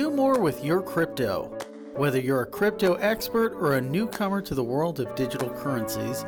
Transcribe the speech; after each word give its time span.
Do 0.00 0.10
more 0.10 0.40
with 0.40 0.64
your 0.64 0.80
crypto. 0.80 1.54
Whether 1.94 2.18
you're 2.18 2.40
a 2.40 2.46
crypto 2.46 2.94
expert 2.94 3.52
or 3.52 3.74
a 3.74 3.82
newcomer 3.82 4.40
to 4.40 4.54
the 4.54 4.64
world 4.64 4.98
of 4.98 5.14
digital 5.14 5.50
currencies, 5.50 6.24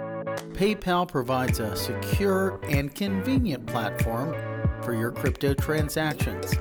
PayPal 0.52 1.08
provides 1.08 1.58
a 1.58 1.74
secure 1.74 2.60
and 2.64 2.94
convenient 2.94 3.64
platform 3.64 4.36
for 4.82 4.92
your 4.92 5.10
crypto 5.10 5.54
transactions. 5.54 6.54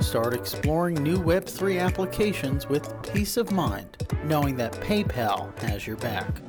Start 0.00 0.32
exploring 0.32 1.02
new 1.02 1.18
Web3 1.18 1.78
applications 1.78 2.66
with 2.70 2.90
peace 3.12 3.36
of 3.36 3.52
mind, 3.52 3.94
knowing 4.24 4.56
that 4.56 4.72
PayPal 4.80 5.54
has 5.58 5.86
your 5.86 5.98
back. 5.98 6.40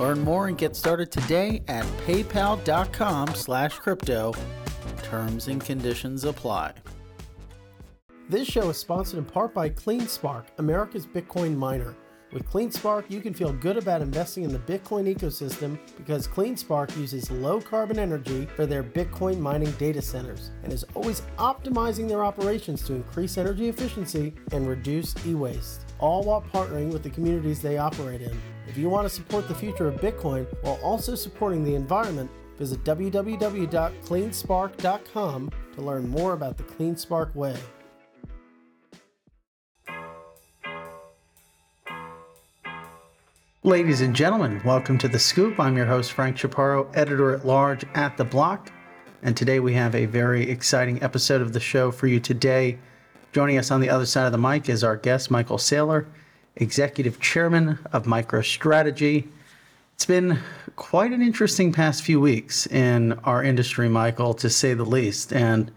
Learn 0.00 0.20
more 0.22 0.48
and 0.48 0.58
get 0.58 0.74
started 0.74 1.12
today 1.12 1.62
at 1.68 1.84
paypal.com/crypto. 2.08 4.34
Terms 5.04 5.46
and 5.46 5.64
conditions 5.64 6.24
apply. 6.24 6.72
This 8.28 8.46
show 8.46 8.70
is 8.70 8.76
sponsored 8.76 9.18
in 9.18 9.24
part 9.24 9.52
by 9.52 9.68
CleanSpark, 9.68 10.44
America's 10.58 11.06
Bitcoin 11.06 11.56
miner. 11.56 11.96
With 12.32 12.48
CleanSpark, 12.48 13.10
you 13.10 13.20
can 13.20 13.34
feel 13.34 13.52
good 13.52 13.76
about 13.76 14.00
investing 14.00 14.44
in 14.44 14.52
the 14.52 14.60
Bitcoin 14.60 15.12
ecosystem 15.12 15.76
because 15.98 16.28
CleanSpark 16.28 16.96
uses 16.96 17.32
low 17.32 17.60
carbon 17.60 17.98
energy 17.98 18.46
for 18.56 18.64
their 18.64 18.84
Bitcoin 18.84 19.38
mining 19.38 19.72
data 19.72 20.00
centers 20.00 20.52
and 20.62 20.72
is 20.72 20.84
always 20.94 21.22
optimizing 21.36 22.08
their 22.08 22.24
operations 22.24 22.84
to 22.84 22.94
increase 22.94 23.36
energy 23.36 23.68
efficiency 23.68 24.32
and 24.52 24.68
reduce 24.68 25.14
e 25.26 25.34
waste, 25.34 25.92
all 25.98 26.22
while 26.22 26.40
partnering 26.40 26.90
with 26.92 27.02
the 27.02 27.10
communities 27.10 27.60
they 27.60 27.76
operate 27.76 28.22
in. 28.22 28.40
If 28.68 28.78
you 28.78 28.88
want 28.88 29.06
to 29.06 29.14
support 29.14 29.48
the 29.48 29.54
future 29.54 29.88
of 29.88 30.00
Bitcoin 30.00 30.46
while 30.62 30.78
also 30.82 31.16
supporting 31.16 31.64
the 31.64 31.74
environment, 31.74 32.30
visit 32.56 32.84
www.cleanspark.com 32.84 35.50
to 35.74 35.82
learn 35.82 36.08
more 36.08 36.34
about 36.34 36.56
the 36.56 36.62
CleanSpark 36.62 37.34
way. 37.34 37.56
Ladies 43.64 44.00
and 44.00 44.12
gentlemen, 44.12 44.60
welcome 44.64 44.98
to 44.98 45.06
The 45.06 45.20
Scoop. 45.20 45.60
I'm 45.60 45.76
your 45.76 45.86
host, 45.86 46.10
Frank 46.10 46.36
Chaparro, 46.36 46.90
editor 46.96 47.32
at 47.32 47.46
large 47.46 47.84
at 47.94 48.16
The 48.16 48.24
Block. 48.24 48.72
And 49.22 49.36
today 49.36 49.60
we 49.60 49.72
have 49.74 49.94
a 49.94 50.06
very 50.06 50.50
exciting 50.50 51.00
episode 51.00 51.40
of 51.40 51.52
the 51.52 51.60
show 51.60 51.92
for 51.92 52.08
you 52.08 52.18
today. 52.18 52.80
Joining 53.30 53.58
us 53.58 53.70
on 53.70 53.80
the 53.80 53.88
other 53.88 54.04
side 54.04 54.26
of 54.26 54.32
the 54.32 54.38
mic 54.38 54.68
is 54.68 54.82
our 54.82 54.96
guest, 54.96 55.30
Michael 55.30 55.58
Saylor, 55.58 56.06
executive 56.56 57.20
chairman 57.20 57.78
of 57.92 58.02
MicroStrategy. 58.02 59.28
It's 59.94 60.06
been 60.06 60.40
quite 60.74 61.12
an 61.12 61.22
interesting 61.22 61.72
past 61.72 62.02
few 62.02 62.18
weeks 62.18 62.66
in 62.66 63.12
our 63.22 63.44
industry, 63.44 63.88
Michael, 63.88 64.34
to 64.34 64.50
say 64.50 64.74
the 64.74 64.82
least. 64.82 65.32
And 65.32 65.70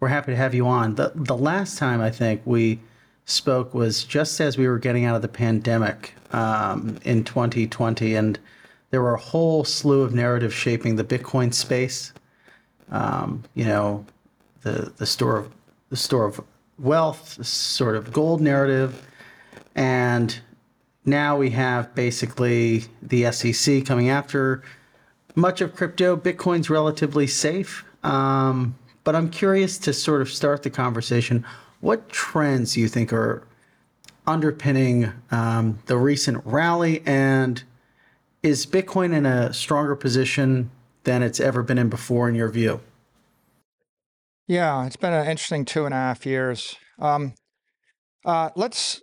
we're 0.00 0.08
happy 0.08 0.32
to 0.32 0.36
have 0.36 0.54
you 0.54 0.66
on. 0.66 0.94
The, 0.94 1.12
the 1.14 1.36
last 1.36 1.76
time 1.76 2.00
I 2.00 2.10
think 2.10 2.40
we 2.46 2.80
spoke 3.26 3.74
was 3.74 4.04
just 4.04 4.40
as 4.40 4.56
we 4.56 4.66
were 4.66 4.78
getting 4.78 5.04
out 5.04 5.16
of 5.16 5.22
the 5.22 5.28
pandemic 5.28 6.14
um, 6.32 6.98
in 7.04 7.24
2020, 7.24 8.14
and 8.14 8.38
there 8.90 9.02
were 9.02 9.14
a 9.14 9.20
whole 9.20 9.64
slew 9.64 10.02
of 10.02 10.14
narratives 10.14 10.54
shaping 10.54 10.96
the 10.96 11.04
Bitcoin 11.04 11.52
space. 11.52 12.12
Um, 12.90 13.42
you 13.54 13.64
know, 13.64 14.06
the 14.62 14.92
the 14.96 15.06
store 15.06 15.38
of 15.38 15.50
the 15.90 15.96
store 15.96 16.24
of 16.24 16.40
wealth, 16.78 17.44
sort 17.44 17.96
of 17.96 18.12
gold 18.12 18.40
narrative, 18.40 19.06
and 19.74 20.38
now 21.04 21.36
we 21.36 21.50
have 21.50 21.94
basically 21.94 22.84
the 23.02 23.30
SEC 23.32 23.84
coming 23.84 24.08
after 24.08 24.62
much 25.34 25.60
of 25.60 25.74
crypto. 25.74 26.16
Bitcoin's 26.16 26.70
relatively 26.70 27.26
safe, 27.26 27.84
um, 28.04 28.76
but 29.02 29.16
I'm 29.16 29.30
curious 29.30 29.78
to 29.78 29.92
sort 29.92 30.22
of 30.22 30.30
start 30.30 30.62
the 30.62 30.70
conversation. 30.70 31.44
What 31.80 32.08
trends 32.08 32.74
do 32.74 32.80
you 32.80 32.88
think 32.88 33.12
are 33.12 33.46
underpinning 34.26 35.12
um, 35.30 35.78
the 35.86 35.96
recent 35.96 36.44
rally? 36.44 37.02
And 37.06 37.62
is 38.42 38.66
Bitcoin 38.66 39.12
in 39.12 39.26
a 39.26 39.52
stronger 39.52 39.94
position 39.96 40.70
than 41.04 41.22
it's 41.22 41.40
ever 41.40 41.62
been 41.62 41.78
in 41.78 41.88
before, 41.88 42.28
in 42.28 42.34
your 42.34 42.48
view? 42.48 42.80
Yeah, 44.48 44.86
it's 44.86 44.96
been 44.96 45.12
an 45.12 45.26
interesting 45.26 45.64
two 45.64 45.84
and 45.84 45.94
a 45.94 45.96
half 45.96 46.24
years. 46.24 46.76
Um, 46.98 47.34
uh, 48.24 48.50
let's 48.56 49.02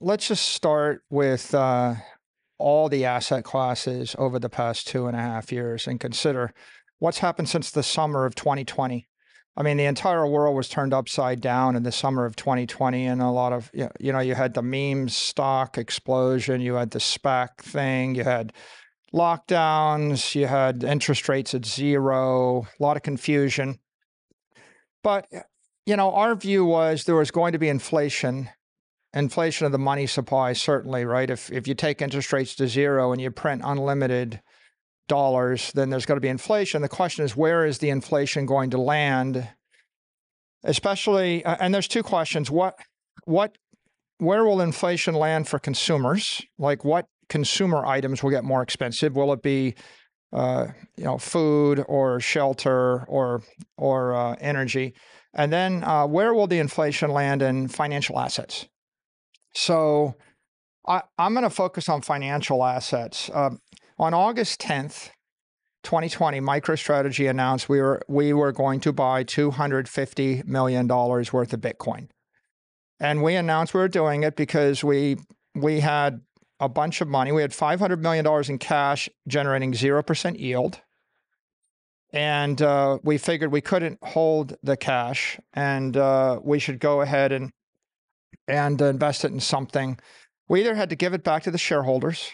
let's 0.00 0.28
just 0.28 0.48
start 0.48 1.02
with 1.10 1.54
uh, 1.54 1.94
all 2.58 2.88
the 2.88 3.04
asset 3.04 3.44
classes 3.44 4.16
over 4.18 4.38
the 4.38 4.48
past 4.48 4.86
two 4.86 5.06
and 5.06 5.16
a 5.16 5.20
half 5.20 5.52
years 5.52 5.86
and 5.86 6.00
consider 6.00 6.52
what's 6.98 7.18
happened 7.18 7.48
since 7.48 7.70
the 7.70 7.82
summer 7.82 8.24
of 8.24 8.34
2020. 8.34 9.06
I 9.60 9.62
mean, 9.62 9.76
the 9.76 9.84
entire 9.84 10.26
world 10.26 10.56
was 10.56 10.70
turned 10.70 10.94
upside 10.94 11.42
down 11.42 11.76
in 11.76 11.82
the 11.82 11.92
summer 11.92 12.24
of 12.24 12.34
2020, 12.34 13.04
and 13.04 13.20
a 13.20 13.28
lot 13.28 13.52
of 13.52 13.70
you 13.74 13.90
know, 14.00 14.18
you 14.18 14.34
had 14.34 14.54
the 14.54 14.62
meme 14.62 15.10
stock 15.10 15.76
explosion, 15.76 16.62
you 16.62 16.76
had 16.76 16.92
the 16.92 16.98
SPAC 16.98 17.58
thing, 17.58 18.14
you 18.14 18.24
had 18.24 18.54
lockdowns, 19.12 20.34
you 20.34 20.46
had 20.46 20.82
interest 20.82 21.28
rates 21.28 21.52
at 21.52 21.66
zero, 21.66 22.66
a 22.80 22.82
lot 22.82 22.96
of 22.96 23.02
confusion. 23.02 23.78
But 25.02 25.26
eh, 25.30 25.42
you 25.84 25.94
know, 25.94 26.10
our 26.14 26.34
view 26.36 26.64
was 26.64 27.04
there 27.04 27.16
was 27.16 27.30
going 27.30 27.52
to 27.52 27.58
be 27.58 27.68
inflation, 27.68 28.48
inflation 29.12 29.66
of 29.66 29.72
the 29.72 29.78
money 29.78 30.06
supply, 30.06 30.54
certainly, 30.54 31.04
right? 31.04 31.28
If 31.28 31.52
if 31.52 31.68
you 31.68 31.74
take 31.74 32.00
interest 32.00 32.32
rates 32.32 32.54
to 32.54 32.66
zero 32.66 33.12
and 33.12 33.20
you 33.20 33.30
print 33.30 33.60
unlimited 33.62 34.40
dollars, 35.10 35.72
then 35.72 35.90
there's 35.90 36.06
going 36.06 36.16
to 36.16 36.22
be 36.22 36.28
inflation. 36.28 36.80
The 36.82 36.88
question 36.88 37.24
is, 37.24 37.36
where 37.36 37.66
is 37.66 37.78
the 37.78 37.90
inflation 37.90 38.46
going 38.46 38.70
to 38.70 38.78
land? 38.78 39.48
Especially, 40.62 41.44
uh, 41.44 41.56
and 41.60 41.74
there's 41.74 41.88
two 41.88 42.04
questions: 42.04 42.50
what, 42.50 42.78
what, 43.24 43.58
where 44.18 44.44
will 44.44 44.60
inflation 44.60 45.14
land 45.14 45.48
for 45.48 45.58
consumers? 45.58 46.40
Like, 46.58 46.84
what 46.84 47.06
consumer 47.28 47.84
items 47.84 48.22
will 48.22 48.30
get 48.30 48.44
more 48.44 48.62
expensive? 48.62 49.16
Will 49.16 49.32
it 49.32 49.42
be, 49.42 49.74
uh, 50.32 50.68
you 50.96 51.04
know, 51.04 51.18
food 51.18 51.84
or 51.88 52.20
shelter 52.20 53.04
or 53.08 53.42
or 53.76 54.14
uh, 54.14 54.36
energy? 54.40 54.94
And 55.34 55.52
then, 55.52 55.82
uh, 55.84 56.06
where 56.06 56.34
will 56.34 56.46
the 56.46 56.58
inflation 56.58 57.10
land 57.10 57.42
in 57.42 57.68
financial 57.68 58.18
assets? 58.18 58.68
So, 59.54 60.14
I, 60.86 61.02
am 61.18 61.34
going 61.34 61.44
to 61.44 61.50
focus 61.50 61.88
on 61.88 62.02
financial 62.02 62.64
assets. 62.64 63.28
Uh, 63.32 63.50
on 64.00 64.14
August 64.14 64.62
10th, 64.62 65.10
2020, 65.82 66.40
MicroStrategy 66.40 67.28
announced 67.28 67.68
we 67.68 67.80
were 67.80 68.00
we 68.08 68.32
were 68.32 68.50
going 68.50 68.80
to 68.80 68.92
buy 68.92 69.22
250 69.22 70.42
million 70.46 70.86
dollars 70.86 71.32
worth 71.34 71.52
of 71.52 71.60
Bitcoin. 71.60 72.08
And 72.98 73.22
we 73.22 73.34
announced 73.34 73.74
we 73.74 73.80
were 73.80 73.88
doing 73.88 74.22
it 74.22 74.36
because 74.36 74.82
we 74.82 75.18
we 75.54 75.80
had 75.80 76.22
a 76.60 76.68
bunch 76.68 77.02
of 77.02 77.08
money. 77.08 77.30
We 77.30 77.42
had 77.42 77.52
500 77.52 78.02
million 78.02 78.24
dollars 78.24 78.48
in 78.48 78.58
cash 78.58 79.08
generating 79.28 79.72
0% 79.72 80.38
yield. 80.38 80.80
And 82.12 82.60
uh, 82.60 82.98
we 83.02 83.18
figured 83.18 83.52
we 83.52 83.60
couldn't 83.60 83.98
hold 84.02 84.56
the 84.62 84.76
cash 84.78 85.38
and 85.52 85.96
uh, 85.96 86.40
we 86.42 86.58
should 86.58 86.80
go 86.80 87.02
ahead 87.02 87.32
and 87.32 87.50
and 88.48 88.80
invest 88.80 89.26
it 89.26 89.32
in 89.32 89.40
something. 89.40 89.98
We 90.48 90.60
either 90.60 90.74
had 90.74 90.88
to 90.88 90.96
give 90.96 91.12
it 91.12 91.22
back 91.22 91.42
to 91.42 91.50
the 91.50 91.58
shareholders 91.58 92.30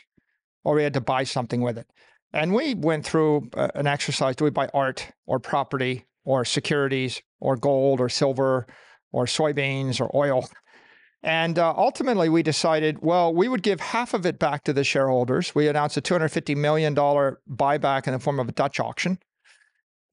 or 0.66 0.74
we 0.74 0.82
had 0.82 0.94
to 0.94 1.00
buy 1.00 1.22
something 1.22 1.60
with 1.60 1.78
it. 1.78 1.86
And 2.32 2.52
we 2.52 2.74
went 2.74 3.06
through 3.06 3.48
uh, 3.54 3.68
an 3.76 3.86
exercise 3.86 4.34
do 4.34 4.42
we 4.42 4.50
buy 4.50 4.68
art 4.74 5.12
or 5.24 5.38
property 5.38 6.06
or 6.24 6.44
securities 6.44 7.22
or 7.38 7.56
gold 7.56 8.00
or 8.00 8.08
silver 8.08 8.66
or 9.12 9.26
soybeans 9.26 10.00
or 10.00 10.10
oil? 10.14 10.50
And 11.22 11.56
uh, 11.56 11.72
ultimately, 11.76 12.28
we 12.28 12.42
decided, 12.42 12.98
well, 13.00 13.32
we 13.32 13.46
would 13.46 13.62
give 13.62 13.78
half 13.78 14.12
of 14.12 14.26
it 14.26 14.40
back 14.40 14.64
to 14.64 14.72
the 14.72 14.82
shareholders. 14.82 15.54
We 15.54 15.68
announced 15.68 15.96
a 15.96 16.02
$250 16.02 16.56
million 16.56 16.96
buyback 16.96 18.08
in 18.08 18.12
the 18.12 18.18
form 18.18 18.40
of 18.40 18.48
a 18.48 18.52
Dutch 18.52 18.80
auction 18.80 19.18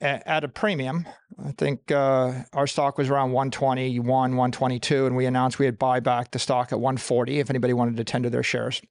at 0.02 0.44
a 0.44 0.48
premium. 0.48 1.08
I 1.44 1.52
think 1.52 1.92
uh, 1.92 2.44
our 2.54 2.68
stock 2.68 3.00
was 3.00 3.10
around 3.10 3.32
121, 3.32 4.06
122, 4.06 5.08
and 5.08 5.16
we 5.16 5.26
announced 5.26 5.58
we'd 5.58 5.80
buy 5.80 6.00
back 6.00 6.30
the 6.32 6.40
stock 6.40 6.72
at 6.72 6.80
140 6.80 7.40
if 7.40 7.50
anybody 7.50 7.74
wanted 7.74 7.98
to 7.98 8.04
tender 8.04 8.30
their 8.30 8.44
shares. 8.44 8.82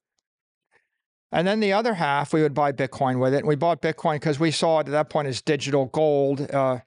And 1.33 1.49
then 1.49 1.61
the 1.61 1.73
other 1.73 1.95
half, 1.95 2.35
we 2.35 2.43
would 2.43 2.53
buy 2.53 2.73
Bitcoin 2.73 3.19
with 3.19 3.33
it. 3.33 3.39
And 3.39 3.49
we 3.49 3.57
bought 3.57 3.81
Bitcoin 3.81 4.17
because 4.17 4.39
we 4.39 4.51
saw 4.51 4.81
it 4.81 4.87
at 4.87 4.93
that 4.93 5.09
point 5.09 5.29
as 5.29 5.41
digital 5.41 5.87
gold, 5.87 6.43
uh, 6.51 6.81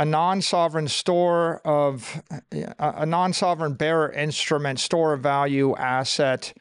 a 0.00 0.04
non-sovereign 0.04 0.88
store 0.88 1.60
of 1.64 2.22
a 2.50 3.06
non-sovereign 3.06 3.74
bearer 3.74 4.10
instrument, 4.12 4.80
store 4.80 5.12
of 5.12 5.20
value 5.20 5.76
asset. 5.76 6.52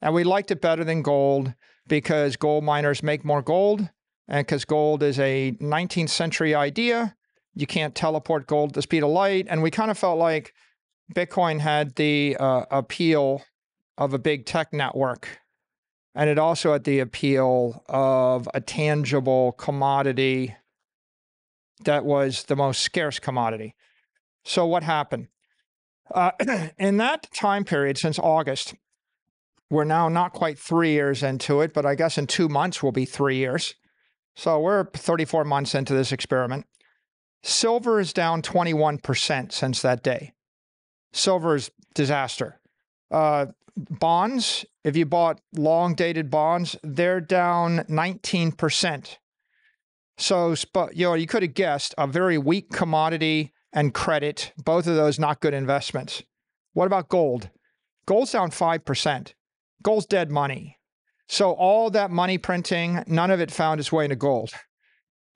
And 0.00 0.14
we 0.14 0.24
liked 0.24 0.50
it 0.50 0.62
better 0.62 0.84
than 0.84 1.02
gold 1.02 1.54
because 1.86 2.36
gold 2.36 2.64
miners 2.64 3.02
make 3.02 3.24
more 3.24 3.42
gold 3.42 3.90
and 4.26 4.46
because 4.46 4.64
gold 4.64 5.02
is 5.02 5.18
a 5.18 5.52
19th 5.60 6.08
century 6.08 6.54
idea. 6.54 7.14
You 7.54 7.66
can't 7.66 7.94
teleport 7.94 8.46
gold 8.46 8.70
at 8.70 8.74
the 8.74 8.82
speed 8.82 9.02
of 9.02 9.10
light. 9.10 9.46
And 9.48 9.62
we 9.62 9.70
kind 9.70 9.90
of 9.90 9.98
felt 9.98 10.18
like 10.18 10.54
Bitcoin 11.14 11.60
had 11.60 11.94
the 11.96 12.36
uh, 12.40 12.64
appeal 12.70 13.42
of 13.98 14.14
a 14.14 14.18
big 14.18 14.46
tech 14.46 14.72
network 14.72 15.40
and 16.14 16.30
it 16.30 16.38
also 16.38 16.72
had 16.72 16.84
the 16.84 17.00
appeal 17.00 17.82
of 17.88 18.48
a 18.54 18.60
tangible 18.60 19.52
commodity 19.52 20.54
that 21.84 22.04
was 22.04 22.44
the 22.44 22.56
most 22.56 22.82
scarce 22.82 23.18
commodity. 23.18 23.74
So, 24.44 24.66
what 24.66 24.82
happened? 24.82 25.28
Uh, 26.14 26.30
in 26.78 26.98
that 26.98 27.30
time 27.32 27.64
period, 27.64 27.98
since 27.98 28.18
August, 28.18 28.74
we're 29.70 29.84
now 29.84 30.08
not 30.08 30.32
quite 30.32 30.58
three 30.58 30.92
years 30.92 31.22
into 31.22 31.60
it, 31.60 31.72
but 31.72 31.86
I 31.86 31.94
guess 31.94 32.18
in 32.18 32.26
two 32.26 32.48
months 32.48 32.82
will 32.82 32.92
be 32.92 33.04
three 33.04 33.36
years. 33.36 33.74
So 34.36 34.60
we're 34.60 34.84
34 34.84 35.44
months 35.44 35.74
into 35.74 35.94
this 35.94 36.12
experiment. 36.12 36.66
Silver 37.42 38.00
is 38.00 38.12
down 38.12 38.42
21% 38.42 39.52
since 39.52 39.82
that 39.82 40.02
day. 40.02 40.32
Silver 41.12 41.56
is 41.56 41.70
disaster. 41.94 42.60
Uh, 43.10 43.46
bonds, 43.76 44.64
if 44.84 44.96
you 44.96 45.06
bought 45.06 45.40
long 45.54 45.94
dated 45.94 46.30
bonds, 46.30 46.76
they're 46.82 47.20
down 47.20 47.78
19%. 47.88 49.16
So, 50.16 50.54
you 50.92 51.06
know, 51.06 51.14
you 51.14 51.26
could 51.26 51.42
have 51.42 51.54
guessed 51.54 51.94
a 51.98 52.06
very 52.06 52.38
weak 52.38 52.70
commodity 52.70 53.52
and 53.72 53.92
credit, 53.92 54.52
both 54.64 54.86
of 54.86 54.94
those 54.94 55.18
not 55.18 55.40
good 55.40 55.54
investments. 55.54 56.22
What 56.72 56.86
about 56.86 57.08
gold? 57.08 57.50
Gold's 58.06 58.32
down 58.32 58.50
5%. 58.50 59.32
Gold's 59.82 60.06
dead 60.06 60.30
money. 60.30 60.78
So 61.28 61.52
all 61.52 61.90
that 61.90 62.10
money 62.10 62.38
printing, 62.38 63.02
none 63.06 63.30
of 63.30 63.40
it 63.40 63.50
found 63.50 63.80
its 63.80 63.90
way 63.90 64.04
into 64.04 64.16
gold. 64.16 64.52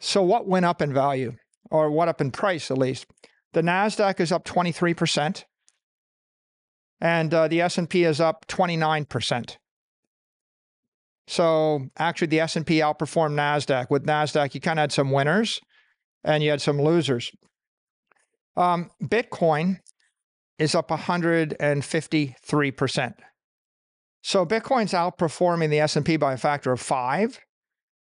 So 0.00 0.22
what 0.22 0.46
went 0.46 0.66
up 0.66 0.80
in 0.80 0.92
value 0.92 1.34
or 1.70 1.90
what 1.90 2.08
up 2.08 2.20
in 2.20 2.30
price 2.30 2.70
at 2.70 2.78
least? 2.78 3.06
The 3.52 3.62
Nasdaq 3.62 4.20
is 4.20 4.30
up 4.30 4.44
23% 4.44 5.44
and 7.00 7.32
uh, 7.32 7.46
the 7.48 7.60
S&P 7.60 8.04
is 8.04 8.20
up 8.20 8.46
29%. 8.48 9.56
So 11.26 11.86
actually 11.96 12.28
the 12.28 12.40
S&P 12.40 12.80
outperformed 12.80 13.34
Nasdaq. 13.34 13.90
With 13.90 14.06
Nasdaq 14.06 14.54
you 14.54 14.60
kind 14.60 14.78
of 14.78 14.82
had 14.82 14.92
some 14.92 15.10
winners 15.10 15.60
and 16.24 16.42
you 16.42 16.50
had 16.50 16.62
some 16.62 16.80
losers. 16.80 17.30
Um, 18.56 18.90
Bitcoin 19.02 19.78
is 20.58 20.74
up 20.74 20.88
153%. 20.88 23.14
So 24.22 24.44
Bitcoin's 24.44 24.92
outperforming 24.92 25.70
the 25.70 25.78
S&P 25.80 26.16
by 26.16 26.32
a 26.32 26.36
factor 26.36 26.72
of 26.72 26.80
5. 26.80 27.38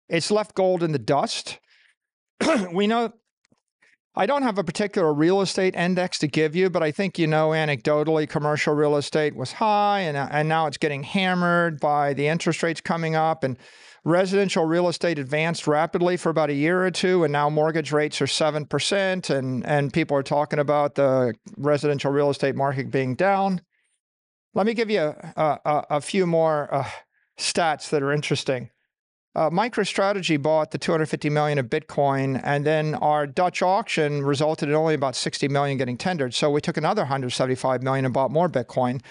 It's 0.07 0.29
left 0.29 0.53
gold 0.53 0.83
in 0.83 0.91
the 0.91 0.99
dust. 0.99 1.57
we 2.71 2.85
know 2.85 3.11
I 4.17 4.25
don't 4.25 4.43
have 4.43 4.57
a 4.57 4.63
particular 4.63 5.13
real 5.13 5.41
estate 5.41 5.75
index 5.75 6.19
to 6.19 6.27
give 6.27 6.55
you, 6.55 6.69
but 6.69 6.81
I 6.81 6.91
think 6.91 7.19
you 7.19 7.27
know 7.27 7.49
anecdotally 7.49 8.29
commercial 8.29 8.73
real 8.73 8.95
estate 8.95 9.35
was 9.35 9.53
high 9.53 10.01
and, 10.01 10.15
uh, 10.15 10.29
and 10.31 10.47
now 10.47 10.67
it's 10.67 10.77
getting 10.77 11.03
hammered 11.03 11.81
by 11.81 12.13
the 12.13 12.27
interest 12.27 12.63
rates 12.63 12.79
coming 12.79 13.15
up 13.15 13.43
and 13.43 13.57
residential 14.05 14.65
real 14.65 14.87
estate 14.87 15.19
advanced 15.19 15.67
rapidly 15.67 16.15
for 16.15 16.29
about 16.29 16.49
a 16.49 16.53
year 16.53 16.85
or 16.85 16.91
two 16.91 17.25
and 17.25 17.33
now 17.33 17.49
mortgage 17.49 17.91
rates 17.91 18.21
are 18.21 18.25
7% 18.25 19.29
and 19.29 19.65
and 19.65 19.91
people 19.91 20.15
are 20.15 20.23
talking 20.23 20.59
about 20.59 20.95
the 20.95 21.33
residential 21.57 22.11
real 22.11 22.29
estate 22.29 22.55
market 22.55 22.89
being 22.89 23.15
down. 23.15 23.59
Let 24.53 24.65
me 24.65 24.73
give 24.73 24.89
you 24.89 25.01
a, 25.01 25.59
a, 25.65 25.85
a 25.89 26.01
few 26.01 26.25
more 26.25 26.73
uh, 26.73 26.89
stats 27.37 27.89
that 27.89 28.01
are 28.01 28.13
interesting. 28.13 28.69
Uh, 29.35 29.49
MicroStrategy 29.49 30.41
bought 30.41 30.71
the 30.71 30.77
250 30.77 31.29
million 31.29 31.59
of 31.59 31.65
Bitcoin, 31.65 32.39
and 32.45 32.65
then 32.65 32.95
our 32.95 33.27
Dutch 33.27 33.61
auction 33.61 34.23
resulted 34.23 34.69
in 34.69 34.75
only 34.75 34.93
about 34.93 35.13
60 35.13 35.49
million 35.49 35.77
getting 35.77 35.97
tendered. 35.97 36.33
So 36.33 36.49
we 36.49 36.61
took 36.61 36.77
another 36.77 37.01
175 37.01 37.83
million 37.83 38.05
and 38.05 38.13
bought 38.13 38.31
more 38.31 38.47
Bitcoin. 38.47 39.01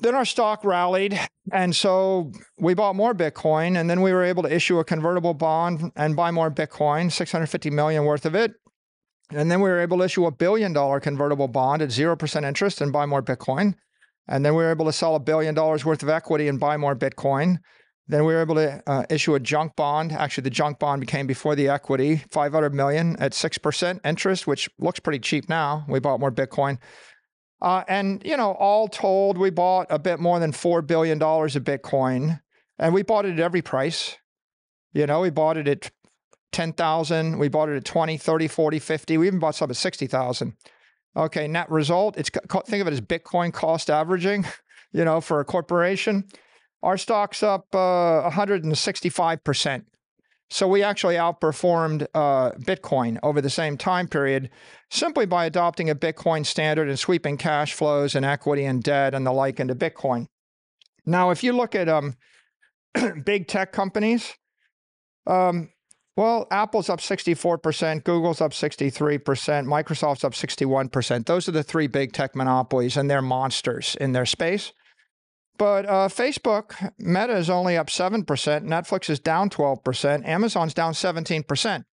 Then 0.00 0.16
our 0.16 0.24
stock 0.24 0.64
rallied, 0.64 1.18
and 1.52 1.74
so 1.74 2.32
we 2.58 2.74
bought 2.74 2.96
more 2.96 3.14
Bitcoin, 3.14 3.78
and 3.78 3.88
then 3.88 4.02
we 4.02 4.12
were 4.12 4.24
able 4.24 4.42
to 4.42 4.52
issue 4.52 4.80
a 4.80 4.84
convertible 4.84 5.34
bond 5.34 5.92
and 5.94 6.16
buy 6.16 6.32
more 6.32 6.50
Bitcoin, 6.50 7.10
650 7.12 7.70
million 7.70 8.04
worth 8.04 8.26
of 8.26 8.34
it. 8.34 8.54
And 9.30 9.50
then 9.50 9.60
we 9.60 9.68
were 9.68 9.80
able 9.80 9.98
to 9.98 10.04
issue 10.04 10.26
a 10.26 10.32
billion 10.32 10.72
dollar 10.72 10.98
convertible 10.98 11.48
bond 11.48 11.82
at 11.82 11.90
0% 11.90 12.44
interest 12.44 12.80
and 12.80 12.92
buy 12.92 13.06
more 13.06 13.22
Bitcoin. 13.22 13.74
And 14.26 14.44
then 14.44 14.54
we 14.54 14.64
were 14.64 14.70
able 14.70 14.86
to 14.86 14.92
sell 14.92 15.14
a 15.14 15.20
billion 15.20 15.54
dollars 15.54 15.84
worth 15.84 16.02
of 16.02 16.08
equity 16.08 16.48
and 16.48 16.58
buy 16.58 16.76
more 16.76 16.96
Bitcoin. 16.96 17.58
Then 18.08 18.24
we 18.24 18.32
were 18.32 18.40
able 18.40 18.54
to 18.54 18.82
uh, 18.86 19.04
issue 19.10 19.34
a 19.34 19.40
junk 19.40 19.76
bond. 19.76 20.12
Actually, 20.12 20.44
the 20.44 20.50
junk 20.50 20.78
bond 20.78 21.00
became 21.00 21.26
before 21.26 21.54
the 21.54 21.68
equity, 21.68 22.22
500 22.30 22.74
million 22.74 23.16
at 23.20 23.32
6% 23.32 24.00
interest, 24.04 24.46
which 24.46 24.70
looks 24.78 24.98
pretty 24.98 25.18
cheap 25.18 25.48
now. 25.48 25.84
We 25.88 26.00
bought 26.00 26.18
more 26.18 26.32
Bitcoin. 26.32 26.78
Uh, 27.60 27.84
and, 27.86 28.22
you 28.24 28.36
know, 28.36 28.52
all 28.52 28.88
told, 28.88 29.36
we 29.36 29.50
bought 29.50 29.88
a 29.90 29.98
bit 29.98 30.20
more 30.20 30.38
than 30.38 30.52
$4 30.52 30.86
billion 30.86 31.20
of 31.20 31.64
Bitcoin 31.64 32.40
and 32.78 32.94
we 32.94 33.02
bought 33.02 33.26
it 33.26 33.32
at 33.32 33.40
every 33.40 33.62
price. 33.62 34.16
You 34.92 35.06
know, 35.06 35.20
we 35.20 35.30
bought 35.30 35.56
it 35.56 35.68
at 35.68 35.90
10,000, 36.52 37.38
we 37.38 37.48
bought 37.48 37.68
it 37.68 37.76
at 37.76 37.84
20, 37.84 38.16
30, 38.16 38.48
40, 38.48 38.78
50. 38.78 39.18
We 39.18 39.26
even 39.26 39.38
bought 39.38 39.54
some 39.54 39.70
at 39.70 39.76
60,000. 39.76 40.54
Okay, 41.16 41.48
net 41.48 41.70
result, 41.70 42.16
it's 42.16 42.30
think 42.30 42.80
of 42.80 42.86
it 42.86 42.92
as 42.92 43.00
Bitcoin 43.00 43.52
cost 43.52 43.90
averaging, 43.90 44.46
you 44.92 45.04
know, 45.04 45.20
for 45.20 45.40
a 45.40 45.44
corporation. 45.44 46.24
Our 46.82 46.96
stock's 46.96 47.42
up 47.42 47.66
uh, 47.74 48.30
165%. 48.30 49.84
So 50.50 50.66
we 50.66 50.82
actually 50.82 51.16
outperformed 51.16 52.06
uh, 52.14 52.52
Bitcoin 52.52 53.18
over 53.22 53.40
the 53.40 53.50
same 53.50 53.76
time 53.76 54.08
period 54.08 54.48
simply 54.90 55.26
by 55.26 55.44
adopting 55.44 55.90
a 55.90 55.94
Bitcoin 55.94 56.46
standard 56.46 56.88
and 56.88 56.98
sweeping 56.98 57.36
cash 57.36 57.74
flows 57.74 58.14
and 58.14 58.24
equity 58.24 58.64
and 58.64 58.82
debt 58.82 59.14
and 59.14 59.26
the 59.26 59.32
like 59.32 59.60
into 59.60 59.74
Bitcoin. 59.74 60.26
Now, 61.04 61.30
if 61.30 61.44
you 61.44 61.52
look 61.52 61.74
at 61.74 61.88
um, 61.88 62.16
big 63.24 63.46
tech 63.46 63.72
companies, 63.72 64.34
um, 65.26 65.70
well, 66.16 66.48
Apple's 66.50 66.88
up 66.88 67.00
64%, 67.00 68.02
Google's 68.02 68.40
up 68.40 68.52
63%, 68.52 69.20
Microsoft's 69.66 70.24
up 70.24 70.32
61%. 70.32 71.26
Those 71.26 71.48
are 71.48 71.52
the 71.52 71.62
three 71.62 71.86
big 71.86 72.12
tech 72.12 72.34
monopolies, 72.34 72.96
and 72.96 73.10
they're 73.10 73.22
monsters 73.22 73.96
in 74.00 74.12
their 74.12 74.26
space. 74.26 74.72
But 75.58 75.86
uh, 75.86 76.08
Facebook, 76.08 76.92
Meta 76.98 77.36
is 77.36 77.50
only 77.50 77.76
up 77.76 77.88
7%, 77.88 78.24
Netflix 78.24 79.10
is 79.10 79.18
down 79.18 79.50
12%, 79.50 80.26
Amazon's 80.26 80.72
down 80.72 80.92
17%. 80.92 81.84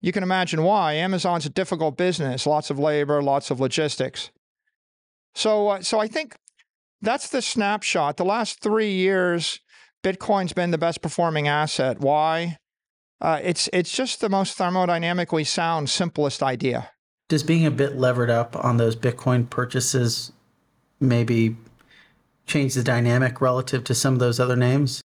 You 0.00 0.12
can 0.12 0.22
imagine 0.22 0.62
why. 0.62 0.92
Amazon's 0.92 1.44
a 1.44 1.50
difficult 1.50 1.96
business, 1.96 2.46
lots 2.46 2.70
of 2.70 2.78
labor, 2.78 3.20
lots 3.20 3.50
of 3.50 3.58
logistics. 3.58 4.30
So, 5.34 5.68
uh, 5.68 5.82
so 5.82 5.98
I 5.98 6.06
think 6.06 6.36
that's 7.02 7.30
the 7.30 7.42
snapshot. 7.42 8.16
The 8.16 8.24
last 8.24 8.60
three 8.60 8.92
years, 8.92 9.58
Bitcoin's 10.04 10.52
been 10.52 10.70
the 10.70 10.78
best 10.78 11.02
performing 11.02 11.48
asset. 11.48 11.98
Why? 11.98 12.58
Uh, 13.20 13.40
it's 13.42 13.68
it's 13.72 13.92
just 13.92 14.20
the 14.20 14.28
most 14.28 14.56
thermodynamically 14.56 15.44
sound, 15.44 15.90
simplest 15.90 16.42
idea. 16.42 16.90
Does 17.28 17.42
being 17.42 17.66
a 17.66 17.70
bit 17.70 17.96
levered 17.96 18.30
up 18.30 18.56
on 18.64 18.76
those 18.76 18.94
Bitcoin 18.94 19.50
purchases 19.50 20.32
maybe 21.00 21.56
change 22.48 22.74
the 22.74 22.82
dynamic 22.82 23.40
relative 23.40 23.84
to 23.84 23.94
some 23.94 24.14
of 24.14 24.20
those 24.20 24.40
other 24.40 24.56
names? 24.56 25.00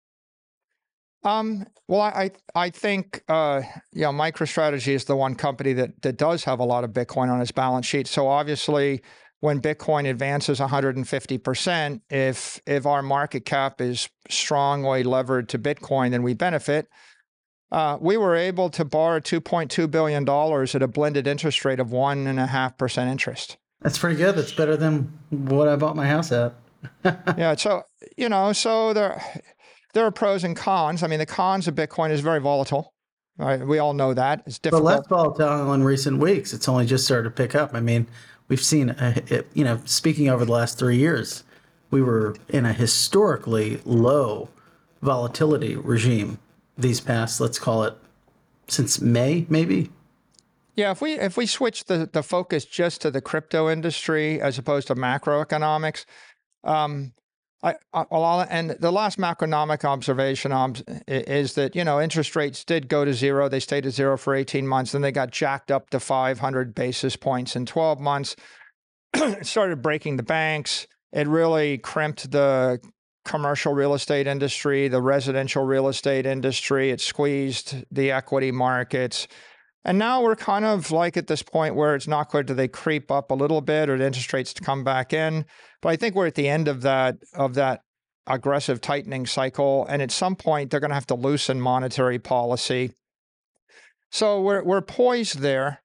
Um, 1.25 1.67
well, 1.87 2.01
I 2.01 2.31
I 2.55 2.71
think 2.71 3.23
uh, 3.29 3.63
you 3.93 4.03
know 4.03 4.11
MicroStrategy 4.11 4.89
is 4.89 5.05
the 5.05 5.17
one 5.17 5.35
company 5.35 5.73
that 5.75 6.03
that 6.03 6.17
does 6.17 6.45
have 6.45 6.59
a 6.59 6.65
lot 6.65 6.85
of 6.85 6.91
Bitcoin 6.91 7.29
on 7.29 7.41
its 7.41 7.53
balance 7.53 7.87
sheet. 7.87 8.07
So 8.07 8.27
obviously, 8.27 9.03
when 9.41 9.61
Bitcoin 9.61 10.09
advances 10.09 10.59
150 10.59 11.39
percent, 11.39 12.03
if 12.11 12.61
if 12.67 12.87
our 12.87 13.03
market 13.03 13.45
cap 13.45 13.81
is 13.81 14.09
strongly 14.31 15.05
levered 15.05 15.49
to 15.51 15.59
Bitcoin, 15.59 16.11
then 16.11 16.23
we 16.23 16.35
benefit. 16.35 16.89
Uh, 17.71 17.97
we 18.01 18.19
were 18.19 18.37
able 18.37 18.69
to 18.69 18.85
borrow 18.85 19.19
2.2 19.19 19.91
billion 19.91 20.25
dollars 20.25 20.75
at 20.75 20.83
a 20.83 20.89
blended 20.89 21.27
interest 21.27 21.65
rate 21.65 21.81
of 21.81 21.91
one 21.91 22.27
and 22.27 22.39
a 22.39 22.47
half 22.47 22.77
percent 22.77 23.11
interest. 23.11 23.57
That's 23.81 23.99
pretty 23.99 24.17
good. 24.17 24.35
That's 24.35 24.53
better 24.53 24.77
than 24.77 25.13
what 25.31 25.69
I 25.69 25.77
bought 25.77 25.97
my 25.97 26.07
house 26.07 26.33
at. 26.33 26.55
Yeah. 27.05 27.55
So, 27.57 27.83
you 28.17 28.29
know, 28.29 28.53
so 28.53 28.93
there, 28.93 29.23
there 29.95 30.05
are 30.05 30.11
pros 30.11 30.45
and 30.45 30.57
cons. 30.57 31.03
I 31.03 31.07
mean, 31.07 31.19
the 31.19 31.27
cons 31.27 31.69
of 31.69 31.75
Bitcoin 31.75 32.11
is 32.11 32.21
very 32.21 32.41
volatile. 32.41 32.93
Right? 33.39 33.67
We 33.67 33.79
all 33.79 33.95
know 33.95 34.13
that. 34.15 34.43
It's 34.47 34.59
difficult. 34.59 34.85
But 34.85 34.99
less 34.99 35.07
volatile 35.09 35.73
in 35.73 35.83
recent 35.83 36.19
weeks. 36.19 36.53
It's 36.53 36.69
only 36.69 36.85
just 36.85 37.05
started 37.05 37.25
to 37.25 37.31
pick 37.31 37.55
up. 37.55 37.75
I 37.75 37.81
mean, 37.81 38.07
we've 38.49 38.63
seen, 38.63 38.91
a, 38.91 39.15
it, 39.27 39.49
you 39.55 39.65
know, 39.65 39.81
speaking 39.87 40.29
over 40.29 40.45
the 40.45 40.53
last 40.53 40.79
three 40.79 40.99
years, 40.99 41.43
we 41.91 42.03
were 42.03 42.37
in 42.51 42.67
a 42.67 42.73
historically 42.73 43.81
low 43.85 44.51
volatility 45.01 45.77
regime 45.77 46.39
these 46.77 47.01
past, 47.01 47.41
let's 47.41 47.59
call 47.59 47.85
it, 47.85 47.97
since 48.69 49.01
May, 49.01 49.47
maybe. 49.49 49.91
Yeah, 50.75 50.91
if 50.91 51.03
we 51.03 51.19
if 51.19 51.37
we 51.37 51.45
switch 51.45 51.85
the, 51.85 52.09
the 52.11 52.23
focus 52.23 52.65
just 52.65 53.03
to 53.03 53.11
the 53.11 53.21
crypto 53.21 53.69
industry 53.69 54.41
as 54.41 54.57
opposed 54.57 54.89
to 54.89 54.95
macroeconomics, 54.95 56.07
um, 56.65 57.13
I, 57.63 57.77
I, 57.95 58.47
and 58.51 58.71
the 58.71 58.91
last 58.91 59.19
macroeconomic 59.19 59.85
observation 59.85 60.51
um, 60.51 60.75
is 61.07 61.55
that 61.55 61.77
you 61.77 61.85
know 61.85 62.01
interest 62.01 62.35
rates 62.35 62.65
did 62.65 62.89
go 62.89 63.05
to 63.05 63.15
zero. 63.15 63.49
They 63.49 63.61
stayed 63.61 63.87
at 63.87 63.93
zero 63.93 64.17
for 64.17 64.35
18 64.35 64.67
months, 64.67 64.93
then 64.93 65.03
they 65.03 65.13
got 65.13 65.31
jacked 65.31 65.71
up 65.71 65.91
to 65.91 66.01
500 66.01 66.75
basis 66.75 67.15
points 67.15 67.55
in 67.55 67.67
12 67.67 68.01
months. 68.01 68.35
it 69.15 69.47
started 69.47 69.81
breaking 69.81 70.17
the 70.17 70.23
banks. 70.25 70.87
It 71.13 71.29
really 71.29 71.79
crimped 71.79 72.31
the 72.31 72.81
commercial 73.25 73.75
real 73.75 73.95
estate 73.95 74.27
industry, 74.27 74.89
the 74.89 75.03
residential 75.03 75.65
real 75.65 75.87
estate 75.87 76.27
industry. 76.27 76.91
It 76.91 77.01
squeezed 77.01 77.85
the 77.93 78.11
equity 78.11 78.51
markets. 78.51 79.29
And 79.85 79.99
now 79.99 80.23
we're 80.23 80.37
kind 80.37 80.65
of 80.65 80.91
like 80.93 81.17
at 81.17 81.27
this 81.27 81.43
point 81.43 81.75
where 81.75 81.95
it's 81.95 82.07
not 82.07 82.29
clear 82.29 82.43
do 82.43 82.55
they 82.55 82.69
creep 82.69 83.11
up 83.11 83.31
a 83.31 83.35
little 83.35 83.61
bit 83.61 83.89
or 83.91 83.99
the 83.99 84.07
interest 84.07 84.33
rates 84.33 84.53
to 84.55 84.63
come 84.63 84.85
back 84.85 85.13
in. 85.13 85.45
But 85.81 85.89
I 85.89 85.97
think 85.97 86.15
we're 86.15 86.29
at 86.29 86.37
the 86.37 86.49
end 86.49 86.69
of 86.69 86.83
that 86.83 87.17
of 87.35 87.55
that 87.55 87.83
aggressive 88.27 88.81
tightening 88.81 89.27
cycle. 89.27 89.85
And 89.89 90.01
at 90.01 90.13
some 90.13 90.37
point 90.37 90.71
they're 90.71 90.81
going 90.81 90.91
to 90.91 90.95
have 90.95 91.07
to 91.09 91.15
loosen 91.15 91.61
monetary 91.61 92.19
policy. 92.19 92.93
So 94.11 94.41
we're 94.41 94.63
we're 94.63 94.83
poised 94.83 95.39
there. 95.41 95.81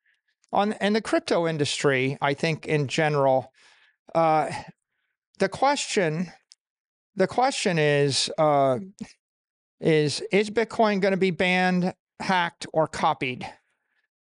On 0.53 0.73
and 0.73 0.95
the 0.95 1.01
crypto 1.01 1.47
industry, 1.47 2.17
I 2.21 2.33
think 2.33 2.67
in 2.67 2.87
general, 2.87 3.51
uh, 4.13 4.49
the 5.39 5.49
question 5.49 6.31
the 7.15 7.27
question 7.27 7.79
is 7.79 8.29
uh, 8.37 8.77
is 9.81 10.21
is 10.31 10.49
Bitcoin 10.51 11.01
going 11.01 11.11
to 11.11 11.17
be 11.17 11.31
banned, 11.31 11.93
hacked, 12.19 12.67
or 12.73 12.87
copied? 12.87 13.45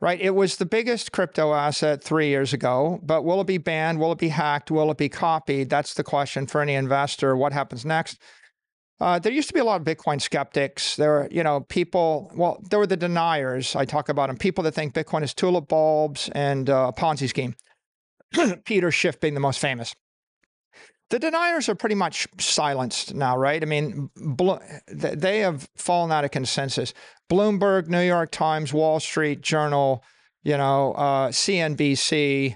Right? 0.02 0.20
It 0.20 0.36
was 0.36 0.58
the 0.58 0.66
biggest 0.66 1.12
crypto 1.12 1.54
asset 1.54 2.04
three 2.04 2.28
years 2.28 2.54
ago, 2.54 3.00
but 3.04 3.24
will 3.24 3.42
it 3.42 3.48
be 3.48 3.58
banned? 3.58 4.00
Will 4.00 4.12
it 4.12 4.18
be 4.18 4.30
hacked? 4.30 4.72
Will 4.72 4.92
it 4.92 4.98
be 4.98 5.10
copied? 5.10 5.70
That's 5.70 5.94
the 5.94 6.04
question 6.04 6.48
for 6.48 6.62
any 6.62 6.74
investor. 6.74 7.36
What 7.36 7.54
happens 7.54 7.86
next? 7.86 8.18
Uh, 9.00 9.20
there 9.20 9.32
used 9.32 9.50
to 9.50 9.54
be 9.54 9.60
a 9.60 9.64
lot 9.66 9.82
of 9.82 9.86
Bitcoin 9.86 10.22
skeptics. 10.22 10.96
There 10.96 11.10
were, 11.10 11.28
you 11.30 11.44
know, 11.44 11.62
people, 11.62 12.32
well, 12.36 12.62
there 12.70 12.80
were 12.80 12.88
the 12.88 12.96
deniers. 12.96 13.76
I 13.76 13.84
talk 13.86 14.08
about 14.08 14.28
them, 14.28 14.38
people 14.38 14.64
that 14.64 14.74
think 14.74 14.94
Bitcoin 14.94 15.22
is 15.22 15.34
tulip 15.34 15.68
bulbs 15.68 16.30
and 16.34 16.70
uh, 16.70 16.92
a 16.96 17.00
Ponzi 17.00 17.28
scheme. 17.28 17.56
Peter 18.66 18.92
Schiff 18.92 19.20
being 19.20 19.34
the 19.34 19.40
most 19.42 19.60
famous. 19.60 19.94
The 21.10 21.20
deniers 21.20 21.70
are 21.70 21.76
pretty 21.76 21.96
much 21.96 22.28
silenced 22.40 23.14
now, 23.14 23.38
right? 23.38 23.62
I 23.62 23.66
mean, 23.66 24.10
they 24.88 25.40
have 25.40 25.68
fallen 25.76 26.12
out 26.12 26.26
of 26.26 26.32
consensus. 26.32 26.94
Bloomberg, 27.30 27.88
New 27.88 28.02
York 28.02 28.32
Times, 28.32 28.74
Wall 28.74 29.00
Street 29.00 29.42
Journal, 29.42 30.04
you 30.44 30.58
know, 30.58 30.94
uh, 30.94 31.30
CNBC, 31.30 32.56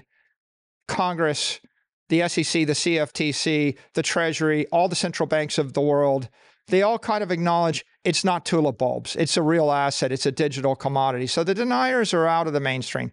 Congress, 0.88 1.60
the 2.08 2.28
SEC, 2.28 2.66
the 2.66 2.72
CFTC, 2.72 3.76
the 3.94 4.02
Treasury, 4.02 4.66
all 4.72 4.88
the 4.88 4.96
central 4.96 5.26
banks 5.26 5.56
of 5.58 5.72
the 5.72 5.80
world, 5.80 6.28
they 6.66 6.82
all 6.82 6.98
kind 6.98 7.22
of 7.22 7.30
acknowledge 7.30 7.84
it's 8.04 8.24
not 8.24 8.44
tulip 8.44 8.78
bulbs. 8.78 9.16
It's 9.16 9.36
a 9.36 9.42
real 9.42 9.70
asset. 9.70 10.12
It's 10.12 10.26
a 10.26 10.32
digital 10.32 10.74
commodity. 10.74 11.26
So 11.26 11.44
the 11.44 11.54
deniers 11.54 12.14
are 12.14 12.26
out 12.26 12.46
of 12.46 12.52
the 12.52 12.60
mainstream. 12.60 13.12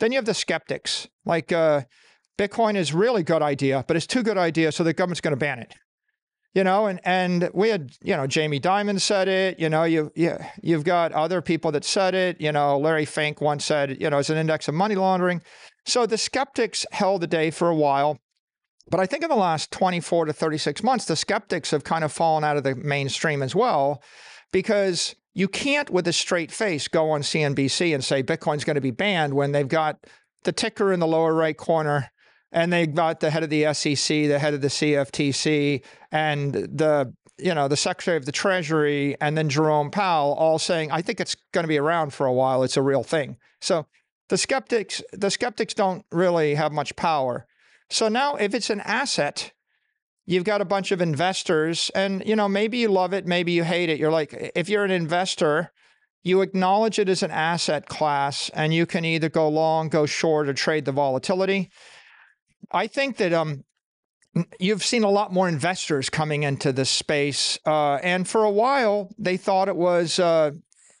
Then 0.00 0.12
you 0.12 0.18
have 0.18 0.24
the 0.24 0.34
skeptics, 0.34 1.06
like 1.24 1.52
uh, 1.52 1.82
Bitcoin 2.42 2.76
is 2.76 2.92
really 2.92 3.22
good 3.22 3.42
idea, 3.42 3.84
but 3.86 3.96
it's 3.96 4.06
too 4.06 4.22
good 4.22 4.38
idea, 4.38 4.72
so 4.72 4.82
the 4.82 4.92
government's 4.92 5.20
going 5.20 5.32
to 5.32 5.36
ban 5.36 5.60
it. 5.60 5.74
You 6.54 6.64
know, 6.64 6.86
and 6.86 7.00
and 7.04 7.48
we 7.54 7.70
had, 7.70 7.92
you 8.02 8.14
know, 8.14 8.26
Jamie 8.26 8.60
Dimon 8.60 9.00
said 9.00 9.26
it. 9.26 9.58
You 9.58 9.70
know, 9.70 9.84
you 9.84 10.12
you 10.14 10.36
you've 10.62 10.84
got 10.84 11.12
other 11.12 11.40
people 11.40 11.72
that 11.72 11.84
said 11.84 12.14
it. 12.14 12.40
You 12.42 12.52
know, 12.52 12.78
Larry 12.78 13.06
Fink 13.06 13.40
once 13.40 13.64
said, 13.64 13.98
you 14.02 14.10
know, 14.10 14.18
it's 14.18 14.28
an 14.28 14.36
index 14.36 14.68
of 14.68 14.74
money 14.74 14.94
laundering. 14.94 15.40
So 15.86 16.04
the 16.04 16.18
skeptics 16.18 16.84
held 16.92 17.22
the 17.22 17.26
day 17.26 17.50
for 17.50 17.68
a 17.70 17.74
while. 17.74 18.18
But 18.90 19.00
I 19.00 19.06
think 19.06 19.22
in 19.22 19.30
the 19.30 19.36
last 19.36 19.70
24 19.70 20.26
to 20.26 20.32
36 20.34 20.82
months, 20.82 21.06
the 21.06 21.16
skeptics 21.16 21.70
have 21.70 21.84
kind 21.84 22.04
of 22.04 22.12
fallen 22.12 22.44
out 22.44 22.58
of 22.58 22.64
the 22.64 22.74
mainstream 22.74 23.42
as 23.42 23.54
well, 23.54 24.02
because 24.52 25.14
you 25.32 25.48
can't, 25.48 25.88
with 25.88 26.06
a 26.06 26.12
straight 26.12 26.50
face, 26.52 26.86
go 26.88 27.10
on 27.10 27.22
CNBC 27.22 27.94
and 27.94 28.04
say 28.04 28.22
Bitcoin's 28.22 28.64
going 28.64 28.74
to 28.74 28.82
be 28.82 28.90
banned 28.90 29.32
when 29.32 29.52
they've 29.52 29.68
got 29.68 30.04
the 30.44 30.52
ticker 30.52 30.92
in 30.92 31.00
the 31.00 31.06
lower 31.06 31.32
right 31.32 31.56
corner 31.56 32.10
and 32.52 32.72
they 32.72 32.86
got 32.86 33.20
the 33.20 33.30
head 33.30 33.42
of 33.42 33.50
the 33.50 33.72
SEC, 33.72 34.28
the 34.28 34.38
head 34.38 34.54
of 34.54 34.60
the 34.60 34.68
CFTC, 34.68 35.82
and 36.10 36.52
the 36.52 37.12
you 37.38 37.54
know 37.54 37.66
the 37.66 37.76
Secretary 37.76 38.16
of 38.16 38.26
the 38.26 38.32
Treasury, 38.32 39.16
and 39.20 39.36
then 39.36 39.48
Jerome 39.48 39.90
Powell 39.90 40.34
all 40.34 40.58
saying, 40.58 40.92
"I 40.92 41.02
think 41.02 41.18
it's 41.18 41.34
going 41.52 41.64
to 41.64 41.68
be 41.68 41.78
around 41.78 42.12
for 42.12 42.26
a 42.26 42.32
while. 42.32 42.62
It's 42.62 42.76
a 42.76 42.82
real 42.82 43.02
thing." 43.02 43.38
So 43.60 43.86
the 44.28 44.38
skeptics, 44.38 45.02
the 45.12 45.30
skeptics 45.30 45.74
don't 45.74 46.04
really 46.12 46.54
have 46.54 46.72
much 46.72 46.94
power. 46.94 47.46
So 47.90 48.08
now, 48.08 48.36
if 48.36 48.54
it's 48.54 48.70
an 48.70 48.80
asset, 48.80 49.52
you've 50.26 50.44
got 50.44 50.60
a 50.60 50.66
bunch 50.66 50.92
of 50.92 51.00
investors, 51.00 51.90
and 51.94 52.22
you 52.26 52.36
know 52.36 52.48
maybe 52.48 52.78
you 52.78 52.88
love 52.88 53.14
it, 53.14 53.26
maybe 53.26 53.52
you 53.52 53.64
hate 53.64 53.88
it. 53.88 53.98
You're 53.98 54.12
like, 54.12 54.52
if 54.54 54.68
you're 54.68 54.84
an 54.84 54.90
investor. 54.90 55.72
You 56.24 56.40
acknowledge 56.40 57.00
it 57.00 57.08
as 57.08 57.24
an 57.24 57.32
asset 57.32 57.86
class, 57.86 58.48
and 58.54 58.72
you 58.72 58.86
can 58.86 59.04
either 59.04 59.28
go 59.28 59.48
long, 59.48 59.88
go 59.88 60.06
short, 60.06 60.48
or 60.48 60.54
trade 60.54 60.84
the 60.84 60.92
volatility. 60.92 61.68
I 62.70 62.86
think 62.86 63.16
that 63.18 63.32
um, 63.32 63.64
you've 64.58 64.84
seen 64.84 65.04
a 65.04 65.10
lot 65.10 65.32
more 65.32 65.48
investors 65.48 66.08
coming 66.08 66.42
into 66.42 66.72
this 66.72 66.90
space, 66.90 67.58
uh, 67.66 67.94
and 67.96 68.26
for 68.26 68.44
a 68.44 68.50
while 68.50 69.10
they 69.18 69.36
thought 69.36 69.68
it 69.68 69.76
was 69.76 70.18
uh, 70.18 70.52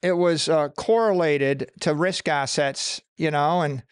it 0.02 0.12
was 0.12 0.48
uh, 0.48 0.68
correlated 0.70 1.70
to 1.80 1.94
risk 1.94 2.28
assets, 2.28 3.00
you 3.16 3.30
know, 3.30 3.62
and 3.62 3.82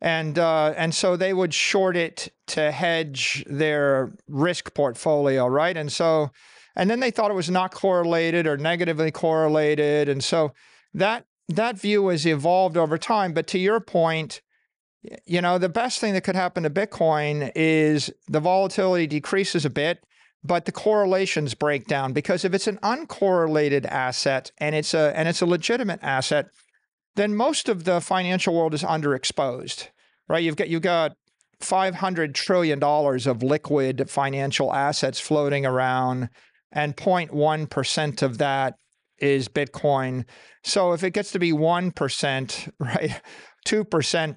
and 0.00 0.38
uh, 0.38 0.74
and 0.76 0.94
so 0.94 1.16
they 1.16 1.32
would 1.32 1.54
short 1.54 1.96
it 1.96 2.32
to 2.48 2.70
hedge 2.70 3.44
their 3.48 4.12
risk 4.28 4.74
portfolio, 4.74 5.46
right? 5.46 5.76
And 5.76 5.90
so, 5.90 6.30
and 6.74 6.90
then 6.90 7.00
they 7.00 7.12
thought 7.12 7.30
it 7.30 7.34
was 7.34 7.50
not 7.50 7.72
correlated 7.72 8.46
or 8.46 8.56
negatively 8.56 9.12
correlated, 9.12 10.08
and 10.08 10.22
so 10.22 10.52
that 10.92 11.26
that 11.48 11.78
view 11.78 12.08
has 12.08 12.26
evolved 12.26 12.76
over 12.76 12.98
time. 12.98 13.32
But 13.32 13.46
to 13.48 13.58
your 13.58 13.80
point 13.80 14.42
you 15.26 15.40
know, 15.40 15.58
the 15.58 15.68
best 15.68 16.00
thing 16.00 16.12
that 16.14 16.24
could 16.24 16.36
happen 16.36 16.62
to 16.62 16.70
Bitcoin 16.70 17.50
is 17.54 18.12
the 18.28 18.40
volatility 18.40 19.06
decreases 19.06 19.64
a 19.64 19.70
bit, 19.70 20.04
but 20.44 20.64
the 20.64 20.72
correlations 20.72 21.54
break 21.54 21.86
down 21.86 22.12
because 22.12 22.44
if 22.44 22.54
it's 22.54 22.66
an 22.66 22.78
uncorrelated 22.82 23.84
asset 23.86 24.50
and 24.58 24.74
it's 24.74 24.94
a 24.94 25.16
and 25.16 25.28
it's 25.28 25.40
a 25.40 25.46
legitimate 25.46 26.00
asset, 26.02 26.46
then 27.16 27.34
most 27.34 27.68
of 27.68 27.84
the 27.84 28.00
financial 28.00 28.54
world 28.54 28.74
is 28.74 28.82
underexposed. 28.82 29.88
Right? 30.28 30.42
You've 30.42 30.56
got 30.56 30.68
you've 30.68 30.82
got 30.82 31.12
500 31.60 32.34
trillion 32.34 32.78
dollars 32.78 33.26
of 33.26 33.42
liquid 33.42 34.08
financial 34.10 34.72
assets 34.72 35.20
floating 35.20 35.64
around 35.64 36.28
and 36.72 36.96
0.1% 36.96 38.22
of 38.22 38.38
that 38.38 38.74
is 39.18 39.48
Bitcoin. 39.48 40.24
So 40.64 40.92
if 40.92 41.04
it 41.04 41.12
gets 41.12 41.32
to 41.32 41.38
be 41.38 41.52
1%, 41.52 42.70
right? 42.78 43.20
2%, 43.66 44.36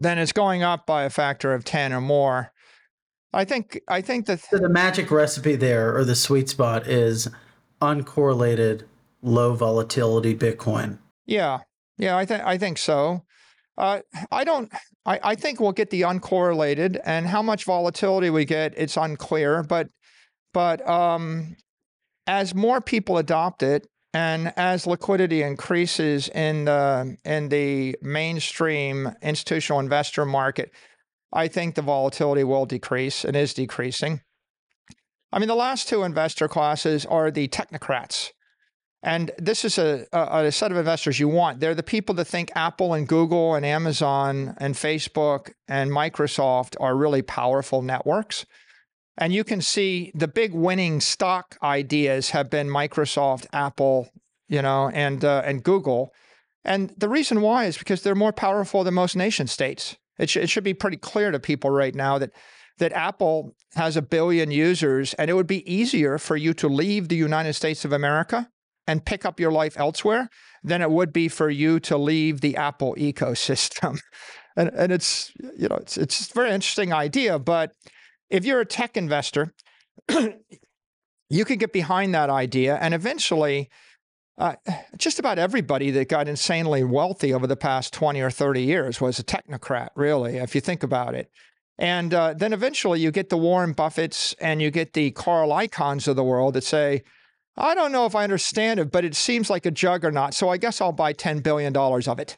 then 0.00 0.18
it's 0.18 0.32
going 0.32 0.62
up 0.62 0.86
by 0.86 1.04
a 1.04 1.10
factor 1.10 1.54
of 1.54 1.64
10 1.64 1.92
or 1.92 2.00
more. 2.00 2.52
I 3.32 3.44
think 3.44 3.80
I 3.88 4.00
think 4.00 4.26
that 4.26 4.40
so 4.40 4.58
the 4.58 4.68
magic 4.68 5.10
recipe 5.10 5.56
there 5.56 5.94
or 5.94 6.04
the 6.04 6.14
sweet 6.14 6.48
spot 6.48 6.86
is 6.86 7.28
uncorrelated 7.82 8.84
low 9.20 9.54
volatility 9.54 10.34
Bitcoin. 10.34 10.98
Yeah. 11.26 11.60
Yeah, 11.98 12.16
I 12.16 12.24
think 12.24 12.44
I 12.44 12.58
think 12.58 12.78
so. 12.78 13.24
Uh, 13.76 14.00
I 14.30 14.44
don't 14.44 14.72
I, 15.04 15.20
I 15.22 15.34
think 15.34 15.60
we'll 15.60 15.72
get 15.72 15.90
the 15.90 16.02
uncorrelated 16.02 16.98
and 17.04 17.26
how 17.26 17.42
much 17.42 17.64
volatility 17.64 18.30
we 18.30 18.44
get, 18.44 18.74
it's 18.76 18.96
unclear, 18.96 19.62
but 19.62 19.88
but 20.52 20.86
um, 20.88 21.56
as 22.26 22.54
more 22.54 22.80
people 22.80 23.18
adopt 23.18 23.62
it, 23.62 23.86
and 24.16 24.54
as 24.56 24.86
liquidity 24.86 25.42
increases 25.42 26.30
in 26.30 26.64
the 26.64 27.18
in 27.26 27.50
the 27.50 27.96
mainstream 28.00 29.12
institutional 29.20 29.78
investor 29.78 30.24
market, 30.24 30.72
I 31.34 31.48
think 31.48 31.74
the 31.74 31.82
volatility 31.82 32.42
will 32.42 32.64
decrease 32.64 33.26
and 33.26 33.36
is 33.36 33.52
decreasing. 33.52 34.22
I 35.32 35.38
mean, 35.38 35.48
the 35.48 35.54
last 35.54 35.88
two 35.88 36.02
investor 36.02 36.48
classes 36.48 37.04
are 37.04 37.30
the 37.30 37.48
technocrats. 37.48 38.30
And 39.02 39.32
this 39.36 39.66
is 39.66 39.76
a, 39.76 40.06
a, 40.14 40.46
a, 40.46 40.50
set 40.52 40.72
of 40.72 40.78
investors 40.78 41.20
you 41.20 41.28
want. 41.28 41.60
They're 41.60 41.74
the 41.74 41.82
people 41.82 42.14
that 42.14 42.24
think 42.24 42.50
Apple 42.56 42.94
and 42.94 43.06
Google 43.06 43.54
and 43.54 43.66
Amazon 43.66 44.54
and 44.56 44.74
Facebook 44.74 45.52
and 45.68 45.90
Microsoft 45.90 46.74
are 46.80 46.96
really 46.96 47.20
powerful 47.20 47.82
networks. 47.82 48.46
And 49.18 49.32
you 49.32 49.44
can 49.44 49.60
see 49.60 50.12
the 50.14 50.28
big 50.28 50.52
winning 50.52 51.00
stock 51.00 51.56
ideas 51.62 52.30
have 52.30 52.50
been 52.50 52.68
Microsoft, 52.68 53.46
Apple, 53.52 54.10
you 54.48 54.60
know, 54.62 54.90
and 54.90 55.24
uh, 55.24 55.42
and 55.44 55.62
Google. 55.62 56.12
And 56.64 56.92
the 56.96 57.08
reason 57.08 57.40
why 57.40 57.64
is 57.64 57.78
because 57.78 58.02
they're 58.02 58.14
more 58.14 58.32
powerful 58.32 58.84
than 58.84 58.94
most 58.94 59.16
nation 59.16 59.46
states. 59.46 59.96
It, 60.18 60.28
sh- 60.28 60.38
it 60.38 60.50
should 60.50 60.64
be 60.64 60.74
pretty 60.74 60.96
clear 60.96 61.30
to 61.30 61.38
people 61.38 61.70
right 61.70 61.94
now 61.94 62.18
that 62.18 62.32
that 62.78 62.92
Apple 62.92 63.54
has 63.74 63.96
a 63.96 64.02
billion 64.02 64.50
users, 64.50 65.14
and 65.14 65.30
it 65.30 65.34
would 65.34 65.46
be 65.46 65.70
easier 65.72 66.18
for 66.18 66.36
you 66.36 66.52
to 66.54 66.68
leave 66.68 67.08
the 67.08 67.16
United 67.16 67.54
States 67.54 67.86
of 67.86 67.92
America 67.92 68.50
and 68.86 69.04
pick 69.04 69.24
up 69.24 69.40
your 69.40 69.50
life 69.50 69.78
elsewhere 69.78 70.28
than 70.62 70.82
it 70.82 70.90
would 70.90 71.12
be 71.12 71.28
for 71.28 71.48
you 71.48 71.80
to 71.80 71.96
leave 71.96 72.42
the 72.42 72.56
Apple 72.56 72.94
ecosystem. 72.98 73.98
and 74.56 74.68
and 74.70 74.92
it's 74.92 75.32
you 75.56 75.68
know 75.68 75.76
it's 75.76 75.96
it's 75.96 76.30
a 76.30 76.34
very 76.34 76.50
interesting 76.50 76.92
idea, 76.92 77.38
but 77.38 77.72
if 78.30 78.44
you're 78.44 78.60
a 78.60 78.66
tech 78.66 78.96
investor, 78.96 79.54
you 81.28 81.44
could 81.44 81.58
get 81.58 81.72
behind 81.72 82.14
that 82.14 82.30
idea 82.30 82.76
and 82.76 82.94
eventually 82.94 83.70
uh, 84.38 84.54
just 84.98 85.18
about 85.18 85.38
everybody 85.38 85.90
that 85.90 86.08
got 86.08 86.28
insanely 86.28 86.84
wealthy 86.84 87.32
over 87.32 87.46
the 87.46 87.56
past 87.56 87.94
20 87.94 88.20
or 88.20 88.30
30 88.30 88.62
years 88.62 89.00
was 89.00 89.18
a 89.18 89.24
technocrat, 89.24 89.88
really, 89.96 90.36
if 90.36 90.54
you 90.54 90.60
think 90.60 90.82
about 90.82 91.14
it. 91.14 91.30
And 91.78 92.12
uh, 92.12 92.34
then 92.34 92.52
eventually 92.52 93.00
you 93.00 93.10
get 93.10 93.30
the 93.30 93.38
Warren 93.38 93.74
Buffetts 93.74 94.34
and 94.40 94.60
you 94.60 94.70
get 94.70 94.92
the 94.92 95.10
Carl 95.12 95.50
Icahns 95.50 96.06
of 96.06 96.16
the 96.16 96.24
world 96.24 96.54
that 96.54 96.64
say, 96.64 97.02
I 97.56 97.74
don't 97.74 97.92
know 97.92 98.04
if 98.04 98.14
I 98.14 98.24
understand 98.24 98.78
it, 98.80 98.90
but 98.90 99.04
it 99.04 99.14
seems 99.14 99.48
like 99.48 99.64
a 99.64 99.70
juggernaut, 99.70 100.34
so 100.34 100.50
I 100.50 100.58
guess 100.58 100.80
I'll 100.80 100.92
buy 100.92 101.14
$10 101.14 101.42
billion 101.42 101.74
of 101.74 102.18
it. 102.18 102.36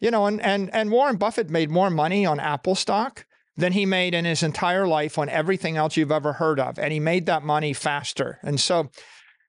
You 0.00 0.10
know, 0.12 0.26
and 0.26 0.40
and 0.40 0.72
and 0.72 0.92
Warren 0.92 1.16
Buffett 1.16 1.50
made 1.50 1.70
more 1.70 1.90
money 1.90 2.24
on 2.24 2.38
Apple 2.38 2.76
stock 2.76 3.26
than 3.58 3.72
he 3.72 3.84
made 3.84 4.14
in 4.14 4.24
his 4.24 4.44
entire 4.44 4.86
life 4.86 5.18
on 5.18 5.28
everything 5.28 5.76
else 5.76 5.96
you've 5.96 6.12
ever 6.12 6.34
heard 6.34 6.60
of, 6.60 6.78
and 6.78 6.92
he 6.92 7.00
made 7.00 7.26
that 7.26 7.42
money 7.42 7.72
faster. 7.72 8.38
And 8.42 8.58
so, 8.58 8.88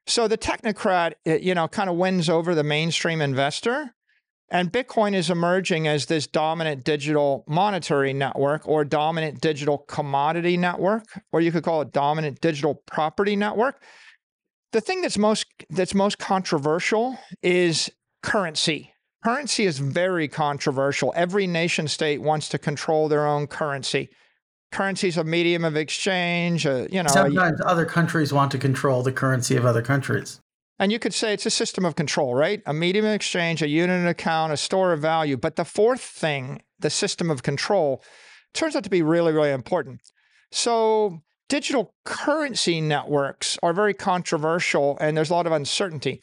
so 0.07 0.27
the 0.27 0.37
technocrat, 0.37 1.13
eh, 1.27 1.37
you 1.39 1.53
know, 1.53 1.67
kind 1.67 1.89
of 1.89 1.95
wins 1.95 2.27
over 2.27 2.55
the 2.55 2.63
mainstream 2.63 3.21
investor. 3.21 3.93
And 4.51 4.71
Bitcoin 4.71 5.13
is 5.13 5.29
emerging 5.29 5.87
as 5.87 6.07
this 6.07 6.25
dominant 6.25 6.83
digital 6.83 7.43
monetary 7.47 8.13
network 8.13 8.67
or 8.67 8.83
dominant 8.83 9.41
digital 9.41 9.77
commodity 9.77 10.57
network, 10.57 11.03
or 11.31 11.39
you 11.39 11.51
could 11.51 11.63
call 11.63 11.83
it 11.83 11.93
dominant 11.93 12.41
digital 12.41 12.81
property 12.87 13.35
network. 13.35 13.79
The 14.71 14.81
thing 14.81 15.01
that's 15.01 15.19
most 15.19 15.45
that's 15.69 15.93
most 15.93 16.17
controversial 16.17 17.15
is 17.43 17.91
currency. 18.23 18.91
Currency 19.23 19.65
is 19.65 19.79
very 19.79 20.27
controversial. 20.27 21.11
Every 21.15 21.45
nation 21.45 21.87
state 21.87 22.21
wants 22.21 22.47
to 22.49 22.57
control 22.57 23.09
their 23.09 23.27
own 23.27 23.47
currency. 23.47 24.09
Currency 24.71 25.09
is 25.09 25.17
a 25.17 25.23
medium 25.23 25.65
of 25.65 25.75
exchange. 25.75 26.65
Uh, 26.65 26.87
you 26.89 27.03
know, 27.03 27.09
sometimes 27.09 27.59
other 27.65 27.85
countries 27.85 28.31
want 28.31 28.51
to 28.51 28.57
control 28.57 29.03
the 29.03 29.11
currency 29.11 29.57
of 29.57 29.65
other 29.65 29.81
countries. 29.81 30.39
And 30.77 30.91
you 30.91 30.99
could 30.99 31.13
say 31.13 31.33
it's 31.33 31.45
a 31.45 31.51
system 31.51 31.83
of 31.83 31.95
control, 31.95 32.33
right? 32.33 32.61
A 32.65 32.73
medium 32.73 33.05
of 33.05 33.11
exchange, 33.11 33.61
a 33.61 33.67
unit 33.67 33.99
of 33.99 34.07
account, 34.07 34.53
a 34.53 34.57
store 34.57 34.93
of 34.93 35.01
value. 35.01 35.35
But 35.35 35.57
the 35.57 35.65
fourth 35.65 36.01
thing, 36.01 36.61
the 36.79 36.89
system 36.89 37.29
of 37.29 37.43
control, 37.43 38.01
turns 38.53 38.75
out 38.77 38.85
to 38.85 38.89
be 38.89 39.01
really, 39.01 39.33
really 39.33 39.51
important. 39.51 39.99
So 40.51 41.19
digital 41.49 41.93
currency 42.05 42.79
networks 42.79 43.57
are 43.61 43.73
very 43.73 43.93
controversial 43.93 44.97
and 45.01 45.17
there's 45.17 45.29
a 45.29 45.33
lot 45.33 45.47
of 45.47 45.51
uncertainty. 45.51 46.21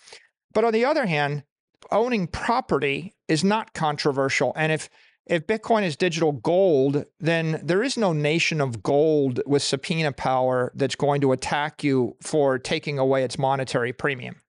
But 0.54 0.64
on 0.64 0.72
the 0.72 0.86
other 0.86 1.04
hand, 1.04 1.42
owning 1.90 2.26
property 2.26 3.14
is 3.28 3.44
not 3.44 3.74
controversial. 3.74 4.52
And 4.56 4.72
if 4.72 4.88
if 5.26 5.46
Bitcoin 5.46 5.82
is 5.82 5.96
digital 5.96 6.30
gold, 6.30 7.04
then 7.18 7.60
there 7.62 7.82
is 7.82 7.96
no 7.96 8.12
nation 8.12 8.60
of 8.60 8.82
gold 8.82 9.40
with 9.44 9.62
subpoena 9.62 10.12
power 10.12 10.70
that's 10.76 10.94
going 10.94 11.20
to 11.22 11.32
attack 11.32 11.82
you 11.82 12.16
for 12.22 12.60
taking 12.60 12.98
away 12.98 13.24
its 13.24 13.36
monetary 13.36 13.92
premium. 13.92 14.40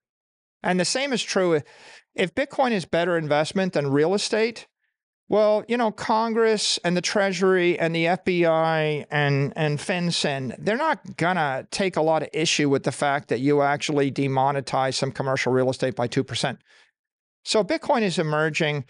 And 0.62 0.78
the 0.78 0.84
same 0.84 1.12
is 1.12 1.22
true 1.22 1.60
if 2.14 2.34
Bitcoin 2.34 2.70
is 2.70 2.84
better 2.84 3.18
investment 3.18 3.72
than 3.72 3.90
real 3.90 4.14
estate. 4.14 4.68
Well, 5.30 5.62
you 5.68 5.76
know, 5.76 5.90
Congress 5.90 6.78
and 6.84 6.96
the 6.96 7.02
Treasury 7.02 7.78
and 7.78 7.94
the 7.94 8.06
FBI 8.06 9.04
and 9.10 9.52
and 9.56 9.78
FinCEN, 9.78 10.56
they're 10.58 10.78
not 10.78 11.16
gonna 11.16 11.66
take 11.70 11.96
a 11.96 12.02
lot 12.02 12.22
of 12.22 12.30
issue 12.32 12.70
with 12.70 12.84
the 12.84 12.92
fact 12.92 13.28
that 13.28 13.40
you 13.40 13.60
actually 13.60 14.10
demonetize 14.10 14.94
some 14.94 15.12
commercial 15.12 15.52
real 15.52 15.68
estate 15.68 15.96
by 15.96 16.06
two 16.06 16.24
percent. 16.24 16.60
So 17.48 17.64
Bitcoin 17.64 18.02
is 18.02 18.18
emerging 18.18 18.84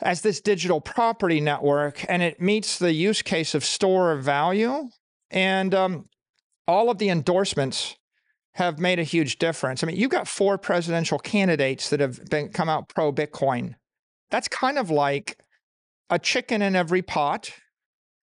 as 0.00 0.20
this 0.20 0.40
digital 0.40 0.80
property 0.80 1.40
network, 1.40 2.08
and 2.08 2.22
it 2.22 2.40
meets 2.40 2.78
the 2.78 2.92
use 2.92 3.22
case 3.22 3.56
of 3.56 3.64
store 3.64 4.12
of 4.12 4.22
value. 4.22 4.88
And 5.32 5.74
um, 5.74 6.08
all 6.68 6.90
of 6.90 6.98
the 6.98 7.08
endorsements 7.08 7.96
have 8.52 8.78
made 8.78 9.00
a 9.00 9.02
huge 9.02 9.38
difference. 9.38 9.82
I 9.82 9.88
mean, 9.88 9.96
you've 9.96 10.12
got 10.12 10.28
four 10.28 10.58
presidential 10.58 11.18
candidates 11.18 11.90
that 11.90 11.98
have 11.98 12.24
been 12.26 12.50
come 12.50 12.68
out 12.68 12.88
pro 12.88 13.12
Bitcoin. 13.12 13.74
That's 14.30 14.46
kind 14.46 14.78
of 14.78 14.90
like 14.90 15.36
a 16.08 16.20
chicken 16.20 16.62
in 16.62 16.76
every 16.76 17.02
pot, 17.02 17.50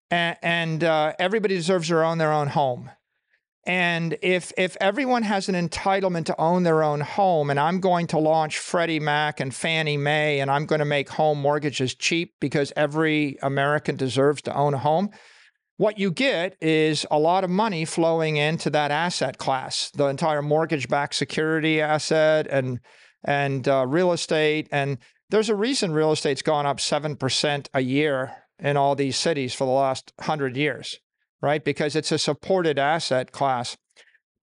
and, 0.09 0.37
and 0.41 0.85
uh, 0.85 1.15
everybody 1.19 1.57
deserves 1.57 1.89
their 1.89 2.05
own 2.05 2.19
their 2.19 2.33
own 2.33 2.47
home. 2.47 2.93
And 3.67 4.19
if 4.21 4.53
if 4.59 4.77
everyone 4.79 5.23
has 5.23 5.49
an 5.49 5.55
entitlement 5.55 6.27
to 6.27 6.39
own 6.39 6.65
their 6.65 6.83
own 6.83 7.01
home, 7.01 7.49
and 7.49 7.59
I'm 7.59 7.81
going 7.81 8.07
to 8.09 8.19
launch 8.19 8.59
Freddie 8.59 9.01
Mac 9.01 9.41
and 9.41 9.55
Fannie 9.55 9.97
Mae, 9.97 10.41
and 10.41 10.51
I'm 10.51 10.67
going 10.67 10.81
to 10.81 10.85
make 10.85 11.09
home 11.09 11.41
mortgages 11.41 11.95
cheap 11.95 12.35
because 12.41 12.73
every 12.77 13.39
American 13.43 13.97
deserves 13.97 14.43
to 14.43 14.55
own 14.55 14.75
a 14.75 14.79
home, 14.79 15.09
what 15.79 15.99
you 15.99 16.11
get 16.11 16.57
is 16.61 17.07
a 17.11 17.19
lot 17.19 17.43
of 17.43 17.51
money 17.51 17.85
flowing 17.85 18.37
into 18.37 18.69
that 18.71 18.91
asset 18.91 19.39
class, 19.39 19.91
the 19.91 20.07
entire 20.07 20.43
mortgage-backed 20.43 21.15
security 21.15 21.81
asset 21.81 22.47
and 22.51 22.81
and 23.25 23.67
uh, 23.67 23.87
real 23.89 24.13
estate. 24.13 24.69
And 24.71 24.99
there's 25.31 25.49
a 25.49 25.57
reason 25.57 25.93
real 25.93 26.13
estate's 26.13 26.43
gone 26.43 26.67
up 26.67 26.81
seven 26.81 27.17
percent 27.17 27.71
a 27.73 27.81
year 27.81 28.33
in 28.59 28.77
all 28.77 28.95
these 28.95 29.17
cities 29.17 29.55
for 29.55 29.65
the 29.65 29.73
last 29.73 30.13
hundred 30.21 30.57
years, 30.57 31.01
right? 31.45 31.63
Because 31.63 31.95
it's 31.95 32.11
a 32.11 32.19
supported 32.19 32.79
asset 32.79 33.31
class. 33.31 33.77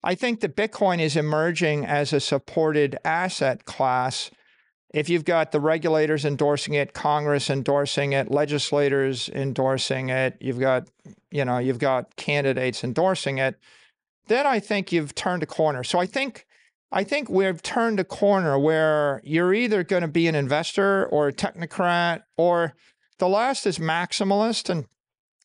I 0.03 0.15
think 0.15 0.39
that 0.39 0.55
Bitcoin 0.55 0.99
is 0.99 1.15
emerging 1.15 1.85
as 1.85 2.13
a 2.13 2.19
supported 2.19 2.97
asset 3.03 3.65
class 3.65 4.31
if 4.93 5.09
you've 5.09 5.25
got 5.25 5.51
the 5.51 5.59
regulators 5.59 6.23
endorsing 6.23 6.73
it, 6.73 6.93
Congress 6.93 7.49
endorsing 7.49 8.13
it, 8.13 8.31
legislators 8.31 9.29
endorsing 9.29 10.09
it, 10.09 10.37
you've 10.39 10.59
got, 10.59 10.87
you 11.29 11.43
know, 11.43 11.57
you've 11.57 11.79
got 11.79 12.15
candidates 12.15 12.83
endorsing 12.83 13.37
it, 13.37 13.59
then 14.27 14.45
I 14.45 14.59
think 14.59 14.91
you've 14.91 15.13
turned 15.13 15.43
a 15.43 15.45
corner. 15.45 15.83
So 15.83 15.99
I 15.99 16.05
think 16.05 16.45
I 16.89 17.03
think 17.03 17.29
we've 17.29 17.61
turned 17.61 17.99
a 17.99 18.05
corner 18.05 18.57
where 18.57 19.21
you're 19.25 19.53
either 19.53 19.83
going 19.83 20.03
to 20.03 20.07
be 20.07 20.27
an 20.27 20.35
investor 20.35 21.05
or 21.07 21.27
a 21.27 21.33
technocrat, 21.33 22.23
or 22.37 22.75
the 23.19 23.27
last 23.27 23.65
is 23.65 23.77
maximalist. 23.77 24.69
And, 24.69 24.85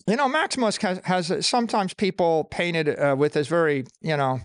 you 0.06 0.16
know, 0.16 0.28
maximalist 0.28 0.82
has, 0.82 1.28
has 1.28 1.46
sometimes 1.46 1.94
people 1.94 2.44
painted 2.44 2.88
uh, 2.88 3.14
with 3.16 3.34
this 3.34 3.48
very, 3.48 3.84
you 4.00 4.16
know, 4.16 4.40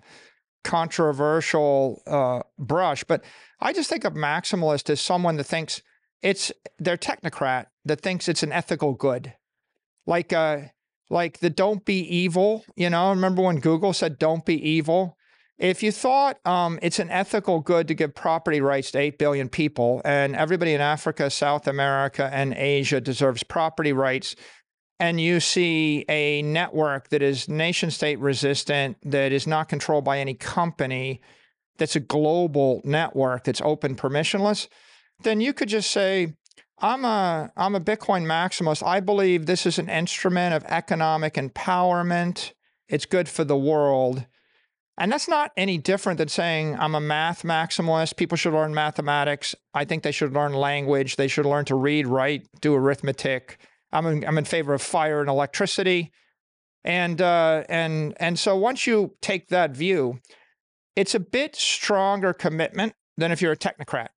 controversial 0.64 2.02
uh, 2.06 2.42
brush, 2.60 3.04
but 3.04 3.24
I 3.60 3.74
just 3.74 3.90
think 3.90 4.04
of 4.04 4.14
maximalist 4.14 4.90
as 4.90 5.02
someone 5.02 5.38
that 5.38 5.46
thinks 5.46 5.82
it's 6.22 6.52
their 6.78 6.98
technocrat 6.98 7.68
that 7.86 8.02
thinks 8.02 8.28
it's 8.28 8.44
an 8.44 8.52
ethical 8.52 8.94
good, 8.94 9.34
like 10.06 10.34
uh, 10.34 10.60
like 11.10 11.40
the 11.40 11.50
"don't 11.50 11.86
be 11.86 12.00
evil." 12.02 12.66
You 12.76 12.90
know, 12.90 13.10
remember 13.10 13.42
when 13.42 13.60
Google 13.60 13.94
said 13.94 14.20
"don't 14.20 14.46
be 14.46 14.56
evil"? 14.70 15.18
If 15.58 15.82
you 15.82 15.92
thought 15.92 16.38
um, 16.46 16.78
it's 16.84 17.00
an 17.00 17.10
ethical 17.10 17.62
good 17.62 17.88
to 17.88 17.96
give 17.96 18.14
property 18.14 18.62
rights 18.62 18.92
to 18.92 19.00
8 19.00 19.18
billion 19.18 19.50
people 19.50 20.04
and 20.06 20.36
everybody 20.36 20.76
in 20.76 20.82
Africa, 20.82 21.32
South 21.32 21.68
America, 21.68 22.30
and 22.32 22.54
Asia 22.54 23.02
deserves 23.02 23.42
property 23.42 23.92
rights, 23.92 24.36
and 25.00 25.22
you 25.22 25.40
see 25.40 26.06
a 26.10 26.42
network 26.42 27.10
that 27.10 27.22
is 27.22 27.48
nation 27.48 27.92
state 27.92 28.20
resistant, 28.20 28.98
that 29.04 29.32
is 29.32 29.46
not 29.46 29.70
controlled 29.70 30.04
by 30.04 30.20
any 30.20 30.34
company, 30.34 31.22
that's 31.78 31.96
a 31.96 32.00
global 32.00 32.82
network 32.84 33.44
that's 33.44 33.62
open 33.62 33.96
permissionless, 33.96 34.68
then 35.22 35.42
you 35.42 35.54
could 35.54 35.70
just 35.70 35.92
say, 35.92 36.34
I'm 36.80 37.06
a 37.06 37.52
I'm 37.58 37.76
a 37.76 37.82
Bitcoin 37.82 38.26
maximalist. 38.26 38.86
I 38.86 39.00
believe 39.00 39.46
this 39.46 39.66
is 39.66 39.80
an 39.80 39.90
instrument 39.90 40.54
of 40.54 40.64
economic 40.66 41.34
empowerment. 41.34 42.54
It's 42.88 43.06
good 43.06 43.28
for 43.28 43.44
the 43.44 43.58
world. 43.58 44.26
And 45.00 45.12
that's 45.12 45.28
not 45.28 45.52
any 45.56 45.78
different 45.78 46.18
than 46.18 46.28
saying 46.28 46.76
I'm 46.80 46.96
a 46.96 47.00
math 47.00 47.44
maximalist. 47.44 48.18
People 48.18 48.38
should 48.38 48.54
learn 48.54 48.74
mathematics. 48.74 49.56
I 49.74 49.86
think 49.86 50.04
they 50.04 50.12
should 50.12 50.34
learn 50.34 50.54
language. 50.54 51.16
They 51.16 51.28
should 51.28 51.46
learn 51.46 51.66
to 51.66 51.76
read, 51.76 52.08
write, 52.08 52.48
do 52.62 52.74
arithmetic. 52.74 53.60
I'm 53.92 54.06
in, 54.06 54.26
I'm 54.26 54.38
in 54.38 54.46
favor 54.46 54.74
of 54.74 54.82
fire 54.82 55.22
and 55.22 55.30
electricity. 55.30 56.12
And 56.84 57.22
uh, 57.22 57.64
and 57.68 58.14
and 58.18 58.40
so 58.40 58.56
once 58.56 58.88
you 58.88 59.16
take 59.22 59.50
that 59.50 59.72
view, 59.72 60.20
it's 60.96 61.16
a 61.16 61.20
bit 61.20 61.56
stronger 61.56 62.34
commitment 62.34 62.94
than 63.18 63.32
if 63.32 63.42
you're 63.42 63.52
a 63.52 63.58
technocrat. 63.58 64.08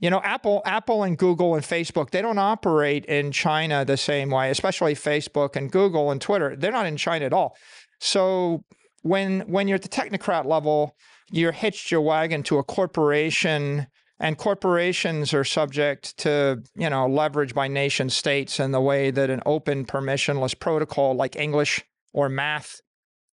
You 0.00 0.10
know, 0.10 0.20
Apple, 0.22 0.60
Apple 0.66 1.04
and 1.04 1.16
Google 1.16 1.54
and 1.54 1.62
Facebook, 1.62 2.10
they 2.10 2.20
don't 2.20 2.38
operate 2.38 3.04
in 3.04 3.30
China 3.30 3.84
the 3.84 3.96
same 3.96 4.28
way, 4.30 4.50
especially 4.50 4.94
Facebook 4.94 5.54
and 5.54 5.70
Google 5.70 6.10
and 6.10 6.20
Twitter. 6.20 6.56
They're 6.56 6.72
not 6.72 6.86
in 6.86 6.96
China 6.96 7.26
at 7.26 7.32
all. 7.32 7.56
So 8.00 8.64
when 9.02 9.40
when 9.42 9.68
you're 9.68 9.76
at 9.76 9.82
the 9.82 9.88
technocrat 9.88 10.44
level, 10.44 10.96
you're 11.30 11.52
hitched 11.52 11.90
your 11.90 12.00
wagon 12.00 12.42
to 12.44 12.58
a 12.58 12.64
corporation 12.64 13.86
and 14.20 14.36
corporations 14.36 15.32
are 15.32 15.44
subject 15.44 16.16
to 16.18 16.62
you 16.74 16.90
know 16.90 17.06
leverage 17.06 17.54
by 17.54 17.68
nation 17.68 18.10
states 18.10 18.60
in 18.60 18.72
the 18.72 18.80
way 18.80 19.10
that 19.10 19.30
an 19.30 19.42
open 19.46 19.84
permissionless 19.84 20.58
protocol 20.58 21.14
like 21.14 21.36
english 21.36 21.84
or 22.12 22.28
math 22.28 22.80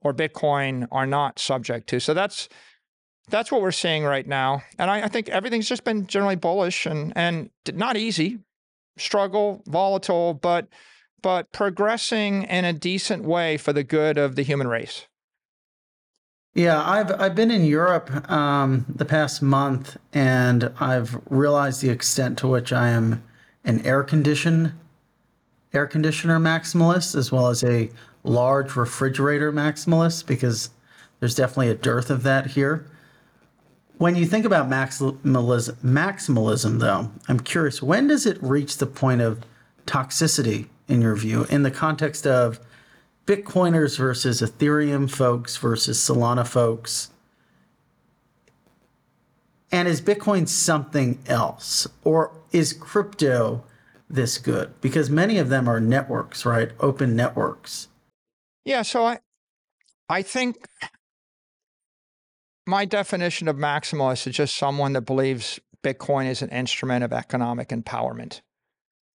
or 0.03 0.15
bitcoin 0.15 0.87
are 0.91 1.07
not 1.07 1.39
subject 1.39 1.89
to. 1.89 2.01
So 2.01 2.15
that's 2.15 2.49
that's 3.29 3.53
what 3.53 3.61
we're 3.61 3.71
seeing 3.71 4.05
right 4.05 4.27
now. 4.27 4.63
And 4.79 4.91
i, 4.91 5.03
I 5.03 5.09
think 5.09 5.29
everything's 5.29 5.69
just 5.69 5.85
been 5.85 6.07
generally 6.07 6.37
bullish 6.37 6.87
and 6.87 7.13
and 7.17 7.51
not 7.73 7.97
easy 7.97 8.39
struggle 8.99 9.63
volatile 9.67 10.35
but 10.35 10.69
but 11.23 11.53
progressing 11.53 12.43
in 12.45 12.65
a 12.65 12.73
decent 12.73 13.25
way 13.25 13.57
for 13.57 13.73
the 13.73 13.85
good 13.85 14.19
of 14.19 14.37
the 14.37 14.43
human 14.43 14.67
race 14.67 15.07
yeah, 16.55 16.83
I've 16.83 17.13
I've 17.21 17.35
been 17.35 17.51
in 17.51 17.65
Europe 17.65 18.31
um, 18.31 18.85
the 18.89 19.05
past 19.05 19.41
month, 19.41 19.97
and 20.13 20.73
I've 20.81 21.19
realized 21.31 21.81
the 21.81 21.91
extent 21.91 22.39
to 22.39 22.49
which 22.49 22.73
I 22.73 22.89
am 22.89 23.23
an 23.65 23.85
air 23.87 24.03
condition 24.03 24.79
air 25.73 25.87
conditioner 25.87 26.41
maximalist, 26.41 27.15
as 27.15 27.31
well 27.31 27.47
as 27.47 27.63
a 27.63 27.91
large 28.25 28.75
refrigerator 28.75 29.53
maximalist, 29.53 30.27
because 30.27 30.71
there's 31.21 31.37
definitely 31.37 31.69
a 31.69 31.75
dearth 31.75 32.11
of 32.11 32.25
that 32.25 32.47
here. 32.47 32.87
When 33.99 34.17
you 34.17 34.27
think 34.27 34.45
about 34.45 34.69
maximalism, 34.69 35.77
maximalism, 35.77 36.81
though, 36.81 37.13
I'm 37.29 37.39
curious 37.39 37.81
when 37.83 38.09
does 38.09 38.27
it 38.27 38.43
reach 38.43 38.79
the 38.79 38.87
point 38.87 39.21
of 39.21 39.45
toxicity 39.87 40.69
in 40.89 41.01
your 41.01 41.15
view, 41.15 41.45
in 41.45 41.63
the 41.63 41.71
context 41.71 42.27
of 42.27 42.59
Bitcoiners 43.31 43.97
versus 43.97 44.43
Ethereum 44.43 45.09
folks 45.09 45.57
versus 45.57 45.99
Solana 45.99 46.45
folks? 46.45 47.11
And 49.71 49.87
is 49.87 50.01
Bitcoin 50.01 50.49
something 50.49 51.21
else? 51.29 51.87
Or 52.03 52.33
is 52.51 52.73
crypto 52.73 53.63
this 54.09 54.37
good? 54.37 54.73
Because 54.81 55.11
many 55.11 55.39
of 55.39 55.49
them 55.49 55.69
are 55.69 55.79
networks, 55.79 56.45
right? 56.45 56.73
Open 56.81 57.15
networks. 57.15 57.87
Yeah, 58.65 58.83
so 58.83 59.05
I 59.05 59.21
I 60.09 60.23
think 60.23 60.67
my 62.67 62.85
definition 62.85 63.47
of 63.47 63.55
maximalist 63.55 64.27
is 64.27 64.35
just 64.35 64.57
someone 64.57 64.93
that 64.95 65.03
believes 65.03 65.61
Bitcoin 65.85 66.29
is 66.29 66.43
an 66.43 66.49
instrument 66.49 67.05
of 67.05 67.13
economic 67.13 67.69
empowerment. 67.69 68.41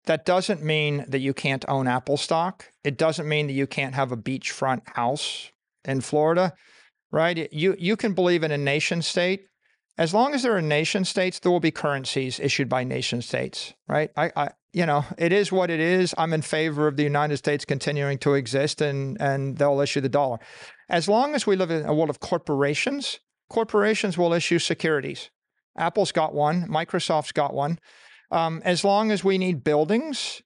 That 0.05 0.25
doesn't 0.25 0.61
mean 0.61 1.05
that 1.07 1.19
you 1.19 1.33
can't 1.33 1.65
own 1.67 1.87
Apple 1.87 2.17
stock. 2.17 2.71
It 2.83 2.97
doesn't 2.97 3.27
mean 3.27 3.47
that 3.47 3.53
you 3.53 3.67
can't 3.67 3.95
have 3.95 4.11
a 4.11 4.17
beachfront 4.17 4.87
house 4.95 5.51
in 5.83 6.01
Florida, 6.01 6.53
right? 7.11 7.51
You 7.51 7.75
you 7.77 7.95
can 7.95 8.13
believe 8.13 8.43
in 8.43 8.51
a 8.51 8.57
nation 8.57 9.01
state. 9.01 9.47
As 9.97 10.13
long 10.13 10.33
as 10.33 10.43
there 10.43 10.55
are 10.55 10.61
nation 10.61 11.05
states, 11.05 11.39
there 11.39 11.51
will 11.51 11.61
be 11.61 11.71
currencies 11.71 12.39
issued 12.39 12.67
by 12.67 12.83
nation 12.83 13.21
states, 13.21 13.73
right? 13.87 14.11
I, 14.17 14.31
I 14.35 14.49
you 14.73 14.85
know, 14.85 15.05
it 15.17 15.31
is 15.31 15.53
what 15.53 15.69
it 15.69 15.79
is. 15.79 16.13
I'm 16.17 16.33
in 16.33 16.41
favor 16.41 16.87
of 16.87 16.97
the 16.97 17.03
United 17.03 17.37
States 17.37 17.63
continuing 17.63 18.17
to 18.19 18.33
exist 18.33 18.81
and 18.81 19.19
and 19.19 19.57
they'll 19.57 19.81
issue 19.81 20.01
the 20.01 20.09
dollar. 20.09 20.37
As 20.89 21.07
long 21.07 21.33
as 21.33 21.47
we 21.47 21.55
live 21.55 21.71
in 21.71 21.85
a 21.85 21.93
world 21.93 22.09
of 22.09 22.19
corporations, 22.19 23.19
corporations 23.49 24.17
will 24.17 24.33
issue 24.33 24.59
securities. 24.59 25.31
Apple's 25.77 26.11
got 26.11 26.33
one, 26.33 26.67
Microsoft's 26.67 27.31
got 27.31 27.53
one. 27.53 27.79
Um, 28.31 28.61
as 28.65 28.83
long 28.83 29.11
as 29.11 29.23
we 29.23 29.38
need 29.38 29.63
buildings, 29.63 30.41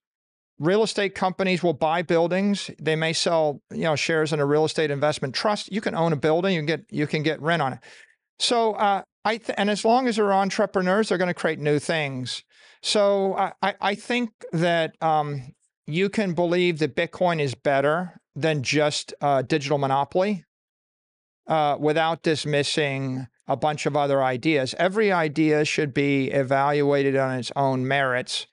real 0.58 0.82
estate 0.82 1.14
companies 1.14 1.62
will 1.62 1.72
buy 1.72 2.02
buildings. 2.02 2.70
They 2.80 2.94
may 2.94 3.12
sell, 3.12 3.62
you 3.72 3.84
know, 3.84 3.96
shares 3.96 4.32
in 4.32 4.40
a 4.40 4.46
real 4.46 4.64
estate 4.64 4.90
investment 4.90 5.34
trust. 5.34 5.72
You 5.72 5.80
can 5.80 5.94
own 5.94 6.12
a 6.12 6.16
building, 6.16 6.54
you 6.54 6.60
can 6.60 6.66
get 6.66 6.84
you 6.90 7.06
can 7.06 7.22
get 7.22 7.40
rent 7.40 7.62
on 7.62 7.72
it. 7.72 7.80
So 8.38 8.74
uh, 8.74 9.02
I 9.24 9.38
th- 9.38 9.56
and 9.58 9.70
as 9.70 9.84
long 9.84 10.06
as 10.06 10.16
they're 10.16 10.32
entrepreneurs, 10.32 11.08
they're 11.08 11.18
going 11.18 11.28
to 11.28 11.34
create 11.34 11.58
new 11.58 11.78
things. 11.78 12.44
So 12.82 13.34
I 13.62 13.74
I 13.80 13.94
think 13.94 14.30
that 14.52 14.94
um, 15.02 15.54
you 15.86 16.08
can 16.08 16.34
believe 16.34 16.78
that 16.78 16.94
Bitcoin 16.94 17.40
is 17.40 17.54
better 17.54 18.20
than 18.36 18.62
just 18.62 19.12
uh, 19.20 19.42
digital 19.42 19.78
monopoly 19.78 20.44
uh, 21.46 21.76
without 21.80 22.22
dismissing 22.22 23.26
a 23.50 23.56
bunch 23.56 23.84
of 23.84 23.96
other 23.96 24.22
ideas. 24.22 24.76
Every 24.78 25.10
idea 25.10 25.64
should 25.64 25.92
be 25.92 26.30
evaluated 26.30 27.16
on 27.16 27.36
its 27.36 27.50
own 27.56 27.86
merits. 27.86 28.46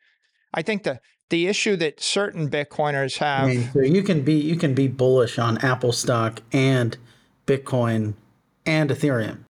I 0.54 0.64
think 0.64 0.84
the 0.84 1.00
the 1.30 1.48
issue 1.48 1.76
that 1.76 2.02
certain 2.02 2.50
Bitcoiners 2.50 3.18
have. 3.18 3.44
I 3.44 3.48
mean, 3.48 3.70
so 3.74 3.82
you 3.82 4.02
can 4.02 4.24
be 4.24 4.34
you 4.34 4.56
can 4.56 4.74
be 4.74 4.88
bullish 4.88 5.38
on 5.38 5.60
Apple 5.60 5.92
stock 5.92 6.42
and 6.52 6.98
Bitcoin 7.46 8.16
and 8.66 8.90
Ethereum. 8.90 9.44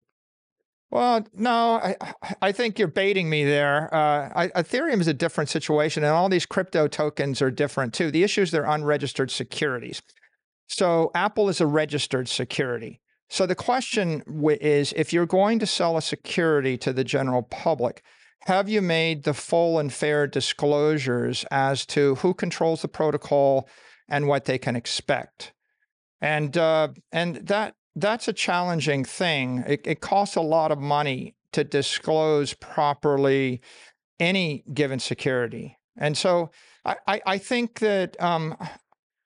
Well, 0.91 1.27
no, 1.35 1.75
I, 1.75 1.97
I 2.43 2.53
think 2.53 2.79
you're 2.79 2.89
baiting 2.89 3.29
me 3.29 3.45
there. 3.45 3.93
Uh, 3.95 4.33
I, 4.35 4.49
Ethereum 4.49 5.01
is 5.01 5.09
a 5.09 5.15
different 5.15 5.51
situation, 5.51 6.03
and 6.03 6.13
all 6.13 6.29
these 6.29 6.47
crypto 6.47 6.89
tokens 6.89 7.41
are 7.41 7.51
different 7.53 7.95
too. 7.95 8.11
The 8.11 8.25
issue 8.25 8.43
is 8.43 8.51
they're 8.51 8.65
unregistered 8.65 9.31
securities. 9.31 10.03
So 10.67 11.13
Apple 11.15 11.49
is 11.49 11.61
a 11.61 11.67
registered 11.67 12.29
security. 12.29 13.01
So 13.29 13.47
the 13.47 13.55
question 13.55 14.23
is 14.61 14.93
if 14.97 15.13
you're 15.13 15.27
going 15.27 15.59
to 15.59 15.67
sell 15.67 15.97
a 15.97 16.03
security 16.03 16.77
to 16.79 16.93
the 16.93 17.05
general 17.05 17.43
public, 17.43 18.03
have 18.43 18.69
you 18.69 18.81
made 18.81 19.25
the 19.25 19.35
full 19.35 19.79
and 19.79 19.93
fair 19.93 20.27
disclosures 20.27 21.45
as 21.51 21.85
to 21.87 22.15
who 22.17 22.33
controls 22.33 22.83
the 22.83 22.89
protocol 22.89 23.69
and 24.09 24.29
what 24.29 24.45
they 24.45 24.59
can 24.59 24.77
expect? 24.77 25.53
And 26.21 26.57
uh, 26.57 26.89
and 27.13 27.37
that 27.37 27.75
that's 27.97 28.29
a 28.29 28.33
challenging 28.33 29.05
thing. 29.05 29.65
It, 29.67 29.81
it 29.85 30.01
costs 30.01 30.37
a 30.37 30.43
lot 30.43 30.71
of 30.71 30.79
money 30.79 31.35
to 31.53 31.65
disclose 31.65 32.53
properly 32.55 33.63
any 34.21 34.63
given 34.73 34.99
security. 34.99 35.79
And 35.97 36.17
so 36.17 36.51
I, 36.85 37.21
I, 37.27 37.39
think 37.39 37.79
that, 37.81 38.21
um, 38.23 38.55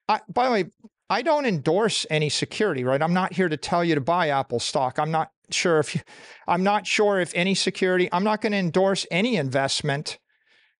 I, 0.08 0.20
by 0.32 0.46
the 0.46 0.52
way, 0.52 0.64
I 1.10 1.22
don't 1.22 1.44
endorse 1.44 2.06
any 2.08 2.28
security, 2.28 2.84
right? 2.84 3.02
I'm 3.02 3.12
not 3.12 3.32
here 3.32 3.48
to 3.48 3.56
tell 3.56 3.84
you 3.84 3.96
to 3.96 4.00
buy 4.00 4.28
Apple 4.28 4.60
stock. 4.60 4.96
I'm 4.98 5.10
not 5.10 5.32
sure 5.50 5.80
if 5.80 5.96
you, 5.96 6.02
I'm 6.46 6.62
not 6.62 6.86
sure 6.86 7.18
if 7.18 7.32
any 7.34 7.56
security. 7.56 8.08
I'm 8.12 8.22
not 8.22 8.40
going 8.40 8.52
to 8.52 8.58
endorse 8.58 9.06
any 9.10 9.34
investment 9.34 10.18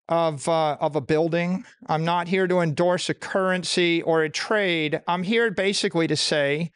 of 0.08 0.48
uh, 0.48 0.76
of 0.80 0.94
a 0.94 1.00
building. 1.00 1.64
I'm 1.88 2.04
not 2.04 2.28
here 2.28 2.46
to 2.46 2.60
endorse 2.60 3.08
a 3.10 3.14
currency 3.14 4.02
or 4.02 4.22
a 4.22 4.30
trade. 4.30 5.00
I'm 5.08 5.24
here 5.24 5.50
basically 5.50 6.06
to 6.06 6.16
say 6.16 6.70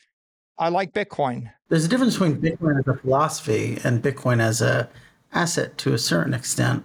I 0.59 0.69
like 0.69 0.93
Bitcoin. 0.93 1.51
There's 1.69 1.85
a 1.85 1.89
difference 1.89 2.15
between 2.15 2.41
Bitcoin 2.41 2.79
as 2.79 2.89
a 2.89 2.97
philosophy 2.97 3.79
and 3.85 4.03
Bitcoin 4.03 4.41
as 4.41 4.63
a 4.63 4.89
asset 5.33 5.79
to 5.79 5.95
a 5.95 5.99
certain 5.99 6.35
extent, 6.35 6.85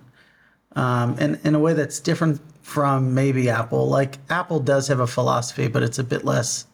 um, 0.75 1.15
and 1.19 1.39
in 1.43 1.55
a 1.55 1.59
way 1.59 1.73
that's 1.73 1.99
different 1.99 2.41
from 2.69 3.15
maybe 3.15 3.49
Apple. 3.49 3.89
Like 3.89 4.19
Apple 4.29 4.59
does 4.59 4.87
have 4.89 4.99
a 4.99 5.07
philosophy, 5.07 5.67
but 5.67 5.81
it's 5.81 5.97
a 5.97 6.03
bit 6.03 6.23
less 6.23 6.67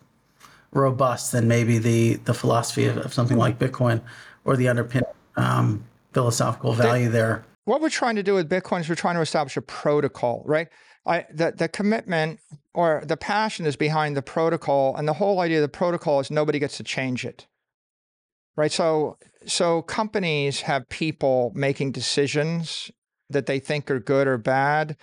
robust 0.74 1.32
than 1.32 1.48
maybe 1.48 1.78
the 1.78 2.16
the 2.26 2.34
philosophy 2.34 2.86
of, 2.86 2.98
of 2.98 3.14
something 3.14 3.38
like 3.38 3.58
Bitcoin 3.58 4.02
or 4.44 4.58
the 4.58 4.68
underpinning 4.68 5.10
um, 5.38 5.86
philosophical 6.14 6.74
value 6.74 7.10
there. 7.10 7.46
What 7.64 7.82
we're 7.82 7.90
trying 7.90 8.18
to 8.18 8.24
do 8.24 8.34
with 8.34 8.50
Bitcoin 8.50 8.82
is 8.82 8.90
we're 8.90 8.96
trying 8.96 9.16
to 9.16 9.22
establish 9.22 9.56
a 9.56 9.62
protocol, 9.62 10.44
right? 10.46 10.68
I, 11.06 11.26
the, 11.34 11.54
the 11.56 11.70
commitment 11.70 12.40
or 12.74 13.02
the 13.06 13.18
passion 13.18 13.66
is 13.66 13.78
behind 13.78 14.18
the 14.18 14.22
protocol, 14.22 14.96
and 14.98 15.08
the 15.08 15.14
whole 15.14 15.40
idea 15.40 15.60
of 15.60 15.62
the 15.62 15.78
protocol 15.78 16.20
is 16.20 16.30
nobody 16.30 16.60
gets 16.60 16.78
to 16.78 16.84
change 16.84 17.24
it, 17.26 17.48
right? 18.58 18.72
So, 18.72 19.18
so 19.46 19.82
companies 19.82 20.62
have 20.62 20.90
people 20.90 21.54
making 21.56 21.94
decisions 21.94 22.92
that 23.30 23.46
they 23.46 23.60
think 23.60 23.90
are 23.90 24.00
good 24.00 24.28
or 24.28 24.38
bad, 24.38 24.98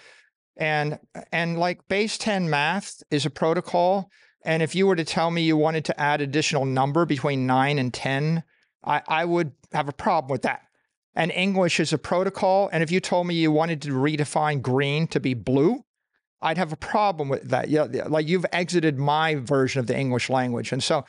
and 0.63 1.01
and 1.33 1.59
like 1.59 1.89
base 1.89 2.17
10 2.17 2.49
math 2.49 3.03
is 3.11 3.27
a 3.27 3.31
protocol. 3.31 4.09
And 4.45 4.63
if 4.63 4.77
you 4.77 4.87
were 4.87 4.95
to 4.95 5.05
tell 5.05 5.33
me 5.33 5.43
you 5.43 5.57
wanted 5.57 5.85
to 5.87 6.01
add 6.01 6.21
additional 6.21 6.65
number 6.65 7.05
between 7.05 7.47
nine 7.49 7.81
and 7.81 7.93
10, 7.93 8.45
I, 8.85 9.03
I 9.09 9.25
would 9.25 9.53
have 9.73 9.89
a 9.89 9.93
problem 9.93 10.31
with 10.31 10.43
that. 10.43 10.63
And 11.17 11.33
English 11.33 11.81
is 11.81 11.93
a 11.93 11.99
protocol. 11.99 12.71
And 12.73 12.83
if 12.83 12.93
you 12.93 13.01
told 13.01 13.27
me 13.27 13.35
you 13.35 13.51
wanted 13.51 13.83
to 13.83 13.91
redefine 13.91 14.63
green 14.63 15.09
to 15.09 15.19
be 15.19 15.35
blue, 15.35 15.85
I'd 16.41 16.59
have 16.59 16.73
a 16.73 16.77
problem 16.77 17.29
with 17.29 17.49
that. 17.51 17.69
Yeah, 17.69 17.87
like 18.07 18.29
you've 18.29 18.47
exited 18.53 18.99
my 18.99 19.35
version 19.35 19.81
of 19.81 19.89
the 19.89 19.99
English 19.99 20.31
language. 20.31 20.71
And 20.71 20.83
so 20.83 21.05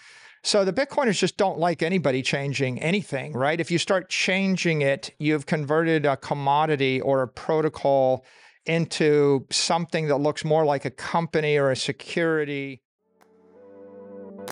so 0.45 0.65
the 0.65 0.73
Bitcoiners 0.73 1.19
just 1.19 1.37
don't 1.37 1.59
like 1.59 1.83
anybody 1.83 2.23
changing 2.23 2.81
anything, 2.81 3.33
right? 3.33 3.61
If 3.61 3.69
you 3.69 3.77
start 3.77 4.09
changing 4.09 4.81
it, 4.81 5.11
you've 5.19 5.45
converted 5.45 6.07
a 6.07 6.17
commodity 6.17 6.99
or 6.99 7.21
a 7.21 7.27
protocol 7.27 8.25
into 8.65 9.45
something 9.49 10.07
that 10.07 10.17
looks 10.17 10.45
more 10.45 10.65
like 10.65 10.85
a 10.85 10.91
company 10.91 11.57
or 11.57 11.71
a 11.71 11.75
security. 11.75 12.81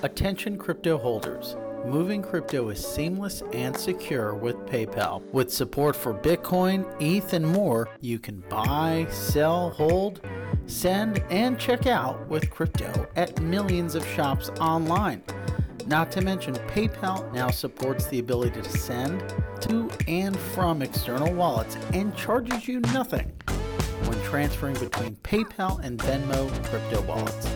Attention 0.03 0.57
crypto 0.57 0.97
holders. 0.97 1.55
Moving 1.85 2.21
crypto 2.21 2.69
is 2.69 2.85
seamless 2.85 3.41
and 3.53 3.75
secure 3.75 4.35
with 4.35 4.55
PayPal. 4.67 5.23
With 5.31 5.51
support 5.51 5.95
for 5.95 6.13
Bitcoin, 6.13 6.85
ETH, 7.01 7.33
and 7.33 7.45
more, 7.45 7.89
you 8.01 8.19
can 8.19 8.41
buy, 8.49 9.07
sell, 9.09 9.71
hold, 9.71 10.21
send, 10.67 11.23
and 11.31 11.59
check 11.59 11.87
out 11.87 12.27
with 12.27 12.51
crypto 12.51 13.07
at 13.15 13.41
millions 13.41 13.95
of 13.95 14.05
shops 14.09 14.49
online. 14.59 15.23
Not 15.87 16.11
to 16.11 16.21
mention, 16.21 16.53
PayPal 16.53 17.33
now 17.33 17.49
supports 17.49 18.05
the 18.07 18.19
ability 18.19 18.61
to 18.61 18.69
send 18.69 19.23
to 19.61 19.89
and 20.07 20.37
from 20.37 20.83
external 20.83 21.33
wallets 21.33 21.75
and 21.93 22.15
charges 22.15 22.67
you 22.67 22.79
nothing 22.93 23.31
when 24.07 24.21
transferring 24.23 24.75
between 24.75 25.15
PayPal 25.17 25.83
and 25.83 25.99
Venmo 25.99 26.49
crypto 26.65 27.01
wallets. 27.01 27.47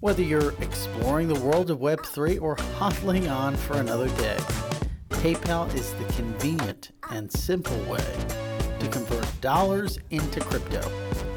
Whether 0.00 0.22
you're 0.22 0.52
exploring 0.60 1.28
the 1.28 1.40
world 1.40 1.70
of 1.70 1.78
Web3 1.78 2.40
or 2.40 2.56
hodling 2.56 3.30
on 3.30 3.56
for 3.56 3.78
another 3.78 4.08
day, 4.08 4.36
PayPal 5.08 5.72
is 5.74 5.92
the 5.94 6.04
convenient 6.12 6.92
and 7.10 7.32
simple 7.32 7.78
way 7.84 8.04
to 8.78 8.88
convert 8.88 9.26
dollars 9.40 9.98
into 10.10 10.40
crypto. 10.40 10.80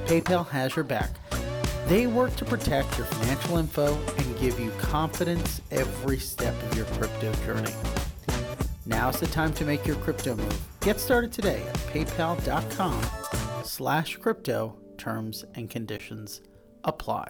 PayPal 0.05 0.47
has 0.49 0.75
your 0.75 0.86
back. 0.86 1.10
They 1.88 2.05
work 2.05 2.36
to 2.36 2.45
protect 2.45 2.97
your 2.97 3.08
financial 3.08 3.58
info 3.58 3.97
and 4.17 4.39
give 4.39 4.60
you 4.60 4.71
confidence 4.79 5.62
every 5.71 6.19
step 6.19 6.53
of 6.63 6.77
your 6.77 6.86
crypto 6.86 7.34
journey. 7.45 7.73
Now's 8.86 9.19
the 9.19 9.27
time 9.27 9.53
to 9.53 9.65
make 9.65 9.88
your 9.88 9.95
crypto 9.97 10.36
move. 10.36 10.62
Get 10.82 10.99
started 10.99 11.32
today 11.32 11.63
at 11.67 11.75
paypal.com 11.93 13.38
slash 13.80 14.18
crypto. 14.18 14.78
Terms 14.98 15.46
and 15.56 15.70
conditions 15.70 16.42
apply. 16.84 17.30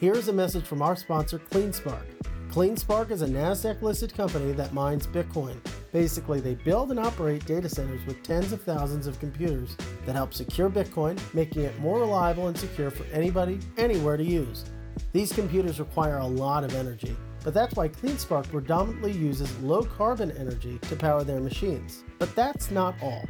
Here's 0.00 0.26
a 0.26 0.32
message 0.32 0.64
from 0.64 0.82
our 0.82 0.96
sponsor, 0.96 1.38
CleanSpark. 1.38 2.02
CleanSpark 2.50 3.12
is 3.12 3.22
a 3.22 3.26
NASDAQ 3.28 3.80
listed 3.80 4.12
company 4.12 4.50
that 4.54 4.74
mines 4.74 5.06
Bitcoin. 5.06 5.64
Basically, 5.92 6.40
they 6.40 6.56
build 6.56 6.90
and 6.90 6.98
operate 6.98 7.46
data 7.46 7.68
centers 7.68 8.04
with 8.06 8.24
tens 8.24 8.50
of 8.50 8.62
thousands 8.62 9.06
of 9.06 9.20
computers 9.20 9.76
that 10.04 10.16
help 10.16 10.34
secure 10.34 10.68
Bitcoin, 10.68 11.16
making 11.32 11.62
it 11.62 11.78
more 11.78 12.00
reliable 12.00 12.48
and 12.48 12.58
secure 12.58 12.90
for 12.90 13.04
anybody, 13.12 13.60
anywhere 13.76 14.16
to 14.16 14.24
use. 14.24 14.64
These 15.12 15.32
computers 15.32 15.78
require 15.78 16.18
a 16.18 16.26
lot 16.26 16.64
of 16.64 16.74
energy, 16.74 17.16
but 17.44 17.54
that's 17.54 17.76
why 17.76 17.88
CleanSpark 17.88 18.50
predominantly 18.50 19.12
uses 19.12 19.56
low 19.60 19.84
carbon 19.84 20.32
energy 20.32 20.78
to 20.88 20.96
power 20.96 21.22
their 21.22 21.40
machines. 21.40 22.02
But 22.18 22.34
that's 22.34 22.70
not 22.70 22.94
all. 23.02 23.28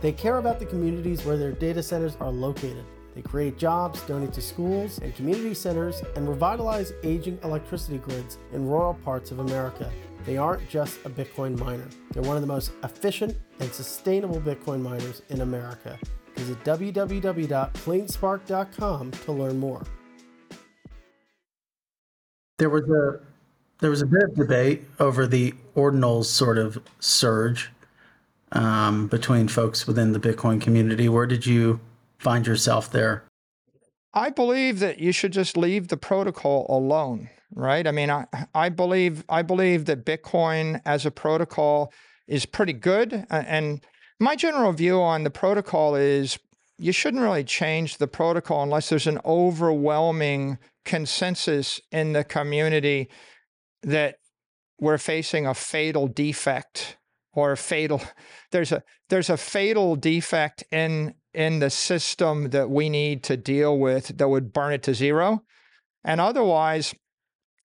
They 0.00 0.12
care 0.12 0.38
about 0.38 0.60
the 0.60 0.66
communities 0.66 1.24
where 1.24 1.36
their 1.36 1.52
data 1.52 1.82
centers 1.82 2.16
are 2.20 2.30
located. 2.30 2.84
They 3.16 3.22
create 3.22 3.58
jobs, 3.58 4.00
donate 4.02 4.32
to 4.34 4.40
schools 4.40 4.98
and 4.98 5.12
community 5.16 5.54
centers, 5.54 6.00
and 6.14 6.28
revitalize 6.28 6.92
aging 7.02 7.40
electricity 7.42 7.98
grids 7.98 8.38
in 8.52 8.68
rural 8.68 8.94
parts 8.94 9.32
of 9.32 9.40
America. 9.40 9.90
They 10.24 10.36
aren't 10.36 10.68
just 10.68 11.04
a 11.04 11.10
Bitcoin 11.10 11.58
miner, 11.58 11.88
they're 12.12 12.22
one 12.22 12.36
of 12.36 12.42
the 12.42 12.48
most 12.48 12.70
efficient 12.84 13.36
and 13.58 13.72
sustainable 13.72 14.40
Bitcoin 14.40 14.80
miners 14.80 15.22
in 15.30 15.40
America. 15.40 15.98
Visit 16.36 16.62
www.cleanspark.com 16.64 19.10
to 19.10 19.32
learn 19.32 19.58
more. 19.58 19.82
There 22.58 22.70
was 22.70 22.88
a 22.88 23.20
there 23.80 23.90
was 23.90 24.02
a 24.02 24.06
bit 24.06 24.22
of 24.22 24.34
debate 24.34 24.84
over 24.98 25.26
the 25.26 25.54
ordinals 25.74 26.26
sort 26.26 26.58
of 26.58 26.82
surge 27.00 27.70
um, 28.52 29.06
between 29.08 29.48
folks 29.48 29.86
within 29.86 30.12
the 30.12 30.20
Bitcoin 30.20 30.60
community. 30.60 31.08
Where 31.08 31.26
did 31.26 31.46
you 31.46 31.80
find 32.18 32.46
yourself 32.46 32.90
there? 32.90 33.24
I 34.14 34.30
believe 34.30 34.78
that 34.78 34.98
you 34.98 35.12
should 35.12 35.32
just 35.32 35.56
leave 35.56 35.88
the 35.88 35.96
protocol 35.98 36.64
alone, 36.70 37.28
right? 37.54 37.86
I 37.86 37.90
mean, 37.90 38.08
I, 38.08 38.26
I 38.54 38.70
believe 38.70 39.24
I 39.28 39.42
believe 39.42 39.84
that 39.86 40.06
Bitcoin 40.06 40.80
as 40.86 41.04
a 41.04 41.10
protocol 41.10 41.92
is 42.26 42.46
pretty 42.46 42.72
good, 42.72 43.26
and 43.30 43.84
my 44.18 44.34
general 44.34 44.72
view 44.72 45.02
on 45.02 45.24
the 45.24 45.30
protocol 45.30 45.94
is 45.94 46.38
you 46.78 46.92
shouldn't 46.92 47.22
really 47.22 47.44
change 47.44 47.98
the 47.98 48.08
protocol 48.08 48.62
unless 48.62 48.88
there's 48.88 49.06
an 49.06 49.20
overwhelming 49.24 50.58
consensus 50.84 51.80
in 51.90 52.12
the 52.12 52.24
community 52.24 53.10
that 53.86 54.16
we're 54.78 54.98
facing 54.98 55.46
a 55.46 55.54
fatal 55.54 56.06
defect 56.06 56.98
or 57.32 57.52
a 57.52 57.56
fatal 57.56 58.02
there's 58.50 58.72
a 58.72 58.82
there's 59.08 59.30
a 59.30 59.36
fatal 59.36 59.96
defect 59.96 60.64
in 60.70 61.14
in 61.32 61.60
the 61.60 61.70
system 61.70 62.50
that 62.50 62.68
we 62.68 62.88
need 62.88 63.22
to 63.22 63.36
deal 63.36 63.78
with 63.78 64.18
that 64.18 64.28
would 64.28 64.52
burn 64.54 64.72
it 64.72 64.82
to 64.82 64.94
zero. 64.94 65.42
And 66.04 66.20
otherwise 66.20 66.94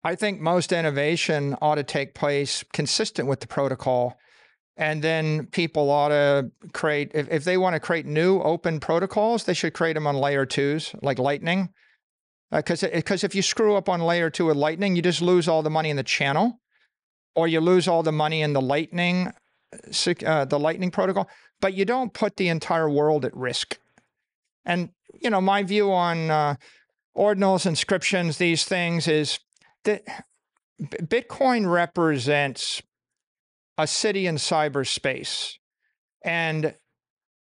i 0.03 0.15
think 0.15 0.41
most 0.41 0.71
innovation 0.71 1.55
ought 1.61 1.75
to 1.75 1.83
take 1.83 2.15
place 2.15 2.63
consistent 2.73 3.27
with 3.29 3.39
the 3.39 3.47
protocol. 3.47 4.17
And 4.79 5.01
then 5.01 5.47
people 5.47 5.89
ought 5.89 6.09
to 6.09 6.51
create 6.71 7.11
if, 7.15 7.27
if 7.31 7.43
they 7.43 7.57
want 7.57 7.73
to 7.73 7.79
create 7.79 8.05
new 8.05 8.39
open 8.41 8.79
protocols 8.79 9.43
they 9.43 9.53
should 9.53 9.73
create 9.73 9.93
them 9.93 10.07
on 10.07 10.15
layer 10.15 10.45
twos 10.45 10.95
like 11.01 11.19
lightning 11.19 11.69
because 12.51 12.83
uh, 12.83 12.89
because 12.93 13.23
if 13.23 13.35
you 13.35 13.41
screw 13.41 13.75
up 13.75 13.89
on 13.89 14.01
layer 14.01 14.29
two 14.29 14.45
with 14.45 14.57
Lightning, 14.57 14.95
you 14.95 15.01
just 15.01 15.21
lose 15.21 15.47
all 15.47 15.61
the 15.61 15.69
money 15.69 15.89
in 15.89 15.97
the 15.97 16.03
channel, 16.03 16.59
or 17.35 17.47
you 17.47 17.59
lose 17.59 17.87
all 17.87 18.03
the 18.03 18.11
money 18.11 18.41
in 18.41 18.53
the 18.53 18.61
Lightning, 18.61 19.31
uh, 20.25 20.45
the 20.45 20.59
Lightning 20.59 20.91
protocol. 20.91 21.29
But 21.59 21.73
you 21.73 21.85
don't 21.85 22.13
put 22.13 22.37
the 22.37 22.49
entire 22.49 22.89
world 22.89 23.25
at 23.25 23.35
risk. 23.35 23.77
And 24.65 24.89
you 25.21 25.29
know, 25.29 25.41
my 25.41 25.63
view 25.63 25.91
on 25.91 26.29
uh, 26.29 26.55
ordinals, 27.17 27.65
inscriptions, 27.65 28.37
these 28.37 28.63
things 28.63 29.07
is 29.07 29.39
that 29.83 30.03
Bitcoin 30.81 31.71
represents 31.71 32.81
a 33.77 33.87
city 33.87 34.25
in 34.25 34.35
cyberspace, 34.35 35.55
and 36.23 36.75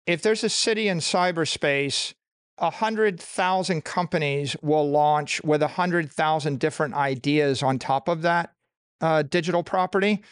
if 0.07 0.23
there's 0.23 0.45
a 0.45 0.49
city 0.49 0.89
in 0.89 0.99
cyberspace 0.99 2.15
100,000 2.57 3.85
companies 3.85 4.57
will 4.63 4.89
launch 4.89 5.43
with 5.43 5.61
100,000 5.61 6.59
different 6.59 6.95
ideas 6.95 7.63
on 7.63 7.79
top 7.79 8.09
of 8.09 8.23
that 8.23 8.55
uh, 9.01 9.23
digital 9.23 9.63
property. 9.63 10.23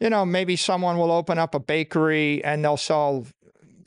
You 0.00 0.10
know, 0.10 0.26
maybe 0.26 0.56
someone 0.56 0.98
will 0.98 1.12
open 1.12 1.38
up 1.38 1.54
a 1.54 1.60
bakery 1.60 2.44
and 2.44 2.64
they'll 2.64 2.76
sell 2.76 3.26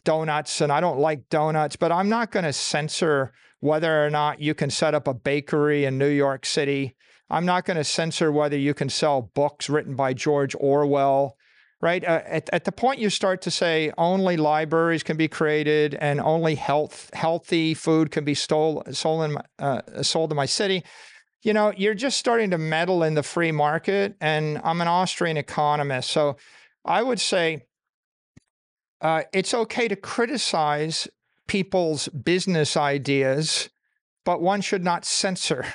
donuts, 0.04 0.62
and 0.62 0.72
I 0.72 0.80
don't 0.80 1.00
like 1.00 1.28
donuts, 1.30 1.76
but 1.76 1.92
I'm 1.92 2.08
not 2.08 2.32
going 2.32 2.46
to 2.46 2.54
censor 2.54 3.34
whether 3.60 4.06
or 4.06 4.10
not 4.10 4.40
you 4.40 4.54
can 4.54 4.70
set 4.70 4.96
up 4.96 5.08
a 5.08 5.14
bakery 5.14 5.84
in 5.84 5.98
New 5.98 6.10
York 6.10 6.46
City. 6.46 6.96
I'm 7.30 7.46
not 7.46 7.66
going 7.66 7.76
to 7.76 7.84
censor 7.84 8.32
whether 8.32 8.58
you 8.58 8.74
can 8.74 8.88
sell 8.88 9.22
books 9.22 9.70
written 9.70 9.96
by 9.96 10.14
George 10.14 10.56
Orwell 10.58 11.36
right? 11.82 12.04
Uh, 12.04 12.22
at, 12.26 12.50
at 12.52 12.64
the 12.66 12.72
point 12.72 13.00
you 13.00 13.10
start 13.10 13.42
to 13.44 13.52
say 13.52 13.92
only 13.98 14.38
libraries 14.38 15.04
can 15.04 15.18
be 15.18 15.28
created 15.28 15.96
and 15.96 16.20
only 16.20 16.56
health 16.56 17.10
healthy 17.14 17.74
food 17.74 18.12
can 18.12 18.24
be 18.24 18.34
stole, 18.34 18.84
sold, 18.92 19.24
in, 19.24 19.38
uh, 19.60 19.82
sold 20.02 20.32
in 20.32 20.36
my 20.36 20.46
city, 20.46 20.84
you 21.44 21.54
know, 21.54 21.72
you're 21.78 21.94
just 21.94 22.18
starting 22.18 22.50
to 22.52 22.58
meddle 22.58 23.04
in 23.04 23.14
the 23.14 23.24
free 23.24 23.52
market. 23.52 24.16
And 24.20 24.60
I'm 24.64 24.82
an 24.82 24.88
Austrian 24.88 25.38
economist. 25.38 26.10
So 26.10 26.38
I 26.84 27.04
would 27.04 27.20
say 27.20 27.68
uh, 29.02 29.24
it's 29.34 29.54
okay 29.54 29.88
to 29.88 29.96
criticize 29.96 31.08
people's 31.48 32.08
business 32.10 32.76
ideas, 32.76 33.70
but 34.26 34.42
one 34.42 34.62
should 34.62 34.84
not 34.84 35.06
censor 35.06 35.66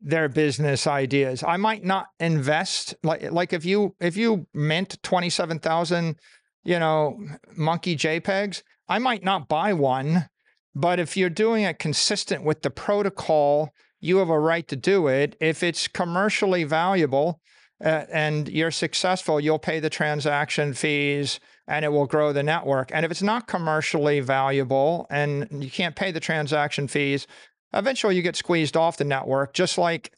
their 0.00 0.28
business 0.28 0.86
ideas. 0.86 1.42
I 1.42 1.56
might 1.56 1.84
not 1.84 2.06
invest 2.20 2.94
like 3.02 3.30
like 3.32 3.52
if 3.52 3.64
you 3.64 3.94
if 4.00 4.16
you 4.16 4.46
mint 4.54 4.98
27,000, 5.02 6.16
you 6.64 6.78
know, 6.78 7.18
monkey 7.56 7.96
JPEGs, 7.96 8.62
I 8.88 8.98
might 8.98 9.24
not 9.24 9.48
buy 9.48 9.72
one, 9.72 10.28
but 10.74 11.00
if 11.00 11.16
you're 11.16 11.30
doing 11.30 11.64
it 11.64 11.78
consistent 11.78 12.44
with 12.44 12.62
the 12.62 12.70
protocol, 12.70 13.70
you 14.00 14.18
have 14.18 14.30
a 14.30 14.38
right 14.38 14.66
to 14.68 14.76
do 14.76 15.08
it. 15.08 15.36
If 15.40 15.62
it's 15.62 15.88
commercially 15.88 16.64
valuable 16.64 17.40
uh, 17.84 18.04
and 18.12 18.48
you're 18.48 18.70
successful, 18.70 19.40
you'll 19.40 19.58
pay 19.58 19.80
the 19.80 19.90
transaction 19.90 20.74
fees 20.74 21.40
and 21.66 21.84
it 21.84 21.88
will 21.88 22.06
grow 22.06 22.32
the 22.32 22.42
network. 22.42 22.90
And 22.94 23.04
if 23.04 23.10
it's 23.10 23.22
not 23.22 23.46
commercially 23.46 24.20
valuable 24.20 25.06
and 25.10 25.46
you 25.62 25.70
can't 25.70 25.96
pay 25.96 26.12
the 26.12 26.20
transaction 26.20 26.88
fees, 26.88 27.26
eventually 27.72 28.16
you 28.16 28.22
get 28.22 28.36
squeezed 28.36 28.76
off 28.76 28.96
the 28.96 29.04
network, 29.04 29.52
just 29.52 29.78
like 29.78 30.12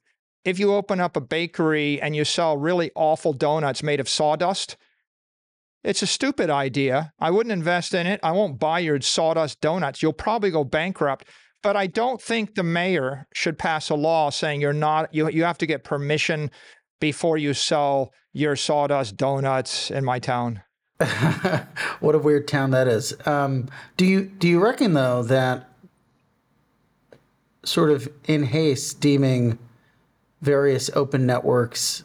if 0.44 0.58
you 0.58 0.74
open 0.74 1.00
up 1.00 1.16
a 1.16 1.20
bakery 1.20 2.00
and 2.00 2.16
you 2.16 2.24
sell 2.24 2.56
really 2.56 2.90
awful 2.94 3.32
donuts 3.32 3.82
made 3.82 4.00
of 4.00 4.08
sawdust. 4.08 4.76
It's 5.82 6.02
a 6.02 6.06
stupid 6.06 6.50
idea. 6.50 7.12
I 7.18 7.30
wouldn't 7.30 7.52
invest 7.52 7.94
in 7.94 8.06
it. 8.06 8.20
I 8.22 8.32
won't 8.32 8.58
buy 8.58 8.80
your 8.80 9.00
sawdust 9.00 9.60
donuts. 9.62 10.02
You'll 10.02 10.12
probably 10.12 10.50
go 10.50 10.62
bankrupt. 10.62 11.26
But 11.62 11.76
I 11.76 11.86
don't 11.86 12.20
think 12.20 12.54
the 12.54 12.62
mayor 12.62 13.26
should 13.34 13.58
pass 13.58 13.90
a 13.90 13.94
law 13.94 14.30
saying 14.30 14.60
you're 14.60 14.72
not 14.72 15.12
you 15.14 15.28
you 15.28 15.44
have 15.44 15.58
to 15.58 15.66
get 15.66 15.84
permission 15.84 16.50
before 17.00 17.36
you 17.36 17.54
sell 17.54 18.12
your 18.32 18.56
sawdust 18.56 19.16
donuts 19.16 19.90
in 19.90 20.04
my 20.04 20.18
town. 20.18 20.62
what 22.00 22.14
a 22.14 22.18
weird 22.18 22.46
town 22.46 22.70
that 22.70 22.88
is. 22.88 23.14
Um, 23.26 23.68
do 23.96 24.06
you 24.06 24.22
do 24.22 24.48
you 24.48 24.62
reckon 24.62 24.94
though 24.94 25.22
that 25.24 25.69
sort 27.64 27.90
of 27.90 28.08
in 28.24 28.44
haste 28.44 29.00
deeming 29.00 29.58
various 30.40 30.90
open 30.94 31.26
networks 31.26 32.04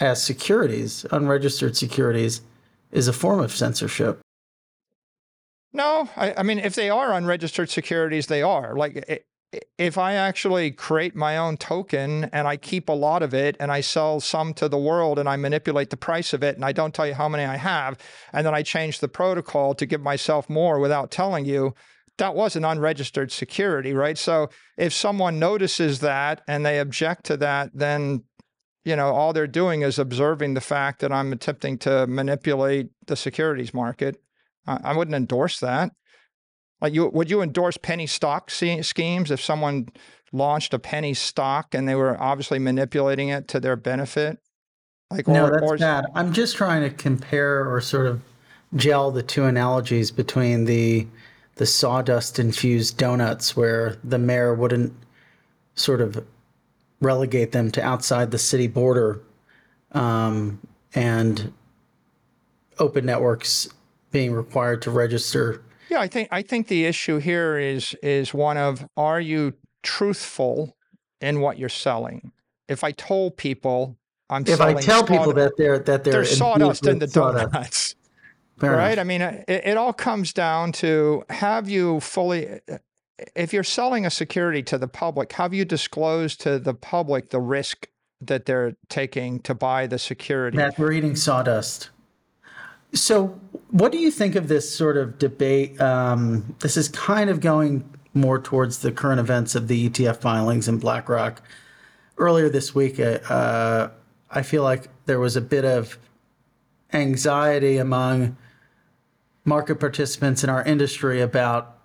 as 0.00 0.22
securities, 0.22 1.06
unregistered 1.10 1.76
securities, 1.76 2.42
is 2.90 3.08
a 3.08 3.12
form 3.12 3.40
of 3.40 3.52
censorship. 3.52 4.20
No, 5.72 6.08
I, 6.16 6.34
I 6.38 6.42
mean, 6.42 6.58
if 6.58 6.74
they 6.74 6.90
are 6.90 7.12
unregistered 7.12 7.70
securities, 7.70 8.26
they 8.26 8.42
are. 8.42 8.76
Like, 8.76 9.24
if 9.78 9.98
I 9.98 10.14
actually 10.14 10.70
create 10.70 11.14
my 11.14 11.36
own 11.36 11.56
token 11.56 12.24
and 12.24 12.48
I 12.48 12.56
keep 12.56 12.88
a 12.88 12.92
lot 12.92 13.22
of 13.22 13.32
it 13.34 13.56
and 13.60 13.70
I 13.70 13.80
sell 13.80 14.20
some 14.20 14.54
to 14.54 14.68
the 14.68 14.78
world 14.78 15.18
and 15.18 15.28
I 15.28 15.36
manipulate 15.36 15.90
the 15.90 15.96
price 15.96 16.32
of 16.32 16.42
it 16.42 16.56
and 16.56 16.64
I 16.64 16.72
don't 16.72 16.94
tell 16.94 17.06
you 17.06 17.14
how 17.14 17.28
many 17.28 17.44
I 17.44 17.56
have, 17.56 17.98
and 18.32 18.46
then 18.46 18.54
I 18.54 18.62
change 18.62 19.00
the 19.00 19.08
protocol 19.08 19.74
to 19.74 19.86
give 19.86 20.00
myself 20.00 20.50
more 20.50 20.78
without 20.78 21.10
telling 21.10 21.44
you, 21.44 21.74
that 22.18 22.34
was 22.34 22.56
an 22.56 22.64
unregistered 22.64 23.32
security, 23.32 23.92
right? 23.92 24.18
So 24.18 24.50
if 24.76 24.92
someone 24.92 25.38
notices 25.38 26.00
that 26.00 26.42
and 26.46 26.64
they 26.64 26.78
object 26.78 27.24
to 27.26 27.36
that, 27.38 27.70
then 27.74 28.24
you 28.84 28.96
know 28.96 29.08
all 29.08 29.32
they're 29.32 29.46
doing 29.46 29.82
is 29.82 29.98
observing 29.98 30.54
the 30.54 30.60
fact 30.60 31.00
that 31.00 31.12
I'm 31.12 31.32
attempting 31.32 31.78
to 31.78 32.06
manipulate 32.06 32.90
the 33.06 33.16
securities 33.16 33.72
market. 33.72 34.20
I, 34.66 34.78
I 34.84 34.96
wouldn't 34.96 35.14
endorse 35.14 35.60
that. 35.60 35.92
Like 36.80 36.94
you, 36.94 37.08
would 37.08 37.30
you 37.30 37.42
endorse 37.42 37.76
penny 37.76 38.08
stock 38.08 38.50
schemes 38.50 39.30
if 39.30 39.40
someone 39.40 39.86
launched 40.32 40.74
a 40.74 40.80
penny 40.80 41.14
stock 41.14 41.74
and 41.74 41.88
they 41.88 41.94
were 41.94 42.20
obviously 42.20 42.58
manipulating 42.58 43.28
it 43.28 43.46
to 43.48 43.60
their 43.60 43.76
benefit? 43.76 44.38
Like, 45.08 45.28
no, 45.28 45.46
or, 45.46 45.50
that's 45.52 45.62
or, 45.62 45.76
bad. 45.76 46.06
I'm 46.14 46.32
just 46.32 46.56
trying 46.56 46.82
to 46.82 46.90
compare 46.90 47.70
or 47.72 47.80
sort 47.80 48.06
of 48.06 48.20
gel 48.74 49.12
the 49.12 49.22
two 49.22 49.44
analogies 49.44 50.10
between 50.10 50.64
the 50.64 51.06
the 51.56 51.66
sawdust 51.66 52.38
infused 52.38 52.96
donuts 52.96 53.56
where 53.56 53.96
the 54.02 54.18
mayor 54.18 54.54
wouldn't 54.54 54.92
sort 55.74 56.00
of 56.00 56.24
relegate 57.00 57.52
them 57.52 57.70
to 57.72 57.82
outside 57.82 58.30
the 58.30 58.38
city 58.38 58.66
border 58.66 59.20
um, 59.92 60.60
and 60.94 61.52
open 62.78 63.04
networks 63.04 63.68
being 64.10 64.32
required 64.32 64.82
to 64.82 64.90
register. 64.90 65.62
Yeah, 65.88 66.00
I 66.00 66.08
think 66.08 66.28
I 66.30 66.42
think 66.42 66.68
the 66.68 66.84
issue 66.86 67.18
here 67.18 67.58
is 67.58 67.94
is 68.02 68.32
one 68.32 68.56
of 68.56 68.86
are 68.96 69.20
you 69.20 69.54
truthful 69.82 70.76
in 71.20 71.40
what 71.40 71.58
you're 71.58 71.68
selling? 71.68 72.32
If 72.68 72.84
I 72.84 72.92
told 72.92 73.36
people 73.36 73.98
I'm 74.30 74.44
if 74.46 74.60
I 74.60 74.74
tell 74.74 75.04
people 75.04 75.34
that 75.34 75.52
they're 75.58 75.78
that 75.80 76.04
they're, 76.04 76.12
they're 76.12 76.24
sawdust 76.24 76.86
in 76.86 76.98
the 76.98 77.06
donuts, 77.06 77.94
Fair 78.58 78.76
right? 78.76 78.92
enough. 78.92 79.00
I 79.00 79.04
mean, 79.04 79.22
it, 79.22 79.44
it 79.48 79.76
all 79.76 79.92
comes 79.92 80.32
down 80.32 80.72
to 80.72 81.24
have 81.30 81.68
you 81.68 82.00
fully 82.00 82.60
if 83.36 83.52
you're 83.52 83.64
selling 83.64 84.06
a 84.06 84.10
security 84.10 84.62
to 84.64 84.78
the 84.78 84.88
public, 84.88 85.32
have 85.32 85.54
you 85.54 85.64
disclosed 85.64 86.40
to 86.42 86.58
the 86.58 86.74
public 86.74 87.30
the 87.30 87.40
risk 87.40 87.88
that 88.20 88.46
they're 88.46 88.76
taking 88.88 89.40
to 89.40 89.54
buy 89.54 89.86
the 89.86 89.98
security? 89.98 90.56
That 90.56 90.78
we're 90.78 90.92
eating 90.92 91.16
sawdust. 91.16 91.90
So, 92.94 93.38
what 93.70 93.90
do 93.90 93.98
you 93.98 94.10
think 94.10 94.34
of 94.34 94.48
this 94.48 94.72
sort 94.72 94.96
of 94.96 95.18
debate? 95.18 95.80
Um, 95.80 96.54
this 96.60 96.76
is 96.76 96.88
kind 96.88 97.30
of 97.30 97.40
going 97.40 97.88
more 98.14 98.38
towards 98.38 98.78
the 98.78 98.92
current 98.92 99.18
events 99.18 99.54
of 99.54 99.68
the 99.68 99.88
ETF 99.88 100.18
filings 100.18 100.68
in 100.68 100.78
BlackRock. 100.78 101.42
Earlier 102.18 102.50
this 102.50 102.74
week, 102.74 103.00
uh, 103.00 103.18
uh, 103.30 103.90
I 104.30 104.42
feel 104.42 104.62
like 104.62 104.88
there 105.06 105.18
was 105.18 105.36
a 105.36 105.40
bit 105.40 105.64
of 105.64 105.98
anxiety 106.92 107.78
among 107.78 108.36
market 109.44 109.76
participants 109.76 110.44
in 110.44 110.50
our 110.50 110.62
industry 110.64 111.20
about 111.20 111.78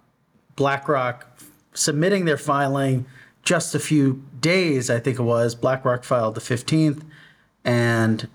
BlackRock 0.56 1.26
submitting 1.74 2.26
their 2.26 2.38
filing 2.38 3.06
just 3.43 3.74
a 3.74 3.80
few 3.80 4.24
days, 4.39 4.89
I 4.89 5.00
think 5.00 5.20
it 5.20 5.24
was. 5.24 5.56
BlackRock 5.56 6.04
filed 6.04 6.36
the 6.36 6.41
15th, 6.41 7.04
and 7.63 8.28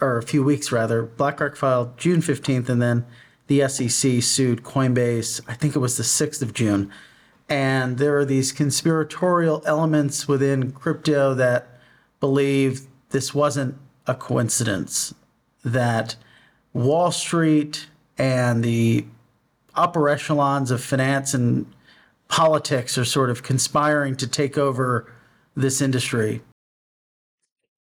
or 0.00 0.18
a 0.18 0.22
few 0.22 0.42
weeks 0.42 0.70
rather. 0.70 1.02
BlackRock 1.02 1.56
filed 1.56 1.96
June 1.98 2.20
15th, 2.20 2.68
and 2.68 2.80
then 2.82 3.04
the 3.46 3.66
SEC 3.68 4.22
sued 4.22 4.62
Coinbase. 4.62 5.40
I 5.48 5.54
think 5.54 5.74
it 5.74 5.80
was 5.80 5.96
the 5.96 6.02
6th 6.02 6.42
of 6.42 6.54
June. 6.54 6.90
And 7.48 7.98
there 7.98 8.16
are 8.18 8.24
these 8.24 8.52
conspiratorial 8.52 9.62
elements 9.66 10.26
within 10.26 10.72
crypto 10.72 11.34
that 11.34 11.68
believe 12.20 12.86
this 13.10 13.34
wasn't 13.34 13.76
a 14.06 14.14
coincidence, 14.14 15.14
that 15.64 16.16
Wall 16.72 17.12
Street 17.12 17.86
and 18.18 18.62
the 18.62 19.04
upper 19.74 20.08
echelons 20.08 20.70
of 20.70 20.82
finance 20.82 21.34
and 21.34 21.66
politics 22.28 22.96
are 22.96 23.04
sort 23.04 23.30
of 23.30 23.42
conspiring 23.42 24.16
to 24.16 24.26
take 24.26 24.56
over 24.56 25.12
this 25.54 25.80
industry. 25.80 26.42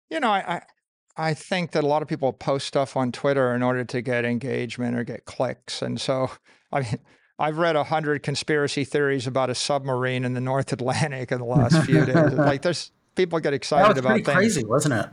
You 0.10 0.20
know, 0.20 0.30
I, 0.30 0.62
I 1.18 1.34
think 1.34 1.72
that 1.72 1.84
a 1.84 1.88
lot 1.88 2.02
of 2.02 2.08
people 2.08 2.32
post 2.32 2.68
stuff 2.68 2.96
on 2.96 3.12
Twitter 3.12 3.54
in 3.54 3.64
order 3.64 3.84
to 3.84 4.02
get 4.02 4.24
engagement 4.24 4.96
or 4.96 5.04
get 5.04 5.26
clicks. 5.26 5.82
And 5.82 6.00
so, 6.00 6.32
I 6.72 6.82
mean, 6.82 7.00
I've 7.40 7.58
read 7.58 7.76
a 7.76 7.84
hundred 7.84 8.24
conspiracy 8.24 8.84
theories 8.84 9.28
about 9.28 9.50
a 9.50 9.56
submarine 9.56 10.24
in 10.26 10.34
the 10.34 10.42
North 10.42 10.72
Atlantic 10.78 11.32
in 11.32 11.40
the 11.40 11.46
last 11.46 11.84
few 11.86 12.06
days. 12.06 12.34
Like, 12.34 12.62
there's 12.62 12.92
people 13.16 13.40
get 13.40 13.54
excited 13.54 13.86
that 13.86 13.90
was 13.90 14.00
about 14.00 14.10
pretty 14.10 14.24
things. 14.24 14.36
crazy, 14.36 14.66
wasn't 14.66 14.94
it? 14.94 15.10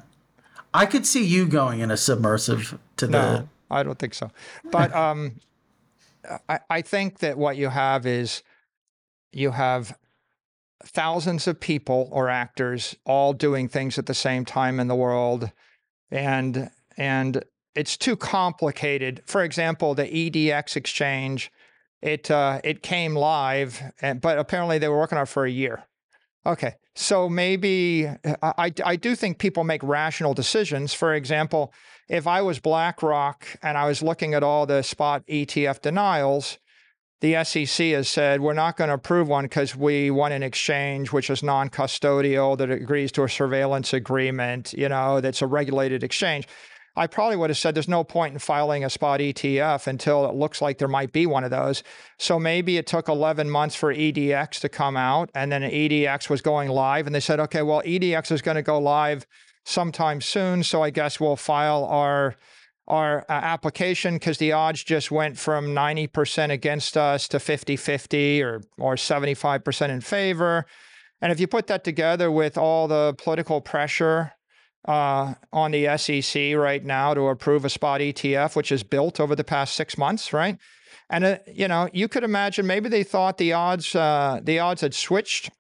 I 0.74 0.86
could 0.86 1.06
see 1.06 1.24
you 1.24 1.46
going 1.46 1.80
in 1.80 1.90
a 1.90 1.96
submersive 1.96 2.78
to 2.96 3.06
No. 3.06 3.48
I 3.70 3.82
don't 3.82 3.98
think 3.98 4.12
so. 4.12 4.30
But 4.70 4.94
um, 4.96 5.40
I, 6.48 6.60
I 6.68 6.82
think 6.82 7.20
that 7.20 7.38
what 7.38 7.56
you 7.56 7.68
have 7.68 8.06
is 8.06 8.42
you 9.32 9.52
have 9.52 9.96
thousands 10.84 11.46
of 11.46 11.58
people 11.60 12.08
or 12.12 12.28
actors 12.28 12.94
all 13.06 13.32
doing 13.32 13.68
things 13.68 13.98
at 13.98 14.06
the 14.06 14.14
same 14.14 14.44
time 14.44 14.80
in 14.80 14.88
the 14.88 14.94
world, 14.94 15.50
and 16.10 16.70
and 16.96 17.44
it's 17.74 17.96
too 17.96 18.16
complicated. 18.16 19.22
For 19.26 19.42
example, 19.42 19.94
the 19.94 20.04
EDX 20.04 20.76
exchange, 20.76 21.50
it 22.02 22.30
uh, 22.30 22.60
it 22.64 22.82
came 22.82 23.14
live, 23.14 23.82
and, 24.00 24.20
but 24.20 24.38
apparently 24.38 24.78
they 24.78 24.88
were 24.88 24.98
working 24.98 25.18
on 25.18 25.22
it 25.22 25.28
for 25.28 25.44
a 25.44 25.50
year. 25.50 25.84
Okay, 26.46 26.74
so 26.96 27.28
maybe 27.28 28.06
uh, 28.06 28.36
I, 28.42 28.72
I 28.84 28.96
do 28.96 29.14
think 29.14 29.38
people 29.38 29.64
make 29.64 29.82
rational 29.82 30.34
decisions. 30.34 30.94
For 30.94 31.14
example, 31.14 31.72
if 32.08 32.26
I 32.26 32.42
was 32.42 32.60
BlackRock 32.60 33.46
and 33.62 33.76
I 33.76 33.86
was 33.86 34.02
looking 34.02 34.34
at 34.34 34.42
all 34.42 34.66
the 34.66 34.82
spot 34.82 35.26
ETF 35.26 35.80
denials, 35.80 36.58
the 37.20 37.42
SEC 37.42 37.86
has 37.88 38.08
said 38.08 38.40
we're 38.40 38.52
not 38.52 38.76
going 38.76 38.88
to 38.88 38.94
approve 38.94 39.28
one 39.28 39.44
because 39.44 39.74
we 39.74 40.10
want 40.10 40.34
an 40.34 40.42
exchange 40.42 41.10
which 41.10 41.30
is 41.30 41.42
non-custodial 41.42 42.58
that 42.58 42.70
agrees 42.70 43.10
to 43.12 43.24
a 43.24 43.28
surveillance 43.28 43.92
agreement, 43.92 44.74
you 44.74 44.88
know, 44.88 45.20
that's 45.20 45.40
a 45.40 45.46
regulated 45.46 46.04
exchange. 46.04 46.46
I 46.96 47.08
probably 47.08 47.36
would 47.36 47.50
have 47.50 47.58
said 47.58 47.74
there's 47.74 47.88
no 47.88 48.04
point 48.04 48.34
in 48.34 48.38
filing 48.38 48.84
a 48.84 48.90
spot 48.90 49.18
ETF 49.18 49.88
until 49.88 50.26
it 50.26 50.34
looks 50.34 50.62
like 50.62 50.78
there 50.78 50.86
might 50.86 51.12
be 51.12 51.26
one 51.26 51.42
of 51.42 51.50
those. 51.50 51.82
So 52.18 52.38
maybe 52.38 52.76
it 52.76 52.86
took 52.86 53.08
11 53.08 53.50
months 53.50 53.74
for 53.74 53.92
EDX 53.92 54.60
to 54.60 54.68
come 54.68 54.96
out, 54.96 55.30
and 55.34 55.50
then 55.50 55.62
EDX 55.62 56.30
was 56.30 56.40
going 56.40 56.68
live, 56.68 57.06
and 57.06 57.14
they 57.14 57.20
said, 57.20 57.40
okay, 57.40 57.62
well, 57.62 57.82
EDX 57.82 58.30
is 58.30 58.42
going 58.42 58.56
to 58.56 58.62
go 58.62 58.78
live 58.78 59.26
sometime 59.64 60.20
soon, 60.20 60.62
so 60.62 60.82
I 60.82 60.90
guess 60.90 61.18
we'll 61.18 61.36
file 61.36 61.84
our 61.84 62.36
our 62.86 63.20
uh, 63.30 63.32
application 63.32 64.16
because 64.16 64.36
the 64.36 64.52
odds 64.52 64.84
just 64.84 65.10
went 65.10 65.38
from 65.38 65.68
90% 65.68 66.50
against 66.50 66.98
us 66.98 67.26
to 67.28 67.38
50-50 67.38 68.42
or 68.42 68.60
or 68.78 68.94
75% 68.96 69.88
in 69.88 70.02
favor. 70.02 70.66
And 71.22 71.32
if 71.32 71.40
you 71.40 71.46
put 71.46 71.66
that 71.68 71.82
together 71.82 72.30
with 72.30 72.58
all 72.58 72.86
the 72.86 73.14
political 73.16 73.62
pressure 73.62 74.34
uh, 74.84 75.34
on 75.52 75.70
the 75.70 75.96
SEC 75.96 76.54
right 76.54 76.84
now 76.84 77.14
to 77.14 77.28
approve 77.28 77.64
a 77.64 77.70
spot 77.70 78.00
ETF, 78.00 78.56
which 78.56 78.70
is 78.70 78.82
built 78.82 79.20
over 79.20 79.34
the 79.34 79.44
past 79.44 79.74
six 79.74 79.96
months, 79.96 80.32
right? 80.32 80.58
And 81.10 81.24
uh, 81.24 81.38
you 81.52 81.68
know, 81.68 81.88
you 81.92 82.08
could 82.08 82.24
imagine 82.24 82.66
maybe 82.66 82.88
they 82.88 83.04
thought 83.04 83.38
the 83.38 83.52
odds 83.52 83.94
uh, 83.94 84.40
the 84.42 84.58
odds 84.58 84.80
had 84.80 84.94
switched, 84.94 85.50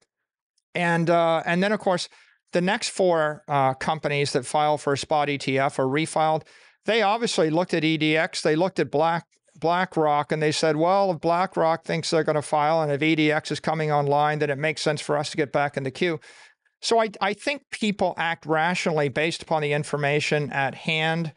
and 0.74 1.08
uh, 1.10 1.42
and 1.46 1.62
then 1.62 1.72
of 1.72 1.80
course 1.80 2.08
the 2.52 2.60
next 2.60 2.90
four 2.90 3.42
uh, 3.48 3.74
companies 3.74 4.32
that 4.32 4.46
file 4.46 4.78
for 4.78 4.92
a 4.92 4.98
spot 4.98 5.28
ETF 5.28 5.78
or 5.78 5.86
refiled, 5.86 6.42
they 6.86 7.02
obviously 7.02 7.50
looked 7.50 7.74
at 7.74 7.82
EDX, 7.82 8.42
they 8.42 8.56
looked 8.56 8.78
at 8.78 8.90
Black 8.90 9.26
BlackRock, 9.58 10.32
and 10.32 10.42
they 10.42 10.52
said, 10.52 10.76
well, 10.76 11.12
if 11.12 11.20
BlackRock 11.20 11.84
thinks 11.84 12.10
they're 12.10 12.24
going 12.24 12.34
to 12.34 12.42
file, 12.42 12.82
and 12.82 12.90
if 12.90 13.00
EDX 13.00 13.52
is 13.52 13.60
coming 13.60 13.92
online, 13.92 14.38
then 14.38 14.50
it 14.50 14.58
makes 14.58 14.82
sense 14.82 15.00
for 15.00 15.16
us 15.16 15.30
to 15.30 15.36
get 15.36 15.52
back 15.52 15.76
in 15.76 15.84
the 15.84 15.90
queue. 15.90 16.20
So 16.84 17.00
I, 17.00 17.08
I 17.22 17.32
think 17.32 17.70
people 17.70 18.12
act 18.18 18.44
rationally 18.44 19.08
based 19.08 19.42
upon 19.42 19.62
the 19.62 19.72
information 19.72 20.52
at 20.52 20.74
hand. 20.74 21.32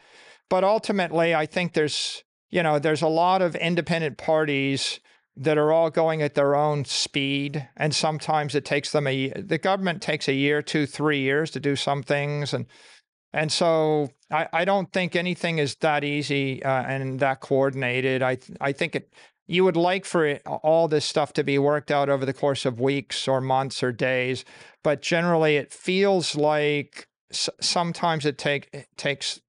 But 0.50 0.66
ultimately, 0.66 1.34
I 1.34 1.46
think 1.46 1.72
there's, 1.72 2.22
you 2.50 2.62
know, 2.62 2.80
there's 2.80 3.02
a 3.02 3.08
lot 3.08 3.42
of 3.42 3.56
independent 3.56 4.18
parties 4.18 5.00
that 5.38 5.58
are 5.58 5.72
all 5.72 5.90
going 5.90 6.22
at 6.22 6.36
their 6.36 6.54
own 6.54 6.84
speed. 6.84 7.66
And 7.78 7.96
sometimes 7.96 8.56
it 8.56 8.66
takes 8.66 8.92
them 8.92 9.08
a, 9.08 9.30
the 9.30 9.58
government 9.58 10.02
takes 10.02 10.28
a 10.28 10.34
year, 10.34 10.62
two, 10.62 10.86
three 10.86 11.22
years 11.22 11.50
to 11.52 11.62
do 11.62 11.78
some 11.78 12.04
things. 12.04 12.54
And, 12.54 12.66
and 13.32 13.50
so 13.50 14.10
I, 14.30 14.48
I 14.52 14.66
don't 14.66 14.92
think 14.92 15.16
anything 15.16 15.60
is 15.60 15.76
that 15.76 16.04
easy 16.04 16.62
uh, 16.62 16.84
and 16.84 17.22
that 17.22 17.40
coordinated. 17.40 18.22
I, 18.22 18.40
I 18.60 18.74
think 18.74 18.96
it, 18.96 19.14
you 19.48 19.64
would 19.64 19.78
like 19.78 20.06
for 20.06 20.26
it, 20.26 20.42
all 20.46 20.88
this 20.88 21.06
stuff 21.06 21.34
to 21.34 21.44
be 21.44 21.58
worked 21.58 21.90
out 21.90 22.10
over 22.10 22.26
the 22.26 22.34
course 22.34 22.66
of 22.66 22.82
weeks 22.82 23.28
or 23.28 23.40
months 23.40 23.82
or 23.82 23.92
days, 23.92 24.44
but 24.84 25.02
generally 25.02 25.56
it 25.56 25.72
feels 25.72 26.36
like 26.36 27.08
sometimes 27.32 28.26
it 28.26 28.38
take 28.38 28.70
it 28.74 28.88
takes 28.98 29.40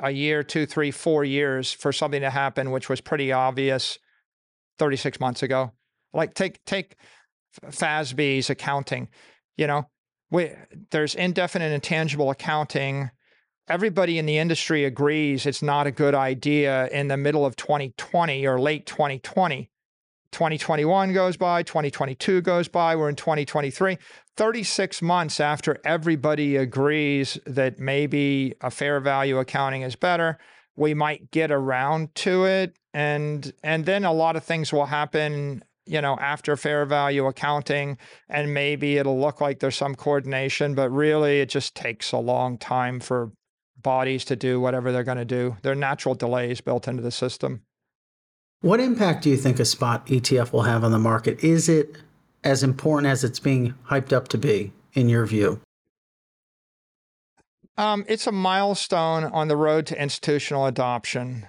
a 0.00 0.10
year, 0.10 0.42
two, 0.42 0.66
three, 0.66 0.90
four 0.90 1.24
years 1.24 1.72
for 1.72 1.92
something 1.92 2.20
to 2.20 2.30
happen, 2.30 2.70
which 2.70 2.88
was 2.88 3.00
pretty 3.00 3.32
obvious 3.32 3.98
36 4.78 5.20
months 5.20 5.42
ago. 5.42 5.72
Like 6.12 6.34
take 6.34 6.64
take 6.64 6.96
FASB's 7.62 8.50
accounting, 8.50 9.08
you 9.56 9.66
know, 9.66 9.88
we, 10.30 10.50
there's 10.90 11.14
indefinite 11.14 11.72
intangible 11.72 12.30
accounting 12.30 13.10
everybody 13.68 14.18
in 14.18 14.26
the 14.26 14.38
industry 14.38 14.84
agrees 14.84 15.46
it's 15.46 15.62
not 15.62 15.86
a 15.86 15.90
good 15.90 16.14
idea 16.14 16.88
in 16.88 17.08
the 17.08 17.16
middle 17.16 17.46
of 17.46 17.56
2020 17.56 18.46
or 18.46 18.60
late 18.60 18.86
2020. 18.86 19.70
2021 20.32 21.12
goes 21.12 21.36
by, 21.36 21.62
2022 21.62 22.42
goes 22.42 22.66
by, 22.66 22.96
we're 22.96 23.08
in 23.08 23.14
2023. 23.14 23.96
36 24.36 25.02
months 25.02 25.38
after 25.38 25.78
everybody 25.84 26.56
agrees 26.56 27.38
that 27.46 27.78
maybe 27.78 28.52
a 28.60 28.70
fair 28.70 28.98
value 28.98 29.38
accounting 29.38 29.82
is 29.82 29.94
better, 29.94 30.38
we 30.76 30.92
might 30.92 31.30
get 31.30 31.52
around 31.52 32.14
to 32.16 32.44
it 32.44 32.76
and 32.92 33.52
and 33.62 33.86
then 33.86 34.04
a 34.04 34.12
lot 34.12 34.36
of 34.36 34.44
things 34.44 34.72
will 34.72 34.86
happen 34.86 35.62
you 35.86 36.00
know 36.00 36.16
after 36.20 36.56
fair 36.56 36.84
value 36.84 37.26
accounting 37.26 37.98
and 38.28 38.54
maybe 38.54 38.96
it'll 38.96 39.20
look 39.20 39.40
like 39.40 39.60
there's 39.60 39.76
some 39.76 39.94
coordination 39.94 40.74
but 40.74 40.90
really 40.90 41.40
it 41.40 41.48
just 41.48 41.74
takes 41.74 42.12
a 42.12 42.18
long 42.18 42.56
time 42.58 43.00
for 43.00 43.32
bodies 43.84 44.24
to 44.24 44.34
do 44.34 44.60
whatever 44.60 44.90
they're 44.90 45.04
going 45.04 45.18
to 45.18 45.24
do. 45.24 45.56
There 45.62 45.70
are 45.70 45.76
natural 45.76 46.16
delays 46.16 46.60
built 46.60 46.88
into 46.88 47.02
the 47.02 47.12
system. 47.12 47.62
What 48.62 48.80
impact 48.80 49.22
do 49.22 49.30
you 49.30 49.36
think 49.36 49.60
a 49.60 49.64
spot 49.64 50.06
ETF 50.08 50.52
will 50.52 50.62
have 50.62 50.82
on 50.82 50.90
the 50.90 50.98
market? 50.98 51.44
Is 51.44 51.68
it 51.68 51.96
as 52.42 52.64
important 52.64 53.12
as 53.12 53.22
it's 53.22 53.38
being 53.38 53.74
hyped 53.88 54.12
up 54.12 54.26
to 54.28 54.38
be, 54.38 54.72
in 54.94 55.08
your 55.08 55.24
view? 55.26 55.60
Um, 57.76 58.04
it's 58.08 58.26
a 58.26 58.32
milestone 58.32 59.24
on 59.24 59.46
the 59.46 59.56
road 59.56 59.86
to 59.86 60.02
institutional 60.02 60.66
adoption. 60.66 61.46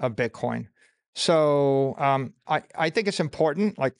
of 0.00 0.16
Bitcoin. 0.16 0.66
So 1.14 1.94
um, 1.98 2.34
I, 2.46 2.62
I 2.74 2.90
think 2.90 3.06
it's 3.06 3.20
important. 3.20 3.78
Like, 3.78 3.94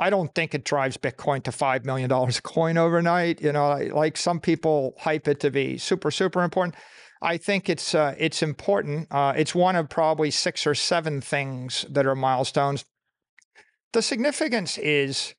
I 0.00 0.08
don't 0.08 0.34
think 0.34 0.54
it 0.54 0.64
drives 0.64 0.96
Bitcoin 0.96 1.42
to 1.42 1.50
$5 1.50 1.84
million 1.84 2.10
a 2.10 2.32
coin 2.42 2.78
overnight. 2.78 3.42
You 3.42 3.52
know, 3.52 3.76
like 3.92 4.16
some 4.16 4.40
people 4.40 4.94
hype 4.98 5.28
it 5.28 5.40
to 5.40 5.50
be 5.50 5.76
super, 5.76 6.10
super 6.10 6.42
important. 6.42 6.74
I 7.20 7.36
think 7.36 7.68
it's 7.68 7.94
uh, 7.94 8.14
it's 8.16 8.42
important. 8.42 9.08
Uh, 9.10 9.34
it's 9.36 9.54
one 9.54 9.76
of 9.76 9.90
probably 9.90 10.30
six 10.30 10.66
or 10.66 10.74
seven 10.74 11.20
things 11.20 11.84
that 11.90 12.06
are 12.06 12.14
milestones. 12.14 12.86
The 13.92 14.00
significance 14.00 14.78
is 14.78 15.34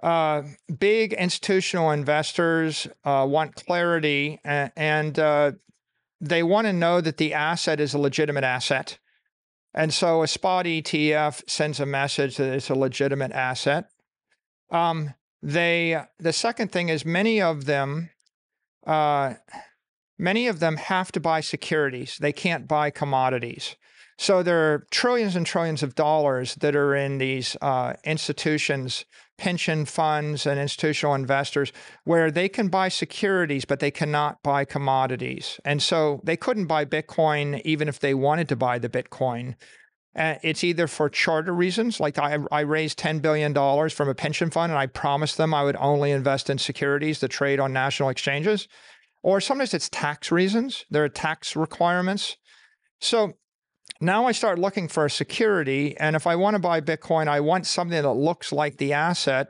uh, 0.00 0.42
big 0.78 1.12
institutional 1.14 1.90
investors 1.90 2.86
uh, 3.04 3.26
want 3.28 3.56
clarity 3.56 4.38
and, 4.44 5.18
uh, 5.18 5.52
they 6.20 6.42
want 6.42 6.66
to 6.66 6.72
know 6.72 7.00
that 7.00 7.16
the 7.16 7.34
asset 7.34 7.80
is 7.80 7.92
a 7.92 7.98
legitimate 7.98 8.44
asset. 8.44 8.98
And 9.74 9.92
so 9.92 10.22
a 10.22 10.28
spot 10.28 10.66
ETF 10.66 11.42
sends 11.50 11.80
a 11.80 11.86
message 11.86 12.36
that 12.36 12.54
it's 12.54 12.70
a 12.70 12.74
legitimate 12.74 13.32
asset. 13.32 13.90
Um, 14.74 15.14
they 15.40 16.02
the 16.18 16.32
second 16.32 16.72
thing 16.72 16.88
is 16.88 17.04
many 17.04 17.40
of 17.40 17.66
them 17.66 18.10
uh, 18.86 19.34
many 20.18 20.48
of 20.48 20.58
them 20.60 20.76
have 20.76 21.12
to 21.12 21.20
buy 21.20 21.40
securities. 21.40 22.18
They 22.20 22.32
can't 22.32 22.66
buy 22.66 22.90
commodities. 22.90 23.76
So 24.18 24.42
there 24.42 24.72
are 24.72 24.86
trillions 24.90 25.34
and 25.36 25.44
trillions 25.44 25.82
of 25.82 25.94
dollars 25.94 26.54
that 26.56 26.76
are 26.76 26.94
in 26.94 27.18
these 27.18 27.56
uh, 27.60 27.94
institutions, 28.04 29.04
pension 29.38 29.84
funds, 29.84 30.46
and 30.46 30.60
institutional 30.60 31.14
investors 31.14 31.72
where 32.04 32.30
they 32.30 32.48
can 32.48 32.68
buy 32.68 32.88
securities, 32.88 33.64
but 33.64 33.80
they 33.80 33.90
cannot 33.90 34.42
buy 34.42 34.64
commodities. 34.64 35.58
And 35.64 35.82
so 35.82 36.20
they 36.22 36.36
couldn't 36.36 36.66
buy 36.66 36.84
Bitcoin 36.84 37.60
even 37.64 37.88
if 37.88 37.98
they 37.98 38.14
wanted 38.14 38.48
to 38.50 38.56
buy 38.56 38.78
the 38.78 38.88
Bitcoin. 38.88 39.56
Uh, 40.16 40.36
it's 40.42 40.62
either 40.62 40.86
for 40.86 41.08
charter 41.08 41.52
reasons, 41.52 41.98
like 41.98 42.18
I, 42.18 42.38
I 42.52 42.60
raised 42.60 42.98
$10 42.98 43.20
billion 43.20 43.52
from 43.90 44.08
a 44.08 44.14
pension 44.14 44.48
fund 44.48 44.70
and 44.70 44.78
I 44.78 44.86
promised 44.86 45.36
them 45.36 45.52
I 45.52 45.64
would 45.64 45.76
only 45.76 46.12
invest 46.12 46.48
in 46.48 46.58
securities 46.58 47.18
that 47.20 47.28
trade 47.28 47.58
on 47.58 47.72
national 47.72 48.10
exchanges, 48.10 48.68
or 49.22 49.40
sometimes 49.40 49.74
it's 49.74 49.88
tax 49.88 50.30
reasons. 50.30 50.84
There 50.88 51.02
are 51.02 51.08
tax 51.08 51.56
requirements. 51.56 52.36
So 53.00 53.34
now 54.00 54.26
I 54.26 54.32
start 54.32 54.58
looking 54.58 54.86
for 54.86 55.04
a 55.04 55.10
security. 55.10 55.96
And 55.96 56.14
if 56.14 56.26
I 56.26 56.36
want 56.36 56.54
to 56.54 56.60
buy 56.60 56.80
Bitcoin, 56.80 57.26
I 57.26 57.40
want 57.40 57.66
something 57.66 58.00
that 58.00 58.12
looks 58.12 58.52
like 58.52 58.76
the 58.76 58.92
asset. 58.92 59.48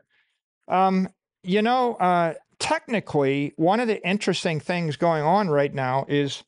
Um, 0.68 1.08
you 1.42 1.60
know, 1.60 1.94
uh, 1.96 2.34
technically, 2.58 3.52
one 3.56 3.80
of 3.80 3.88
the 3.88 4.06
interesting 4.06 4.60
things 4.60 4.96
going 4.96 5.22
on 5.22 5.48
right 5.48 5.72
now 5.72 6.06
is 6.08 6.42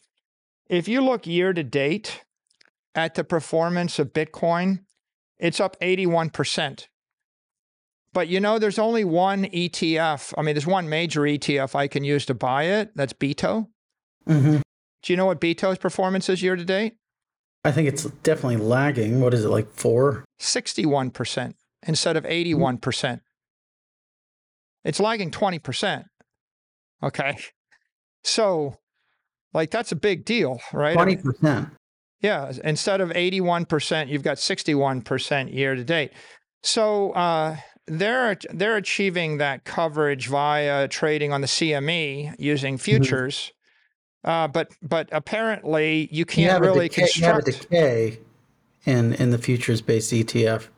if 0.68 0.88
you 0.88 1.00
look 1.02 1.26
year 1.26 1.52
to 1.52 1.62
date, 1.62 2.24
at 2.96 3.14
the 3.14 3.22
performance 3.22 3.98
of 3.98 4.12
Bitcoin, 4.12 4.80
it's 5.38 5.60
up 5.60 5.78
81%. 5.80 6.86
But 8.12 8.28
you 8.28 8.40
know, 8.40 8.58
there's 8.58 8.78
only 8.78 9.04
one 9.04 9.44
ETF. 9.44 10.32
I 10.38 10.42
mean, 10.42 10.54
there's 10.54 10.66
one 10.66 10.88
major 10.88 11.20
ETF 11.20 11.74
I 11.74 11.86
can 11.86 12.02
use 12.02 12.24
to 12.26 12.34
buy 12.34 12.64
it. 12.64 12.90
That's 12.96 13.12
BITO. 13.12 13.68
Mm-hmm. 14.26 14.56
Do 15.02 15.12
you 15.12 15.16
know 15.18 15.26
what 15.26 15.38
BITO's 15.38 15.78
performance 15.78 16.28
is 16.30 16.42
year 16.42 16.56
to 16.56 16.64
date? 16.64 16.94
I 17.64 17.72
think 17.72 17.88
it's 17.88 18.04
definitely 18.22 18.56
lagging. 18.56 19.20
What 19.20 19.34
is 19.34 19.44
it, 19.44 19.48
like 19.48 19.70
four? 19.70 20.24
61% 20.40 21.54
instead 21.86 22.16
of 22.16 22.24
81%. 22.24 22.80
Mm-hmm. 22.80 23.14
It's 24.84 25.00
lagging 25.00 25.30
20%. 25.30 26.04
Okay. 27.02 27.36
So, 28.24 28.78
like, 29.52 29.70
that's 29.70 29.92
a 29.92 29.96
big 29.96 30.24
deal, 30.24 30.60
right? 30.72 30.96
20%. 30.96 31.70
Yeah, 32.20 32.52
instead 32.64 33.00
of 33.00 33.10
81%, 33.10 34.08
you've 34.08 34.22
got 34.22 34.38
61% 34.38 35.52
year 35.52 35.74
to 35.74 35.84
date. 35.84 36.12
So 36.62 37.12
uh, 37.12 37.56
they're 37.86 38.36
they're 38.52 38.76
achieving 38.76 39.38
that 39.38 39.64
coverage 39.64 40.28
via 40.28 40.88
trading 40.88 41.32
on 41.32 41.40
the 41.40 41.46
CME 41.46 42.34
using 42.38 42.74
mm-hmm. 42.74 42.82
futures. 42.82 43.52
Mm-hmm. 44.24 44.30
Uh, 44.30 44.48
but 44.48 44.72
but 44.82 45.08
apparently 45.12 46.08
you 46.10 46.24
can't 46.24 46.60
you 46.60 46.68
really 46.68 46.88
decay, 46.88 47.02
construct 47.02 47.46
you 47.46 47.52
have 47.54 47.60
a 47.60 47.64
decay 47.64 48.18
in 48.84 49.12
in 49.14 49.30
the 49.30 49.38
futures 49.38 49.80
based 49.80 50.12
ETF. 50.12 50.68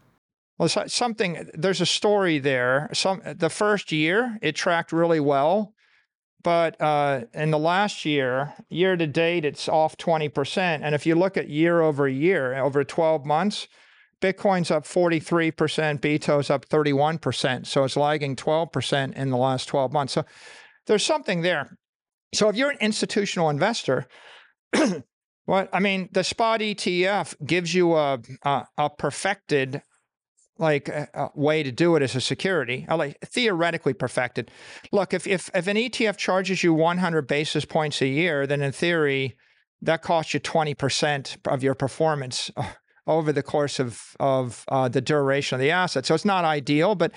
Well, 0.59 0.68
something 0.68 1.49
there's 1.55 1.80
a 1.80 1.86
story 1.86 2.39
there. 2.39 2.91
Some 2.93 3.22
the 3.24 3.49
first 3.49 3.93
year 3.93 4.39
it 4.43 4.55
tracked 4.55 4.93
really 4.93 5.20
well, 5.20 5.72
but 6.43 6.80
uh, 6.80 7.22
in 7.34 7.51
the 7.51 7.59
last 7.59 8.05
year, 8.05 8.55
year 8.68 8.97
to 8.97 9.07
date, 9.07 9.45
it's 9.45 9.68
off 9.68 9.97
20%. 9.97 10.59
And 10.82 10.95
if 10.95 11.05
you 11.05 11.14
look 11.14 11.36
at 11.36 11.49
year 11.49 11.80
over 11.80 12.09
year, 12.09 12.57
over 12.57 12.84
12 12.84 13.26
months, 13.26 13.66
Bitcoin's 14.20 14.70
up 14.70 14.84
43%, 14.84 16.01
BITO's 16.01 16.51
up 16.51 16.68
31%. 16.68 17.66
So 17.66 17.84
it's 17.84 17.97
lagging 17.97 18.36
12% 18.36 19.14
in 19.14 19.30
the 19.30 19.36
last 19.36 19.66
12 19.66 19.93
months. 19.93 20.12
So 20.12 20.24
there's 20.86 21.05
something 21.05 21.43
there. 21.43 21.78
So 22.34 22.49
if 22.49 22.57
you're 22.57 22.70
an 22.70 22.78
institutional 22.80 23.51
investor, 23.51 24.07
what 25.45 25.68
I 25.72 25.80
mean, 25.80 26.09
the 26.12 26.24
spot 26.24 26.61
ETF 26.61 27.34
gives 27.45 27.74
you 27.74 27.95
a, 27.95 28.20
a, 28.43 28.66
a 28.76 28.91
perfected 28.91 29.82
like 30.59 30.89
a, 30.89 31.09
a, 31.15 31.31
way 31.35 31.63
to 31.63 31.71
do 31.71 31.95
it 31.97 32.03
as 32.03 32.15
a 32.15 32.21
security, 32.21 32.87
like 32.89 33.19
theoretically 33.21 33.95
perfected. 33.95 34.51
Look, 34.93 35.15
if, 35.15 35.27
if 35.27 35.51
if 35.55 35.67
an 35.67 35.77
ETF 35.77 36.17
charges 36.17 36.63
you 36.63 36.75
100 36.75 37.27
basis 37.27 37.65
points 37.65 38.03
a 38.03 38.07
year, 38.07 38.47
then 38.47 38.61
in 38.61 38.73
theory, 38.73 39.37
that 39.83 40.03
costs 40.03 40.35
you 40.35 40.41
20% 40.41 41.37
of 41.47 41.63
your 41.63 41.75
performance 41.75 42.51
uh, 42.57 42.71
over 43.07 43.33
the 43.33 43.43
course 43.43 43.79
of 43.79 44.17
of 44.19 44.65
uh, 44.69 44.89
the 44.89 45.01
duration 45.01 45.55
of 45.55 45.61
the 45.61 45.71
asset. 45.71 46.07
So 46.07 46.15
it's 46.15 46.25
not 46.25 46.45
ideal, 46.45 46.95
but 46.95 47.13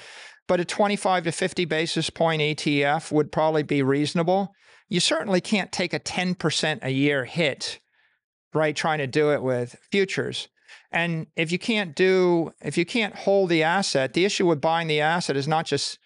but 0.47 0.59
a 0.59 0.65
25 0.65 1.23
to 1.25 1.31
50 1.31 1.65
basis 1.65 2.09
point 2.09 2.41
ETF 2.41 3.11
would 3.11 3.31
probably 3.31 3.63
be 3.63 3.81
reasonable. 3.81 4.53
You 4.89 4.99
certainly 4.99 5.39
can't 5.39 5.71
take 5.71 5.93
a 5.93 5.99
10% 5.99 6.79
a 6.83 6.89
year 6.89 7.23
hit, 7.23 7.79
right? 8.53 8.75
Trying 8.75 8.97
to 8.97 9.07
do 9.07 9.31
it 9.31 9.41
with 9.41 9.77
futures. 9.89 10.49
And 10.91 11.27
if 11.35 11.51
you 11.51 11.59
can't 11.59 11.95
do, 11.95 12.51
if 12.61 12.77
you 12.77 12.85
can't 12.85 13.15
hold 13.15 13.49
the 13.49 13.63
asset, 13.63 14.13
the 14.13 14.25
issue 14.25 14.45
with 14.45 14.59
buying 14.59 14.87
the 14.87 15.01
asset 15.01 15.37
is 15.37 15.47
not 15.47 15.65
just 15.65 15.97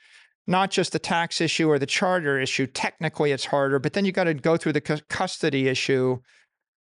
not 0.48 0.70
just 0.70 0.92
the 0.92 1.00
tax 1.00 1.42
issue 1.42 1.68
or 1.70 1.80
the 1.80 1.86
charter 1.88 2.40
issue. 2.40 2.68
Technically, 2.68 3.32
it's 3.32 3.46
harder, 3.46 3.80
but 3.80 3.94
then 3.94 4.06
you 4.06 4.12
got 4.12 4.26
to 4.26 4.34
go 4.34 4.58
through 4.58 4.74
the 4.74 5.02
custody 5.10 5.68
issue. 5.68 6.20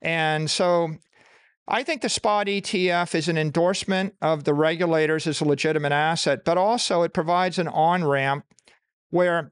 And 0.02 0.50
so 0.50 0.92
I 1.68 1.84
think 1.84 2.02
the 2.02 2.10
spot 2.10 2.48
ETF 2.48 3.16
is 3.16 3.28
an 3.28 3.38
endorsement 3.38 4.16
of 4.22 4.46
the 4.46 4.54
regulators 4.54 5.28
as 5.28 5.42
a 5.42 5.46
legitimate 5.46 5.92
asset, 5.92 6.46
but 6.46 6.58
also 6.58 7.04
it 7.04 7.14
provides 7.14 7.60
an 7.60 7.68
on 7.68 8.06
ramp 8.06 8.46
where 9.10 9.52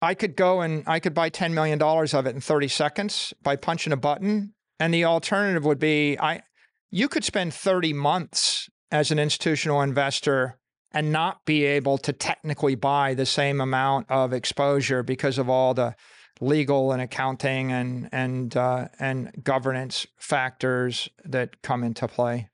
I 0.00 0.14
could 0.14 0.36
go 0.36 0.60
and 0.60 0.84
I 0.86 1.00
could 1.00 1.14
buy 1.14 1.30
$10 1.30 1.52
million 1.52 1.82
of 1.82 2.26
it 2.26 2.34
in 2.34 2.40
30 2.40 2.68
seconds 2.68 3.34
by 3.42 3.56
punching 3.56 3.92
a 3.92 3.96
button. 3.96 4.54
And 4.78 4.94
the 4.94 5.04
alternative 5.04 5.64
would 5.64 5.78
be 5.78 6.18
I, 6.18 6.42
you 6.90 7.08
could 7.08 7.24
spend 7.24 7.52
30 7.52 7.92
months 7.92 8.68
as 8.90 9.10
an 9.10 9.18
institutional 9.18 9.82
investor 9.82 10.58
and 10.92 11.12
not 11.12 11.44
be 11.44 11.64
able 11.64 11.98
to 11.98 12.12
technically 12.12 12.74
buy 12.74 13.14
the 13.14 13.26
same 13.26 13.60
amount 13.60 14.10
of 14.10 14.32
exposure 14.32 15.02
because 15.02 15.38
of 15.38 15.50
all 15.50 15.74
the 15.74 15.94
legal 16.40 16.92
and 16.92 17.02
accounting 17.02 17.72
and 17.72 18.08
and 18.12 18.56
uh, 18.56 18.88
and 18.98 19.32
governance 19.42 20.06
factors 20.16 21.08
that 21.24 21.62
come 21.62 21.82
into 21.82 22.06
play. 22.06 22.48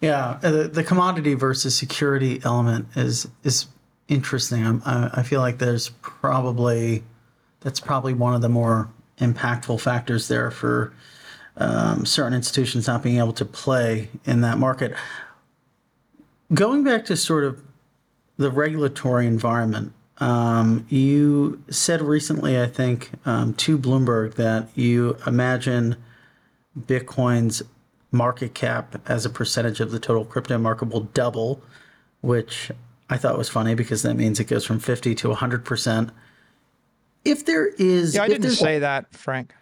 Yeah, 0.00 0.38
uh, 0.42 0.50
the, 0.50 0.68
the 0.68 0.84
commodity 0.84 1.34
versus 1.34 1.76
security 1.76 2.40
element 2.44 2.88
is 2.96 3.28
is 3.42 3.66
interesting. 4.08 4.64
I'm, 4.64 4.82
I, 4.84 5.10
I 5.14 5.22
feel 5.22 5.40
like 5.40 5.58
there's 5.58 5.90
probably 6.00 7.02
that's 7.60 7.80
probably 7.80 8.14
one 8.14 8.34
of 8.34 8.42
the 8.42 8.48
more 8.48 8.88
impactful 9.18 9.80
factors 9.80 10.28
there 10.28 10.50
for 10.50 10.92
um, 11.56 12.04
certain 12.04 12.34
institutions 12.34 12.86
not 12.86 13.02
being 13.02 13.18
able 13.18 13.32
to 13.34 13.44
play 13.44 14.08
in 14.24 14.40
that 14.42 14.58
market. 14.58 14.94
Going 16.52 16.84
back 16.84 17.04
to 17.06 17.16
sort 17.16 17.44
of 17.44 17.62
the 18.36 18.50
regulatory 18.50 19.26
environment, 19.26 19.92
um, 20.18 20.86
you 20.88 21.62
said 21.68 22.00
recently, 22.00 22.60
I 22.60 22.66
think, 22.66 23.10
um, 23.24 23.54
to 23.54 23.78
Bloomberg 23.78 24.34
that 24.34 24.68
you 24.74 25.16
imagine 25.26 25.96
Bitcoin's 26.78 27.62
market 28.12 28.54
cap 28.54 29.00
as 29.06 29.26
a 29.26 29.30
percentage 29.30 29.80
of 29.80 29.90
the 29.90 29.98
total 29.98 30.24
crypto 30.24 30.58
market 30.58 30.88
will 30.88 31.00
double, 31.00 31.60
which 32.20 32.70
I 33.10 33.16
thought 33.16 33.36
was 33.36 33.48
funny 33.48 33.74
because 33.74 34.02
that 34.02 34.14
means 34.14 34.40
it 34.40 34.44
goes 34.44 34.64
from 34.64 34.78
50 34.78 35.14
to 35.16 35.28
100%. 35.28 36.10
If 37.24 37.44
there 37.44 37.66
is. 37.66 38.14
Yeah, 38.14 38.22
I 38.22 38.28
didn't 38.28 38.52
say 38.52 38.78
that, 38.78 39.12
Frank. 39.12 39.52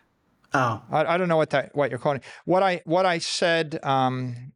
Oh, 0.55 0.81
I, 0.91 1.05
I, 1.05 1.19
don't 1.19 1.29
know 1.29 1.37
what 1.37 1.51
that 1.51 1.75
what 1.75 1.91
you're 1.91 1.99
calling. 1.99 2.21
What 2.45 2.63
I 2.63 2.81
what 2.85 3.05
I 3.05 3.19
said, 3.19 3.81
um, 3.83 4.53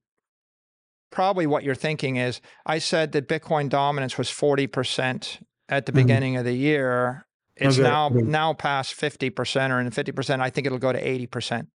probably 1.11 1.47
what 1.47 1.65
you're 1.65 1.75
thinking 1.75 2.17
is, 2.17 2.41
I 2.65 2.79
said 2.79 3.13
that 3.13 3.27
Bitcoin 3.27 3.69
dominance 3.69 4.17
was 4.17 4.31
forty 4.31 4.69
percent 4.69 5.41
at 5.69 5.87
the 5.87 5.93
mm-hmm. 5.93 6.01
beginning 6.01 6.37
of 6.37 6.45
the 6.45 6.55
year. 6.55 7.27
It's 7.57 7.79
okay. 7.79 7.89
now 7.89 8.09
now 8.11 8.53
past 8.53 8.95
fifty 8.95 9.29
percent 9.29 9.73
or 9.73 9.81
in 9.81 9.91
fifty 9.91 10.13
percent. 10.13 10.41
I 10.41 10.51
think 10.51 10.67
it'll 10.67 10.79
go 10.79 10.93
to 10.93 11.09
eighty 11.09 11.27
percent. 11.27 11.69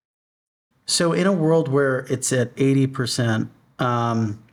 So, 0.85 1.13
in 1.13 1.25
a 1.25 1.33
world 1.33 1.67
where 1.67 1.99
it's 2.09 2.31
at 2.31 2.51
eighty 2.57 2.85
percent, 2.85 3.49
um, 3.79 4.43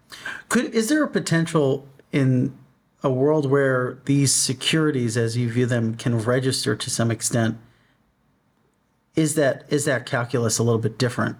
could 0.49 0.75
is 0.75 0.89
there 0.89 1.05
a 1.05 1.09
potential 1.09 1.87
in 2.11 2.57
a 3.03 3.11
world 3.11 3.51
where 3.51 3.99
these 4.07 4.33
securities, 4.35 5.19
as 5.19 5.37
you 5.37 5.51
view 5.51 5.67
them, 5.67 5.95
can 5.95 6.19
register 6.19 6.75
to 6.75 6.89
some 6.89 7.11
extent? 7.11 7.59
Is 9.19 9.35
that 9.35 9.65
is 9.69 9.85
that 9.87 10.07
calculus 10.07 10.59
a 10.59 10.63
little 10.63 10.81
bit 10.81 10.99
different? 10.99 11.37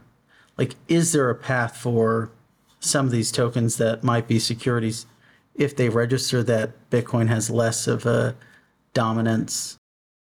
Like, 0.57 0.75
is 0.89 1.13
there 1.13 1.31
a 1.31 1.35
path 1.35 1.77
for 1.77 2.31
some 2.81 3.07
of 3.07 3.13
these 3.13 3.31
tokens 3.31 3.77
that 3.77 4.03
might 4.03 4.27
be 4.27 4.39
securities 4.39 5.07
if 5.55 5.77
they 5.77 5.89
register 5.89 6.43
that 6.45 6.91
Bitcoin 6.91 7.29
has 7.29 7.51
less 7.51 7.87
of 7.87 8.07
a 8.07 8.37
dominance 8.95 9.79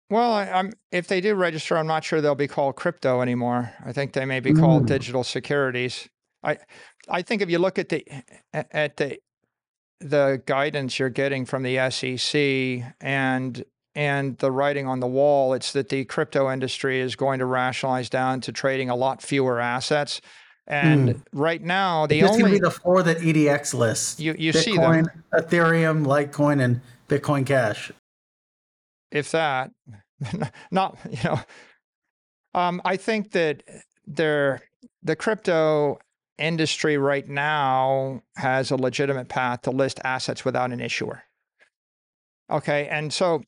well, 0.09 0.33
I, 0.33 0.71
if 0.91 1.07
they 1.07 1.21
do 1.21 1.35
register, 1.35 1.77
I'm 1.77 1.85
not 1.85 2.03
sure 2.03 2.19
they'll 2.19 2.33
be 2.33 2.47
called 2.47 2.75
crypto 2.75 3.21
anymore. 3.21 3.71
I 3.85 3.93
think 3.93 4.13
they 4.13 4.25
may 4.25 4.39
be 4.39 4.53
called 4.53 4.83
mm. 4.83 4.87
digital 4.87 5.23
securities. 5.23 6.09
I 6.43 6.57
I 7.07 7.21
think 7.21 7.41
if 7.41 7.49
you 7.49 7.59
look 7.59 7.77
at 7.77 7.89
the 7.89 8.05
at 8.53 8.97
the 8.97 9.19
the 9.99 10.41
guidance 10.45 10.97
you're 10.97 11.09
getting 11.09 11.45
from 11.45 11.61
the 11.61 11.89
SEC 11.91 12.93
and 13.01 13.63
and 13.99 14.37
the 14.37 14.51
writing 14.51 14.87
on 14.87 14.99
the 14.99 15.07
wall, 15.07 15.53
it's 15.53 15.73
that 15.73 15.89
the 15.89 16.05
crypto 16.05 16.51
industry 16.51 16.99
is 16.99 17.15
going 17.15 17.39
to 17.39 17.45
rationalize 17.45 18.09
down 18.09 18.41
to 18.41 18.51
trading 18.51 18.89
a 18.89 18.95
lot 18.95 19.21
fewer 19.21 19.59
assets. 19.59 20.21
And 20.67 21.09
mm. 21.09 21.21
right 21.33 21.61
now, 21.61 22.05
the 22.05 22.19
it's 22.19 22.29
only 22.29 22.41
going 22.41 22.53
to 22.53 22.59
be 22.59 22.63
the 22.63 22.71
four 22.71 23.03
that 23.03 23.17
EDX 23.17 23.73
lists. 23.73 24.19
You 24.19 24.35
you 24.37 24.53
Bitcoin, 24.53 24.63
see 24.63 24.77
them. 24.77 25.07
Ethereum, 25.33 26.05
Litecoin, 26.05 26.61
and 26.63 26.81
Bitcoin 27.07 27.45
Cash 27.45 27.91
if 29.11 29.31
that, 29.31 29.71
not 30.71 30.97
you 31.09 31.17
know, 31.23 31.39
um, 32.53 32.81
I 32.85 32.97
think 32.97 33.31
that 33.31 33.63
there 34.05 34.61
the 35.03 35.15
crypto 35.15 35.99
industry 36.37 36.97
right 36.97 37.27
now 37.27 38.21
has 38.35 38.71
a 38.71 38.75
legitimate 38.75 39.27
path 39.27 39.63
to 39.63 39.71
list 39.71 39.99
assets 40.03 40.45
without 40.45 40.71
an 40.71 40.79
issuer. 40.79 41.23
Okay, 42.51 42.87
and 42.87 43.13
so 43.13 43.43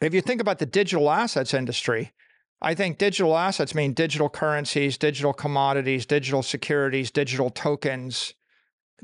if 0.00 0.14
you 0.14 0.20
think 0.20 0.40
about 0.40 0.58
the 0.58 0.66
digital 0.66 1.10
assets 1.10 1.54
industry, 1.54 2.12
I 2.60 2.74
think 2.74 2.98
digital 2.98 3.36
assets 3.36 3.74
mean 3.74 3.92
digital 3.92 4.28
currencies, 4.28 4.96
digital 4.96 5.32
commodities, 5.32 6.06
digital 6.06 6.42
securities, 6.42 7.10
digital 7.10 7.50
tokens, 7.50 8.34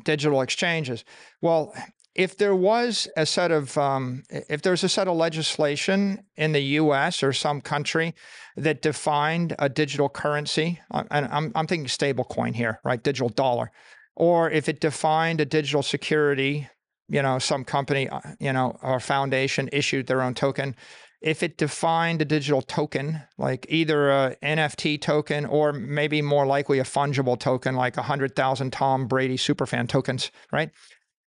digital 0.05 0.41
exchanges. 0.41 1.05
Well, 1.43 1.75
if 2.15 2.37
there 2.37 2.57
was 2.57 3.09
a 3.17 3.25
set 3.25 3.51
of 3.51 3.77
um, 3.79 4.25
if 4.31 4.63
there's 4.63 4.83
a 4.83 4.89
set 4.89 5.09
of 5.09 5.17
legislation 5.17 6.25
in 6.37 6.53
the 6.53 6.61
U.S. 6.61 7.23
or 7.23 7.33
some 7.33 7.61
country 7.61 8.15
that 8.57 8.83
defined 8.83 9.55
a 9.59 9.69
digital 9.69 10.09
currency, 10.09 10.81
uh, 10.91 11.05
and 11.11 11.27
I'm 11.27 11.53
I'm 11.55 11.67
thinking 11.67 11.87
stablecoin 11.87 12.55
here, 12.55 12.81
right? 12.85 13.03
Digital 13.03 13.29
dollar, 13.29 13.71
or 14.17 14.51
if 14.51 14.69
it 14.69 14.81
defined 14.81 15.41
a 15.41 15.45
digital 15.45 15.83
security, 15.83 16.69
you 17.11 17.21
know, 17.21 17.39
some 17.39 17.65
company, 17.65 18.09
uh, 18.09 18.21
you 18.39 18.53
know, 18.53 18.79
or 18.83 19.01
foundation 19.01 19.69
issued 19.73 20.07
their 20.07 20.23
own 20.23 20.35
token. 20.35 20.77
If 21.21 21.43
it 21.43 21.59
defined 21.59 22.23
a 22.23 22.25
digital 22.25 22.63
token, 22.63 23.21
like 23.37 23.67
either 23.69 24.11
a 24.11 24.37
NFT 24.43 25.01
token 25.03 25.45
or 25.45 25.73
maybe 25.73 26.23
more 26.23 26.47
likely 26.47 26.79
a 26.79 26.85
fungible 26.85 27.39
token, 27.39 27.75
like 27.75 27.99
a 27.99 28.03
hundred 28.03 28.35
thousand 28.35 28.73
Tom 28.73 29.07
Brady 29.07 29.37
superfan 29.37 29.89
tokens, 29.89 30.31
right? 30.51 30.71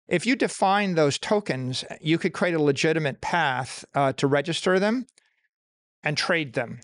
If 0.08 0.26
you 0.26 0.36
define 0.36 0.94
those 0.94 1.18
tokens, 1.18 1.84
you 2.00 2.18
could 2.18 2.32
create 2.32 2.54
a 2.54 2.62
legitimate 2.62 3.20
path 3.20 3.84
uh, 3.94 4.12
to 4.14 4.26
register 4.26 4.78
them 4.78 5.06
and 6.02 6.16
trade 6.16 6.52
them. 6.52 6.80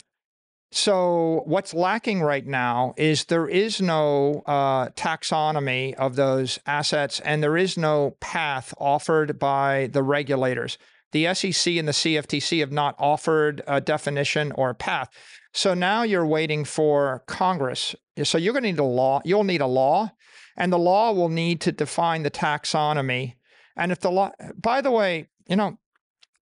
So, 0.73 1.43
what's 1.47 1.75
lacking 1.75 2.23
right 2.23 2.47
now 2.47 2.95
is 2.97 3.25
there 3.25 3.49
is 3.49 3.81
no 3.81 4.43
uh, 4.47 4.91
taxonomy 4.91 5.95
of 5.95 6.15
those 6.15 6.61
assets 6.65 7.19
and 7.21 7.43
there 7.43 7.57
is 7.57 7.77
no 7.77 8.17
path 8.21 8.73
offered 8.79 9.37
by 9.39 9.89
the 9.93 10.05
regulators. 10.05 10.79
The 11.11 11.35
SEC 11.35 11.75
and 11.75 11.89
the 11.89 11.93
CFTC 11.93 12.61
have 12.61 12.71
not 12.71 12.95
offered 13.01 13.63
a 13.67 13.81
definition 13.81 14.53
or 14.53 14.71
a 14.71 14.75
path. 14.75 15.09
So 15.53 15.75
now 15.75 16.05
you're 16.05 16.27
waiting 16.27 16.65
for 16.65 17.25
Congress. 17.27 17.97
So 18.23 18.39
you're 18.39 18.53
going 18.53 18.63
to 18.63 18.71
need 18.71 18.79
a 18.79 18.85
law. 18.85 19.21
You'll 19.25 19.43
need 19.43 19.61
a 19.61 19.67
law 19.67 20.13
and 20.57 20.73
the 20.73 20.79
law 20.79 21.13
will 21.13 21.29
need 21.29 21.61
to 21.63 21.73
define 21.73 22.23
the 22.23 22.31
taxonomy. 22.31 23.35
And 23.77 23.91
if 23.91 24.01
the 24.01 24.11
law, 24.11 24.31
by 24.57 24.81
the 24.81 24.93
way, 24.93 25.29
you 25.49 25.57
know, 25.57 25.79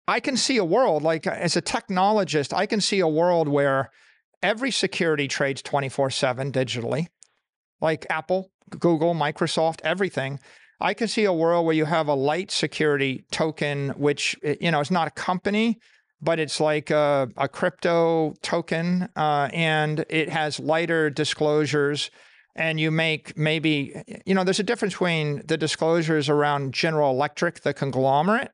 I 0.08 0.18
can 0.18 0.36
see 0.36 0.56
a 0.56 0.64
world 0.64 1.02
like 1.02 1.26
as 1.28 1.56
a 1.56 1.62
technologist, 1.62 2.52
I 2.52 2.66
can 2.66 2.80
see 2.80 3.00
a 3.00 3.08
world 3.08 3.46
where 3.46 3.90
every 4.46 4.70
security 4.70 5.26
trades 5.26 5.60
24 5.60 6.10
7 6.10 6.52
digitally, 6.52 7.08
like 7.80 8.06
Apple, 8.08 8.52
Google, 8.78 9.12
Microsoft, 9.12 9.80
everything. 9.82 10.38
I 10.80 10.94
can 10.94 11.08
see 11.08 11.24
a 11.24 11.32
world 11.32 11.66
where 11.66 11.74
you 11.74 11.86
have 11.86 12.06
a 12.06 12.14
light 12.14 12.50
security 12.52 13.24
token, 13.32 13.90
which, 13.90 14.36
you 14.60 14.70
know, 14.70 14.80
is 14.80 14.90
not 14.90 15.08
a 15.08 15.10
company, 15.10 15.78
but 16.20 16.38
it's 16.38 16.60
like 16.60 16.90
a, 16.90 17.28
a 17.36 17.48
crypto 17.48 18.34
token 18.42 19.08
uh, 19.16 19.48
and 19.52 20.04
it 20.08 20.28
has 20.28 20.60
lighter 20.60 21.10
disclosures 21.10 22.10
and 22.54 22.78
you 22.78 22.90
make 22.90 23.36
maybe, 23.36 24.00
you 24.24 24.34
know, 24.34 24.44
there's 24.44 24.60
a 24.60 24.64
difference 24.70 24.94
between 24.94 25.42
the 25.46 25.56
disclosures 25.56 26.28
around 26.28 26.72
General 26.72 27.10
Electric, 27.10 27.60
the 27.60 27.74
conglomerate, 27.74 28.50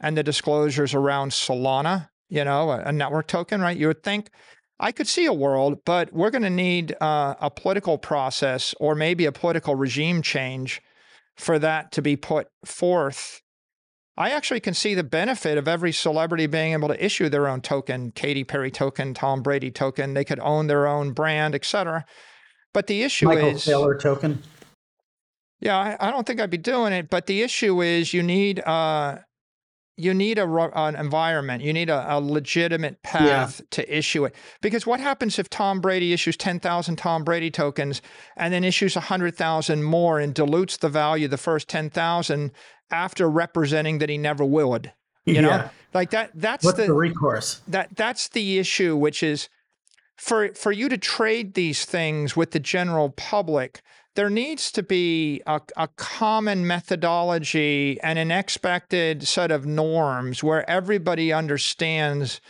and 0.00 0.16
the 0.16 0.22
disclosures 0.22 0.94
around 0.94 1.32
Solana, 1.32 2.10
you 2.28 2.44
know, 2.44 2.70
a, 2.70 2.78
a 2.84 2.92
network 2.92 3.26
token, 3.26 3.60
right? 3.60 3.76
You 3.76 3.88
would 3.88 4.02
think 4.02 4.30
I 4.82 4.90
could 4.90 5.06
see 5.06 5.26
a 5.26 5.32
world, 5.32 5.78
but 5.86 6.12
we're 6.12 6.30
going 6.30 6.42
to 6.42 6.50
need 6.50 6.96
uh, 7.00 7.36
a 7.40 7.50
political 7.50 7.98
process 7.98 8.74
or 8.80 8.96
maybe 8.96 9.24
a 9.24 9.32
political 9.32 9.76
regime 9.76 10.22
change 10.22 10.82
for 11.36 11.60
that 11.60 11.92
to 11.92 12.02
be 12.02 12.16
put 12.16 12.48
forth. 12.64 13.40
I 14.16 14.30
actually 14.30 14.58
can 14.58 14.74
see 14.74 14.94
the 14.94 15.04
benefit 15.04 15.56
of 15.56 15.68
every 15.68 15.92
celebrity 15.92 16.46
being 16.46 16.72
able 16.72 16.88
to 16.88 17.02
issue 17.04 17.28
their 17.28 17.46
own 17.46 17.60
token, 17.60 18.10
Katy 18.10 18.42
Perry 18.42 18.72
token, 18.72 19.14
Tom 19.14 19.40
Brady 19.40 19.70
token. 19.70 20.14
They 20.14 20.24
could 20.24 20.40
own 20.40 20.66
their 20.66 20.88
own 20.88 21.12
brand, 21.12 21.54
et 21.54 21.64
cetera. 21.64 22.04
But 22.74 22.88
the 22.88 23.04
issue 23.04 23.26
Michael 23.26 23.50
is 23.50 23.64
Saylor 23.64 23.98
token. 23.98 24.42
Yeah, 25.60 25.78
I, 25.78 26.08
I, 26.08 26.10
don't 26.10 26.26
think 26.26 26.40
I'd 26.40 26.50
be 26.50 26.58
doing 26.58 26.92
it. 26.92 27.08
But 27.08 27.26
the 27.26 27.42
issue 27.42 27.82
is 27.82 28.12
you 28.12 28.22
need 28.22 28.58
uh, 28.60 29.18
you 29.96 30.14
need 30.14 30.38
a 30.38 30.46
an 30.46 30.96
environment. 30.96 31.62
You 31.62 31.72
need 31.72 31.90
a, 31.90 32.16
a 32.16 32.20
legitimate 32.20 33.02
path 33.02 33.60
yeah. 33.60 33.66
to 33.72 33.98
issue 33.98 34.24
it. 34.24 34.34
Because 34.60 34.86
what 34.86 35.00
happens 35.00 35.38
if 35.38 35.50
Tom 35.50 35.80
Brady 35.80 36.12
issues 36.12 36.36
ten 36.36 36.58
thousand 36.58 36.96
Tom 36.96 37.24
Brady 37.24 37.50
tokens 37.50 38.00
and 38.36 38.52
then 38.52 38.64
issues 38.64 38.94
hundred 38.94 39.36
thousand 39.36 39.84
more 39.84 40.18
and 40.18 40.34
dilutes 40.34 40.78
the 40.78 40.88
value 40.88 41.26
of 41.26 41.30
the 41.30 41.38
first 41.38 41.68
ten 41.68 41.90
thousand 41.90 42.52
after 42.90 43.28
representing 43.28 43.98
that 43.98 44.08
he 44.08 44.18
never 44.18 44.44
would? 44.44 44.92
You 45.24 45.34
yeah. 45.34 45.40
know, 45.40 45.70
like 45.94 46.10
that. 46.10 46.30
That's 46.34 46.64
the, 46.72 46.86
the 46.86 46.94
recourse. 46.94 47.60
That 47.68 47.94
that's 47.94 48.28
the 48.28 48.58
issue, 48.58 48.96
which 48.96 49.22
is 49.22 49.48
for 50.16 50.54
for 50.54 50.72
you 50.72 50.88
to 50.88 50.98
trade 50.98 51.54
these 51.54 51.84
things 51.84 52.36
with 52.36 52.52
the 52.52 52.60
general 52.60 53.10
public, 53.10 53.82
there 54.14 54.30
needs 54.30 54.70
to 54.72 54.82
be 54.82 55.40
a, 55.46 55.60
a, 55.76 55.88
common 55.88 56.66
methodology 56.66 57.98
and 58.02 58.18
an 58.18 58.30
expected 58.30 59.26
set 59.26 59.50
of 59.50 59.64
norms 59.64 60.42
where 60.42 60.68
everybody 60.68 61.32
understands 61.32 62.40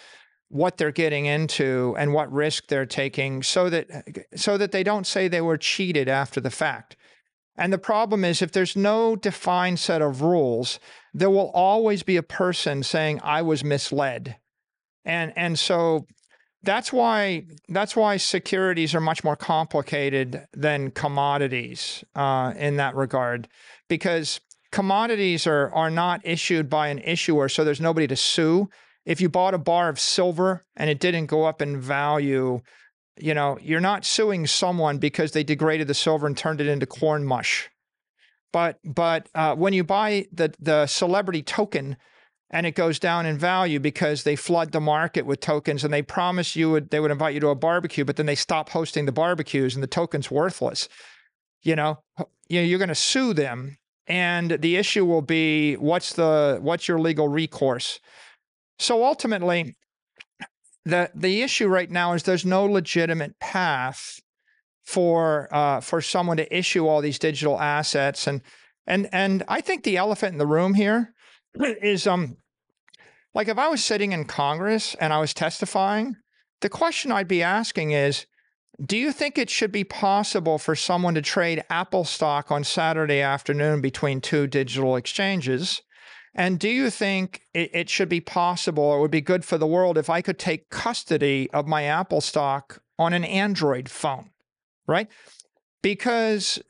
what 0.48 0.76
they're 0.76 0.90
getting 0.92 1.26
into 1.26 1.94
and 1.98 2.12
what 2.12 2.30
risk 2.32 2.66
they're 2.66 2.84
taking 2.84 3.42
so 3.42 3.70
that 3.70 3.86
so 4.36 4.58
that 4.58 4.70
they 4.70 4.82
don't 4.82 5.06
say 5.06 5.26
they 5.26 5.40
were 5.40 5.56
cheated 5.56 6.08
after 6.08 6.40
the 6.40 6.50
fact. 6.50 6.96
And 7.56 7.72
the 7.72 7.78
problem 7.78 8.24
is 8.24 8.42
if 8.42 8.52
there's 8.52 8.76
no 8.76 9.16
defined 9.16 9.78
set 9.78 10.02
of 10.02 10.20
rules, 10.20 10.78
there 11.14 11.30
will 11.30 11.50
always 11.54 12.02
be 12.02 12.16
a 12.16 12.22
person 12.22 12.82
saying 12.82 13.20
I 13.22 13.42
was 13.42 13.64
misled. 13.64 14.36
And 15.04 15.32
and 15.36 15.58
so 15.58 16.06
that's 16.62 16.92
why 16.92 17.44
that's 17.68 17.96
why 17.96 18.16
securities 18.16 18.94
are 18.94 19.00
much 19.00 19.24
more 19.24 19.36
complicated 19.36 20.46
than 20.52 20.90
commodities 20.90 22.04
uh, 22.14 22.52
in 22.56 22.76
that 22.76 22.94
regard, 22.94 23.48
because 23.88 24.40
commodities 24.70 25.46
are 25.46 25.72
are 25.74 25.90
not 25.90 26.20
issued 26.24 26.70
by 26.70 26.88
an 26.88 26.98
issuer, 26.98 27.48
so 27.48 27.64
there's 27.64 27.80
nobody 27.80 28.06
to 28.06 28.16
sue. 28.16 28.68
If 29.04 29.20
you 29.20 29.28
bought 29.28 29.54
a 29.54 29.58
bar 29.58 29.88
of 29.88 29.98
silver 29.98 30.64
and 30.76 30.88
it 30.88 31.00
didn't 31.00 31.26
go 31.26 31.44
up 31.44 31.60
in 31.60 31.80
value, 31.80 32.60
you 33.18 33.34
know 33.34 33.58
you're 33.60 33.80
not 33.80 34.04
suing 34.04 34.46
someone 34.46 34.98
because 34.98 35.32
they 35.32 35.44
degraded 35.44 35.88
the 35.88 35.94
silver 35.94 36.26
and 36.26 36.36
turned 36.36 36.60
it 36.60 36.68
into 36.68 36.86
corn 36.86 37.24
mush. 37.24 37.70
But 38.52 38.78
but 38.84 39.28
uh, 39.34 39.56
when 39.56 39.72
you 39.72 39.82
buy 39.82 40.26
the 40.32 40.54
the 40.60 40.86
celebrity 40.86 41.42
token, 41.42 41.96
and 42.53 42.66
it 42.66 42.74
goes 42.74 42.98
down 42.98 43.24
in 43.24 43.38
value 43.38 43.80
because 43.80 44.22
they 44.22 44.36
flood 44.36 44.72
the 44.72 44.80
market 44.80 45.24
with 45.24 45.40
tokens 45.40 45.82
and 45.82 45.92
they 45.92 46.03
promise 46.03 46.55
you 46.55 46.70
would 46.70 46.90
they 46.90 47.00
would 47.00 47.11
invite 47.11 47.34
you 47.34 47.40
to 47.40 47.48
a 47.48 47.55
barbecue 47.55 48.05
but 48.05 48.16
then 48.16 48.26
they 48.26 48.34
stop 48.34 48.68
hosting 48.70 49.07
the 49.07 49.12
barbecues 49.12 49.74
and 49.74 49.82
the 49.82 49.88
token's 49.88 50.30
worthless. 50.30 50.88
You 51.62 51.76
know 51.76 51.98
you 52.48 52.61
know 52.61 52.66
you're 52.66 52.78
going 52.78 52.88
to 52.88 52.94
sue 52.94 53.32
them 53.32 53.78
and 54.07 54.50
the 54.61 54.76
issue 54.76 55.05
will 55.05 55.22
be 55.22 55.74
what's 55.74 56.12
the 56.12 56.59
what's 56.61 56.86
your 56.86 57.00
legal 57.00 57.28
recourse? 57.28 57.98
So 58.78 59.05
ultimately 59.05 59.74
the 60.84 61.11
the 61.14 61.42
issue 61.42 61.68
right 61.68 61.90
now 61.90 62.12
is 62.12 62.24
there's 62.24 62.44
no 62.44 62.64
legitimate 62.64 63.38
path 63.38 64.20
for 64.84 65.48
uh, 65.55 65.80
for 65.80 66.00
someone 66.00 66.36
to 66.36 66.57
issue 66.57 66.86
all 66.86 67.00
these 67.00 67.18
digital 67.18 67.61
assets 67.61 68.26
and 68.26 68.42
and 68.86 69.09
and 69.12 69.44
I 69.48 69.61
think 69.61 69.84
the 69.84 69.96
elephant 69.96 70.32
in 70.32 70.38
the 70.38 70.46
room 70.46 70.74
here 70.74 71.14
is 71.55 72.07
um 72.07 72.36
like 73.34 73.48
if 73.48 73.58
I 73.58 73.68
was 73.68 73.84
sitting 73.84 74.12
in 74.12 74.24
Congress 74.24 74.94
and 74.96 75.12
I 75.12 75.20
was 75.20 75.34
testifying, 75.34 76.16
the 76.60 76.68
question 76.68 77.12
I'd 77.12 77.28
be 77.28 77.42
asking 77.42 77.92
is 77.92 78.26
do 78.84 78.96
you 78.96 79.12
think 79.12 79.36
it 79.36 79.50
should 79.50 79.70
be 79.70 79.84
possible 79.84 80.58
for 80.58 80.74
someone 80.74 81.14
to 81.14 81.22
trade 81.22 81.62
Apple 81.68 82.04
stock 82.04 82.50
on 82.50 82.64
Saturday 82.64 83.20
afternoon 83.20 83.80
between 83.80 84.20
two 84.20 84.46
digital 84.46 84.96
exchanges? 84.96 85.82
And 86.34 86.58
do 86.58 86.68
you 86.68 86.88
think 86.88 87.42
it, 87.52 87.70
it, 87.74 87.90
should 87.90 88.08
be 88.08 88.20
possible 88.20 88.82
or 88.82 89.00
would 89.00 89.10
be 89.10 89.20
good 89.20 89.44
for 89.44 89.58
the 89.58 89.66
world 89.66 89.98
if 89.98 90.08
I 90.08 90.22
could 90.22 90.38
take 90.38 90.70
custody 90.70 91.50
of 91.52 91.68
my 91.68 91.84
Apple 91.84 92.22
stock 92.22 92.82
on 92.98 93.12
an 93.12 93.24
Android 93.24 93.90
phone? 93.90 94.30
Right? 94.86 95.08
Because 95.82 96.60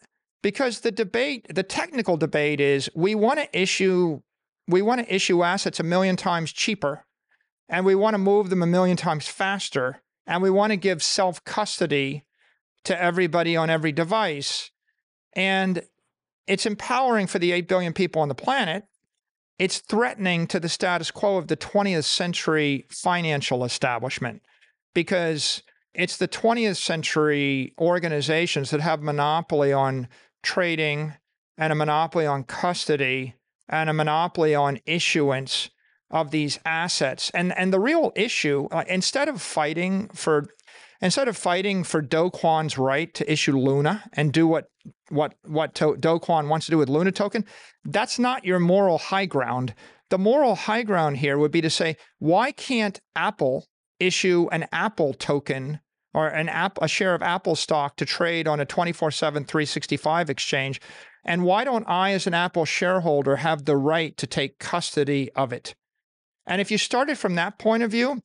because 0.42 0.80
the 0.80 0.90
debate, 0.90 1.46
the 1.54 1.62
technical 1.62 2.16
debate 2.16 2.60
is 2.60 2.90
we 2.96 3.14
want 3.14 3.38
to 3.38 3.58
issue 3.58 4.20
we 4.68 4.82
want 4.82 5.00
to 5.00 5.14
issue 5.14 5.42
assets 5.42 5.80
a 5.80 5.84
million 5.84 6.16
times 6.16 6.52
cheaper 6.52 7.04
and 7.68 7.84
we 7.84 7.94
want 7.94 8.14
to 8.14 8.18
move 8.18 8.50
them 8.50 8.62
a 8.62 8.66
million 8.66 8.96
times 8.96 9.26
faster 9.26 10.02
and 10.26 10.42
we 10.42 10.50
want 10.50 10.70
to 10.70 10.76
give 10.76 11.02
self 11.02 11.42
custody 11.44 12.24
to 12.84 13.00
everybody 13.00 13.56
on 13.56 13.70
every 13.70 13.92
device. 13.92 14.70
And 15.34 15.82
it's 16.46 16.66
empowering 16.66 17.26
for 17.26 17.38
the 17.38 17.52
8 17.52 17.68
billion 17.68 17.92
people 17.92 18.22
on 18.22 18.28
the 18.28 18.34
planet. 18.34 18.84
It's 19.58 19.78
threatening 19.78 20.46
to 20.48 20.58
the 20.58 20.68
status 20.68 21.10
quo 21.10 21.36
of 21.36 21.46
the 21.46 21.56
20th 21.56 22.04
century 22.04 22.86
financial 22.90 23.64
establishment 23.64 24.42
because 24.94 25.62
it's 25.94 26.16
the 26.16 26.28
20th 26.28 26.76
century 26.76 27.74
organizations 27.78 28.70
that 28.70 28.80
have 28.80 29.02
monopoly 29.02 29.72
on 29.72 30.08
trading 30.42 31.14
and 31.56 31.72
a 31.72 31.76
monopoly 31.76 32.26
on 32.26 32.44
custody 32.44 33.36
and 33.72 33.90
a 33.90 33.92
monopoly 33.92 34.54
on 34.54 34.78
issuance 34.86 35.70
of 36.10 36.30
these 36.30 36.60
assets. 36.64 37.30
And 37.34 37.56
and 37.58 37.72
the 37.72 37.80
real 37.80 38.12
issue, 38.14 38.68
uh, 38.70 38.84
instead 38.86 39.28
of 39.28 39.40
fighting 39.40 40.08
for 40.14 40.46
instead 41.00 41.26
of 41.26 41.36
fighting 41.36 41.82
for 41.82 42.00
Do 42.00 42.30
Kwon's 42.30 42.78
right 42.78 43.12
to 43.14 43.30
issue 43.30 43.58
Luna 43.58 44.04
and 44.12 44.32
do 44.32 44.46
what 44.46 44.66
what 45.08 45.34
what 45.44 45.74
to, 45.76 45.96
Do 45.96 46.20
Kwon 46.20 46.48
wants 46.48 46.66
to 46.66 46.70
do 46.72 46.78
with 46.78 46.90
Luna 46.90 47.10
token, 47.10 47.44
that's 47.84 48.18
not 48.18 48.44
your 48.44 48.60
moral 48.60 48.98
high 48.98 49.26
ground. 49.26 49.74
The 50.10 50.18
moral 50.18 50.54
high 50.54 50.82
ground 50.82 51.16
here 51.16 51.38
would 51.38 51.50
be 51.50 51.62
to 51.62 51.70
say, 51.70 51.96
why 52.18 52.52
can't 52.52 53.00
Apple 53.16 53.66
issue 53.98 54.48
an 54.52 54.66
Apple 54.70 55.14
token 55.14 55.80
or 56.12 56.28
an 56.28 56.50
app 56.50 56.78
a 56.82 56.88
share 56.88 57.14
of 57.14 57.22
Apple 57.22 57.56
stock 57.56 57.96
to 57.96 58.04
trade 58.04 58.46
on 58.46 58.60
a 58.60 58.66
24/7 58.66 59.16
365 59.46 60.28
exchange? 60.28 60.80
And 61.24 61.44
why 61.44 61.64
don't 61.64 61.88
I 61.88 62.12
as 62.12 62.26
an 62.26 62.34
Apple 62.34 62.64
shareholder 62.64 63.36
have 63.36 63.64
the 63.64 63.76
right 63.76 64.16
to 64.16 64.26
take 64.26 64.58
custody 64.58 65.30
of 65.34 65.52
it? 65.52 65.74
And 66.46 66.60
if 66.60 66.70
you 66.70 66.78
started 66.78 67.18
from 67.18 67.36
that 67.36 67.58
point 67.58 67.82
of 67.82 67.90
view, 67.90 68.22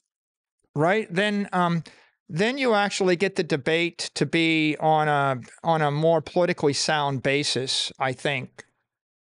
right, 0.76 1.08
then 1.12 1.48
um, 1.54 1.84
then 2.30 2.58
you 2.58 2.74
actually 2.74 3.16
get 3.16 3.36
the 3.36 3.44
debate 3.44 4.10
to 4.16 4.26
be 4.26 4.76
on 4.80 5.08
a 5.08 5.40
on 5.64 5.82
a 5.82 5.92
more 5.92 6.22
politically 6.22 6.74
sound 6.74 7.24
basis, 7.24 7.92
I 8.00 8.14
think. 8.14 8.66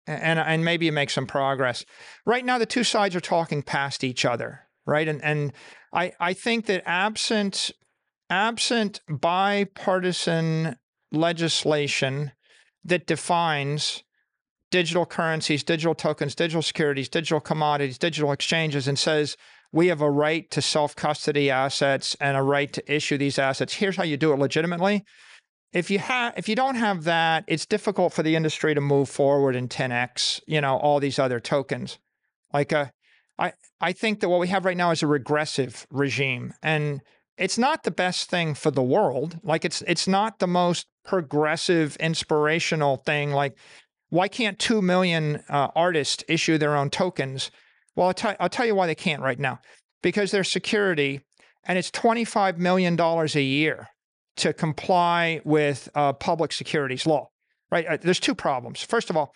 And 0.06 0.38
and 0.38 0.64
maybe 0.64 0.86
you 0.86 0.92
make 0.92 1.10
some 1.10 1.26
progress. 1.26 1.84
Right 2.26 2.44
now 2.44 2.58
the 2.58 2.66
two 2.66 2.84
sides 2.84 3.16
are 3.16 3.20
talking 3.20 3.62
past 3.62 4.04
each 4.04 4.24
other, 4.24 4.60
right? 4.84 5.08
And 5.08 5.22
and 5.24 5.52
I 5.92 6.12
I 6.20 6.32
think 6.34 6.66
that 6.66 6.82
absent 6.84 7.70
absent 8.28 9.00
bipartisan 9.08 10.76
legislation 11.10 12.32
that 12.84 13.06
defines 13.06 14.02
digital 14.70 15.06
currencies, 15.06 15.62
digital 15.62 15.94
tokens, 15.94 16.34
digital 16.34 16.62
securities, 16.62 17.08
digital 17.08 17.40
commodities, 17.40 17.98
digital 17.98 18.32
exchanges, 18.32 18.88
and 18.88 18.98
says 18.98 19.36
we 19.72 19.86
have 19.88 20.00
a 20.00 20.10
right 20.10 20.50
to 20.50 20.60
self 20.60 20.94
custody 20.96 21.50
assets 21.50 22.16
and 22.20 22.36
a 22.36 22.42
right 22.42 22.72
to 22.72 22.92
issue 22.94 23.16
these 23.16 23.38
assets. 23.38 23.74
Here's 23.74 23.96
how 23.96 24.04
you 24.04 24.16
do 24.16 24.32
it 24.32 24.38
legitimately. 24.38 25.04
If 25.72 25.90
you 25.90 26.00
have, 26.00 26.34
if 26.36 26.48
you 26.48 26.54
don't 26.54 26.74
have 26.74 27.04
that, 27.04 27.44
it's 27.46 27.64
difficult 27.64 28.12
for 28.12 28.22
the 28.22 28.36
industry 28.36 28.74
to 28.74 28.80
move 28.80 29.08
forward 29.08 29.56
in 29.56 29.68
10x. 29.68 30.40
You 30.46 30.60
know 30.60 30.76
all 30.76 31.00
these 31.00 31.18
other 31.18 31.40
tokens. 31.40 31.98
Like, 32.52 32.72
uh, 32.72 32.86
I 33.38 33.54
I 33.80 33.92
think 33.92 34.20
that 34.20 34.28
what 34.28 34.40
we 34.40 34.48
have 34.48 34.66
right 34.66 34.76
now 34.76 34.90
is 34.90 35.02
a 35.02 35.06
regressive 35.06 35.86
regime, 35.90 36.52
and 36.62 37.00
it's 37.38 37.56
not 37.56 37.84
the 37.84 37.90
best 37.90 38.28
thing 38.28 38.54
for 38.54 38.70
the 38.70 38.82
world. 38.82 39.38
Like, 39.42 39.64
it's 39.64 39.82
it's 39.82 40.06
not 40.06 40.38
the 40.38 40.46
most 40.46 40.86
progressive, 41.04 41.96
inspirational 41.96 42.96
thing. 42.98 43.30
Like, 43.32 43.56
why 44.10 44.28
can't 44.28 44.58
2 44.58 44.82
million 44.82 45.42
uh, 45.48 45.68
artists 45.74 46.24
issue 46.28 46.58
their 46.58 46.76
own 46.76 46.90
tokens? 46.90 47.50
Well, 47.96 48.08
I'll, 48.08 48.14
t- 48.14 48.36
I'll 48.38 48.48
tell 48.48 48.66
you 48.66 48.74
why 48.74 48.86
they 48.86 48.94
can't 48.94 49.22
right 49.22 49.38
now. 49.38 49.60
Because 50.02 50.30
there's 50.30 50.50
security, 50.50 51.20
and 51.64 51.78
it's 51.78 51.90
$25 51.90 52.58
million 52.58 52.98
a 53.00 53.40
year 53.40 53.88
to 54.36 54.52
comply 54.52 55.40
with 55.44 55.88
uh, 55.94 56.12
public 56.12 56.52
securities 56.52 57.06
law, 57.06 57.28
right? 57.70 57.86
Uh, 57.86 57.98
there's 58.00 58.20
two 58.20 58.34
problems. 58.34 58.82
First 58.82 59.10
of 59.10 59.16
all, 59.16 59.32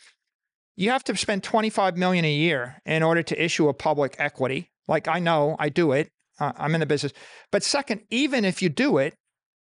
you 0.77 0.91
have 0.91 1.05
to 1.05 1.17
spend 1.17 1.43
25 1.43 1.97
million 1.97 2.25
a 2.25 2.33
year 2.33 2.77
in 2.85 3.03
order 3.03 3.23
to 3.23 3.43
issue 3.43 3.69
a 3.69 3.75
public 3.75 4.17
equity. 4.19 4.71
Like 4.89 5.09
I 5.09 5.19
know, 5.19 5.57
I 5.59 5.69
do 5.69 5.93
it. 5.93 6.11
Uh, 6.39 6.53
I'm 6.57 6.75
in 6.75 6.81
the 6.81 6.87
business. 6.87 7.13
But 7.51 7.63
second, 7.63 8.03
even 8.11 8.45
if 8.45 8.61
you 8.61 8.69
do 8.69 8.99
it, 8.99 9.15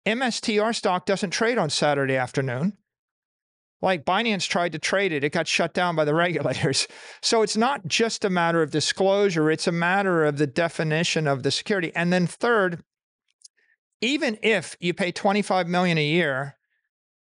MSTR 0.05 0.75
stock 0.75 1.05
doesn't 1.05 1.31
trade 1.31 1.57
on 1.57 1.69
Saturday 1.69 2.15
afternoon. 2.15 2.77
Like 3.81 4.05
Binance 4.05 4.47
tried 4.47 4.71
to 4.71 4.79
trade 4.79 5.11
it, 5.11 5.23
it 5.23 5.31
got 5.31 5.47
shut 5.47 5.73
down 5.73 5.95
by 5.95 6.05
the 6.05 6.13
regulators. 6.15 6.87
So 7.21 7.41
it's 7.41 7.57
not 7.57 7.87
just 7.87 8.25
a 8.25 8.29
matter 8.29 8.61
of 8.61 8.71
disclosure, 8.71 9.51
it's 9.51 9.67
a 9.67 9.71
matter 9.71 10.23
of 10.23 10.37
the 10.37 10.47
definition 10.47 11.27
of 11.27 11.43
the 11.43 11.51
security. 11.51 11.91
And 11.95 12.11
then 12.11 12.27
third, 12.27 12.83
even 14.01 14.37
if 14.41 14.75
you 14.79 14.93
pay 14.93 15.11
25 15.11 15.67
million 15.67 15.97
a 15.97 16.05
year 16.05 16.55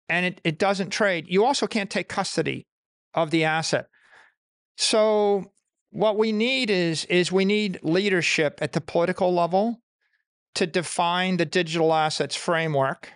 and 0.08 0.26
it, 0.26 0.40
it 0.44 0.58
doesn't 0.58 0.90
trade, 0.90 1.26
you 1.28 1.44
also 1.44 1.66
can't 1.66 1.90
take 1.90 2.08
custody 2.08 2.66
of 3.14 3.30
the 3.30 3.44
asset. 3.44 3.88
So 4.76 5.52
what 5.90 6.18
we 6.18 6.32
need 6.32 6.70
is 6.70 7.04
is 7.06 7.30
we 7.30 7.44
need 7.44 7.78
leadership 7.82 8.58
at 8.60 8.72
the 8.72 8.80
political 8.80 9.32
level 9.32 9.80
to 10.54 10.66
define 10.66 11.36
the 11.36 11.44
digital 11.44 11.92
assets 11.92 12.36
framework 12.36 13.12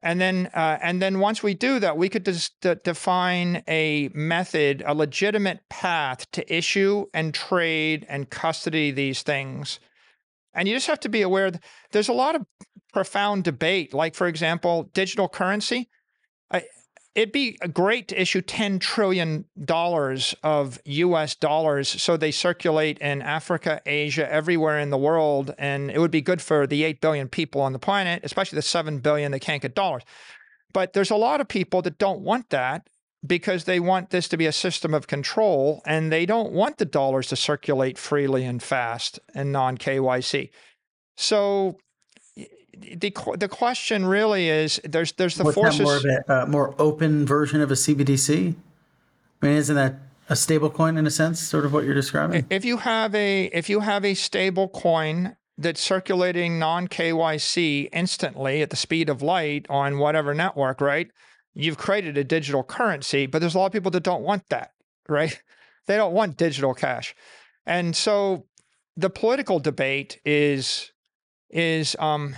and 0.00 0.20
then, 0.20 0.48
uh, 0.54 0.78
and 0.80 1.02
then 1.02 1.18
once 1.18 1.42
we 1.42 1.54
do 1.54 1.80
that, 1.80 1.96
we 1.96 2.08
could 2.08 2.24
just 2.24 2.60
d- 2.60 2.76
define 2.84 3.64
a 3.66 4.10
method, 4.14 4.82
a 4.86 4.94
legitimate 4.94 5.60
path 5.68 6.30
to 6.32 6.54
issue 6.54 7.06
and 7.12 7.34
trade 7.34 8.06
and 8.08 8.30
custody 8.30 8.92
these 8.92 9.22
things. 9.22 9.80
And 10.54 10.68
you 10.68 10.76
just 10.76 10.86
have 10.86 11.00
to 11.00 11.08
be 11.08 11.22
aware 11.22 11.50
that 11.50 11.64
there's 11.90 12.08
a 12.08 12.12
lot 12.12 12.36
of 12.36 12.46
profound 12.92 13.42
debate. 13.44 13.92
Like, 13.92 14.14
for 14.14 14.28
example, 14.28 14.88
digital 14.94 15.28
currency. 15.28 15.88
I, 16.50 16.62
it'd 17.14 17.32
be 17.32 17.58
great 17.72 18.08
to 18.08 18.20
issue 18.20 18.40
$10 18.40 18.80
trillion 18.80 19.44
of 20.42 20.78
US 20.84 21.34
dollars 21.34 21.88
so 21.88 22.16
they 22.16 22.30
circulate 22.30 22.98
in 22.98 23.22
Africa, 23.22 23.80
Asia, 23.86 24.30
everywhere 24.32 24.78
in 24.78 24.90
the 24.90 24.98
world. 24.98 25.54
And 25.58 25.90
it 25.90 25.98
would 25.98 26.10
be 26.10 26.20
good 26.20 26.40
for 26.40 26.66
the 26.66 26.84
8 26.84 27.00
billion 27.00 27.28
people 27.28 27.60
on 27.60 27.72
the 27.72 27.78
planet, 27.78 28.20
especially 28.24 28.56
the 28.56 28.62
7 28.62 28.98
billion 29.00 29.32
that 29.32 29.40
can't 29.40 29.62
get 29.62 29.74
dollars. 29.74 30.02
But 30.72 30.92
there's 30.92 31.10
a 31.10 31.16
lot 31.16 31.40
of 31.40 31.48
people 31.48 31.82
that 31.82 31.98
don't 31.98 32.20
want 32.20 32.50
that 32.50 32.88
because 33.26 33.64
they 33.64 33.80
want 33.80 34.10
this 34.10 34.28
to 34.28 34.36
be 34.36 34.46
a 34.46 34.52
system 34.52 34.94
of 34.94 35.08
control 35.08 35.82
and 35.84 36.12
they 36.12 36.24
don't 36.24 36.52
want 36.52 36.78
the 36.78 36.84
dollars 36.84 37.28
to 37.28 37.36
circulate 37.36 37.98
freely 37.98 38.44
and 38.44 38.62
fast 38.62 39.18
and 39.34 39.50
non 39.50 39.76
KYC. 39.76 40.50
So 41.16 41.78
the 42.80 43.14
the 43.36 43.48
question 43.48 44.06
really 44.06 44.48
is 44.48 44.80
there's 44.84 45.12
there's 45.12 45.36
the 45.36 45.44
What's 45.44 45.54
forces 45.54 45.80
more 45.80 45.96
of 45.96 46.04
a 46.04 46.32
uh, 46.32 46.46
more 46.46 46.74
open 46.78 47.26
version 47.26 47.60
of 47.60 47.70
a 47.70 47.74
CBDC. 47.74 48.54
I 49.42 49.46
mean, 49.46 49.56
isn't 49.56 49.76
that 49.76 49.96
a 50.28 50.36
stable 50.36 50.70
coin 50.70 50.96
in 50.96 51.06
a 51.06 51.10
sense, 51.10 51.40
sort 51.40 51.64
of 51.64 51.72
what 51.72 51.84
you're 51.84 51.94
describing? 51.94 52.46
If 52.50 52.64
you 52.64 52.78
have 52.78 53.14
a 53.14 53.44
if 53.46 53.68
you 53.68 53.80
have 53.80 54.04
a 54.04 54.14
stable 54.14 54.68
coin 54.68 55.36
that's 55.56 55.80
circulating 55.80 56.58
non 56.58 56.88
KYC 56.88 57.88
instantly 57.92 58.62
at 58.62 58.70
the 58.70 58.76
speed 58.76 59.08
of 59.08 59.22
light 59.22 59.66
on 59.68 59.98
whatever 59.98 60.34
network, 60.34 60.80
right? 60.80 61.08
You've 61.54 61.78
created 61.78 62.16
a 62.16 62.24
digital 62.24 62.62
currency, 62.62 63.26
but 63.26 63.40
there's 63.40 63.54
a 63.54 63.58
lot 63.58 63.66
of 63.66 63.72
people 63.72 63.90
that 63.90 64.04
don't 64.04 64.22
want 64.22 64.48
that, 64.50 64.70
right? 65.08 65.40
They 65.86 65.96
don't 65.96 66.12
want 66.12 66.36
digital 66.36 66.74
cash. 66.74 67.14
And 67.64 67.96
so 67.96 68.44
the 68.98 69.08
political 69.08 69.58
debate 69.58 70.20
is 70.22 70.92
is 71.48 71.96
um 71.98 72.36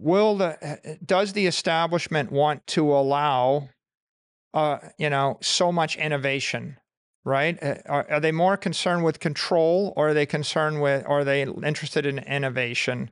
will 0.00 0.36
the 0.36 0.98
does 1.04 1.32
the 1.32 1.46
establishment 1.46 2.32
want 2.32 2.66
to 2.66 2.92
allow 2.92 3.68
uh, 4.54 4.78
you 4.98 5.10
know 5.10 5.38
so 5.40 5.70
much 5.70 5.96
innovation 5.96 6.76
right 7.24 7.62
uh, 7.62 7.76
are, 7.86 8.06
are, 8.10 8.20
they 8.20 8.32
more 8.32 8.56
concerned 8.56 9.04
with 9.04 9.20
control 9.20 9.92
or 9.96 10.08
are 10.08 10.14
they 10.14 10.26
concerned 10.26 10.80
with 10.80 11.04
are 11.06 11.24
they 11.24 11.42
interested 11.42 12.06
in 12.06 12.18
innovation 12.20 13.10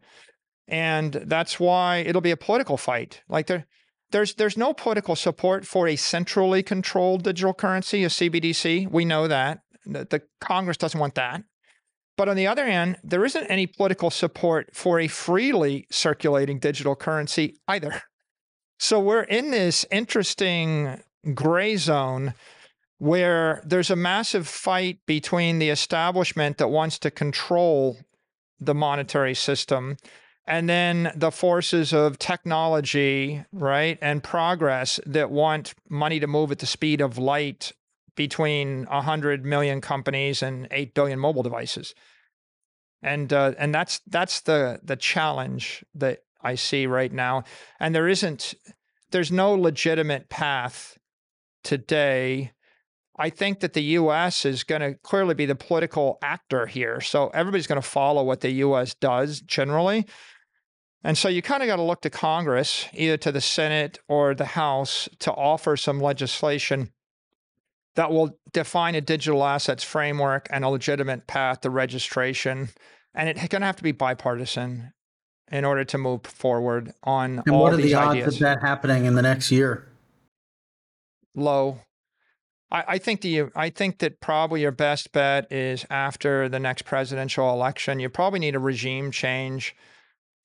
and 0.66 1.12
that's 1.12 1.60
why 1.60 1.98
it'll 1.98 2.20
be 2.20 2.30
a 2.30 2.36
political 2.36 2.76
fight 2.76 3.22
like 3.28 3.46
there 3.46 3.66
there's 4.10 4.34
there's 4.34 4.56
no 4.56 4.72
political 4.72 5.16
support 5.16 5.66
for 5.66 5.86
a 5.86 5.96
centrally 5.96 6.62
controlled 6.62 7.24
digital 7.24 7.54
currency, 7.54 8.04
a 8.04 8.08
CBDC. 8.08 8.90
We 8.90 9.04
know 9.04 9.28
that 9.28 9.60
the, 9.84 10.06
the 10.08 10.22
Congress 10.40 10.76
doesn't 10.76 10.98
want 10.98 11.14
that. 11.16 11.42
But 12.18 12.28
on 12.28 12.36
the 12.36 12.48
other 12.48 12.66
hand, 12.66 12.98
there 13.04 13.24
isn't 13.24 13.46
any 13.46 13.68
political 13.68 14.10
support 14.10 14.74
for 14.74 14.98
a 14.98 15.06
freely 15.06 15.86
circulating 15.88 16.58
digital 16.58 16.96
currency 16.96 17.60
either. 17.68 18.02
So 18.80 18.98
we're 18.98 19.22
in 19.22 19.52
this 19.52 19.86
interesting 19.92 21.00
gray 21.32 21.76
zone 21.76 22.34
where 22.98 23.62
there's 23.64 23.90
a 23.90 23.96
massive 23.96 24.48
fight 24.48 24.98
between 25.06 25.60
the 25.60 25.70
establishment 25.70 26.58
that 26.58 26.68
wants 26.68 26.98
to 26.98 27.10
control 27.12 27.98
the 28.58 28.74
monetary 28.74 29.34
system 29.34 29.96
and 30.44 30.68
then 30.68 31.12
the 31.14 31.30
forces 31.30 31.92
of 31.92 32.18
technology, 32.18 33.44
right, 33.52 33.96
and 34.00 34.24
progress 34.24 34.98
that 35.06 35.30
want 35.30 35.74
money 35.88 36.18
to 36.18 36.26
move 36.26 36.50
at 36.50 36.58
the 36.58 36.66
speed 36.66 37.00
of 37.00 37.16
light 37.16 37.72
between 38.18 38.84
100 38.86 39.46
million 39.46 39.80
companies 39.80 40.42
and 40.42 40.66
8 40.72 40.92
billion 40.92 41.20
mobile 41.20 41.44
devices. 41.44 41.94
And 43.00 43.32
uh, 43.32 43.54
and 43.58 43.72
that's 43.72 44.00
that's 44.08 44.40
the 44.40 44.80
the 44.82 44.96
challenge 44.96 45.84
that 45.94 46.18
I 46.42 46.56
see 46.56 46.88
right 46.88 47.12
now. 47.12 47.44
And 47.78 47.94
there 47.94 48.08
isn't 48.08 48.54
there's 49.12 49.30
no 49.30 49.54
legitimate 49.54 50.28
path 50.28 50.98
today 51.62 52.52
I 53.20 53.30
think 53.30 53.60
that 53.60 53.72
the 53.72 53.82
US 53.82 54.44
is 54.44 54.62
going 54.62 54.80
to 54.80 54.94
clearly 54.94 55.34
be 55.34 55.44
the 55.44 55.56
political 55.56 56.18
actor 56.22 56.66
here. 56.66 57.00
So 57.00 57.28
everybody's 57.30 57.66
going 57.66 57.82
to 57.82 57.88
follow 57.88 58.22
what 58.22 58.42
the 58.42 58.50
US 58.50 58.94
does 58.94 59.40
generally. 59.40 60.06
And 61.02 61.18
so 61.18 61.28
you 61.28 61.42
kind 61.42 61.62
of 61.62 61.66
got 61.66 61.76
to 61.76 61.82
look 61.82 62.02
to 62.02 62.10
Congress, 62.10 62.86
either 62.94 63.16
to 63.16 63.32
the 63.32 63.40
Senate 63.40 63.98
or 64.08 64.34
the 64.34 64.44
House, 64.44 65.08
to 65.18 65.32
offer 65.32 65.76
some 65.76 66.00
legislation 66.00 66.92
that 67.98 68.12
will 68.12 68.38
define 68.52 68.94
a 68.94 69.00
digital 69.00 69.44
assets 69.44 69.82
framework 69.82 70.46
and 70.52 70.64
a 70.64 70.68
legitimate 70.68 71.26
path 71.26 71.62
to 71.62 71.68
registration. 71.68 72.68
And 73.12 73.28
it's 73.28 73.48
going 73.48 73.60
to 73.60 73.66
have 73.66 73.74
to 73.74 73.82
be 73.82 73.90
bipartisan 73.90 74.92
in 75.50 75.64
order 75.64 75.82
to 75.82 75.98
move 75.98 76.22
forward 76.22 76.92
on 77.02 77.42
and 77.44 77.56
all 77.56 77.62
what 77.62 77.72
are 77.72 77.76
these 77.76 77.86
the 77.86 77.94
odds 77.94 78.10
ideas. 78.10 78.34
of 78.34 78.40
that 78.40 78.60
happening 78.60 79.04
in 79.04 79.16
the 79.16 79.22
next 79.22 79.50
year? 79.50 79.88
Low. 81.34 81.80
I, 82.70 82.84
I 82.86 82.98
think 82.98 83.22
the 83.22 83.46
I 83.56 83.68
think 83.70 83.98
that 83.98 84.20
probably 84.20 84.60
your 84.60 84.70
best 84.70 85.10
bet 85.10 85.50
is 85.50 85.84
after 85.90 86.48
the 86.48 86.60
next 86.60 86.82
presidential 86.82 87.50
election. 87.50 87.98
You 87.98 88.08
probably 88.08 88.38
need 88.38 88.54
a 88.54 88.60
regime 88.60 89.10
change. 89.10 89.74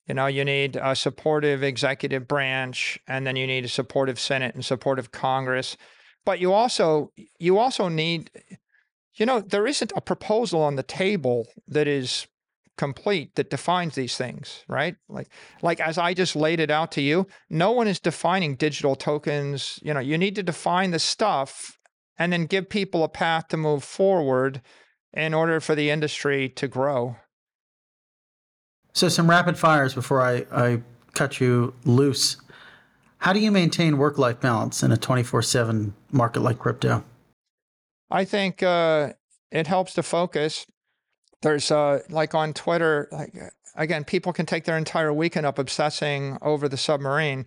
You 0.07 0.15
know, 0.15 0.25
you 0.25 0.43
need 0.43 0.75
a 0.75 0.95
supportive 0.95 1.61
executive 1.61 2.27
branch, 2.27 2.99
and 3.07 3.27
then 3.27 3.35
you 3.35 3.45
need 3.45 3.63
a 3.63 3.69
supportive 3.69 4.19
Senate 4.19 4.55
and 4.55 4.65
supportive 4.65 5.11
Congress. 5.11 5.77
But 6.25 6.39
you 6.39 6.53
also 6.53 7.11
you 7.39 7.57
also 7.57 7.89
need, 7.89 8.31
you 9.15 9.25
know, 9.25 9.41
there 9.41 9.67
isn't 9.67 9.91
a 9.95 10.01
proposal 10.01 10.61
on 10.61 10.75
the 10.75 10.83
table 10.83 11.47
that 11.67 11.87
is 11.87 12.27
complete 12.77 13.35
that 13.35 13.49
defines 13.51 13.95
these 13.95 14.17
things, 14.17 14.63
right? 14.67 14.95
Like 15.09 15.29
like 15.61 15.79
as 15.79 15.97
I 15.97 16.13
just 16.13 16.35
laid 16.35 16.59
it 16.59 16.71
out 16.71 16.91
to 16.93 17.01
you, 17.01 17.27
no 17.49 17.71
one 17.71 17.87
is 17.87 17.99
defining 17.99 18.55
digital 18.55 18.95
tokens. 18.95 19.79
You 19.83 19.93
know, 19.93 19.99
you 19.99 20.17
need 20.17 20.35
to 20.35 20.43
define 20.43 20.91
the 20.91 20.99
stuff 20.99 21.77
and 22.17 22.31
then 22.31 22.45
give 22.45 22.69
people 22.69 23.03
a 23.03 23.09
path 23.09 23.47
to 23.49 23.57
move 23.57 23.83
forward 23.83 24.61
in 25.13 25.33
order 25.33 25.59
for 25.59 25.75
the 25.75 25.89
industry 25.89 26.49
to 26.49 26.67
grow. 26.67 27.15
So, 28.93 29.09
some 29.09 29.29
rapid 29.29 29.57
fires 29.57 29.93
before 29.93 30.21
I, 30.21 30.45
I 30.51 30.81
cut 31.13 31.39
you 31.39 31.73
loose. 31.85 32.37
How 33.23 33.31
do 33.31 33.39
you 33.39 33.51
maintain 33.51 33.97
work 33.97 34.17
life 34.17 34.41
balance 34.41 34.83
in 34.83 34.91
a 34.91 34.97
24 34.97 35.43
7 35.43 35.93
market 36.11 36.41
like 36.41 36.59
crypto? 36.59 37.05
I 38.11 38.25
think 38.25 38.61
uh, 38.61 39.13
it 39.49 39.65
helps 39.65 39.93
to 39.93 40.03
focus. 40.03 40.65
There's 41.41 41.71
uh, 41.71 42.01
like 42.09 42.35
on 42.35 42.51
Twitter, 42.51 43.07
like 43.13 43.33
again, 43.75 44.03
people 44.03 44.33
can 44.33 44.45
take 44.45 44.65
their 44.65 44.77
entire 44.77 45.13
weekend 45.13 45.45
up 45.45 45.57
obsessing 45.57 46.37
over 46.41 46.67
the 46.67 46.75
submarine. 46.75 47.45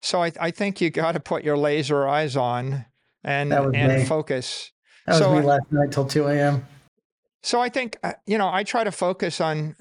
So 0.00 0.22
I, 0.22 0.32
I 0.40 0.50
think 0.50 0.80
you 0.80 0.88
got 0.88 1.12
to 1.12 1.20
put 1.20 1.44
your 1.44 1.58
laser 1.58 2.08
eyes 2.08 2.34
on 2.34 2.86
and 3.22 3.52
and 3.52 3.98
me. 3.98 4.04
focus. 4.06 4.72
That 5.04 5.12
was 5.12 5.18
So 5.18 5.34
me 5.34 5.42
last 5.42 5.70
night 5.70 5.92
till 5.92 6.06
2 6.06 6.26
a.m. 6.28 6.66
So 7.42 7.60
I 7.60 7.68
think 7.68 7.98
uh, 8.02 8.14
you 8.26 8.36
know 8.36 8.48
I 8.52 8.64
try 8.64 8.84
to 8.84 8.92
focus 8.92 9.40
on. 9.40 9.76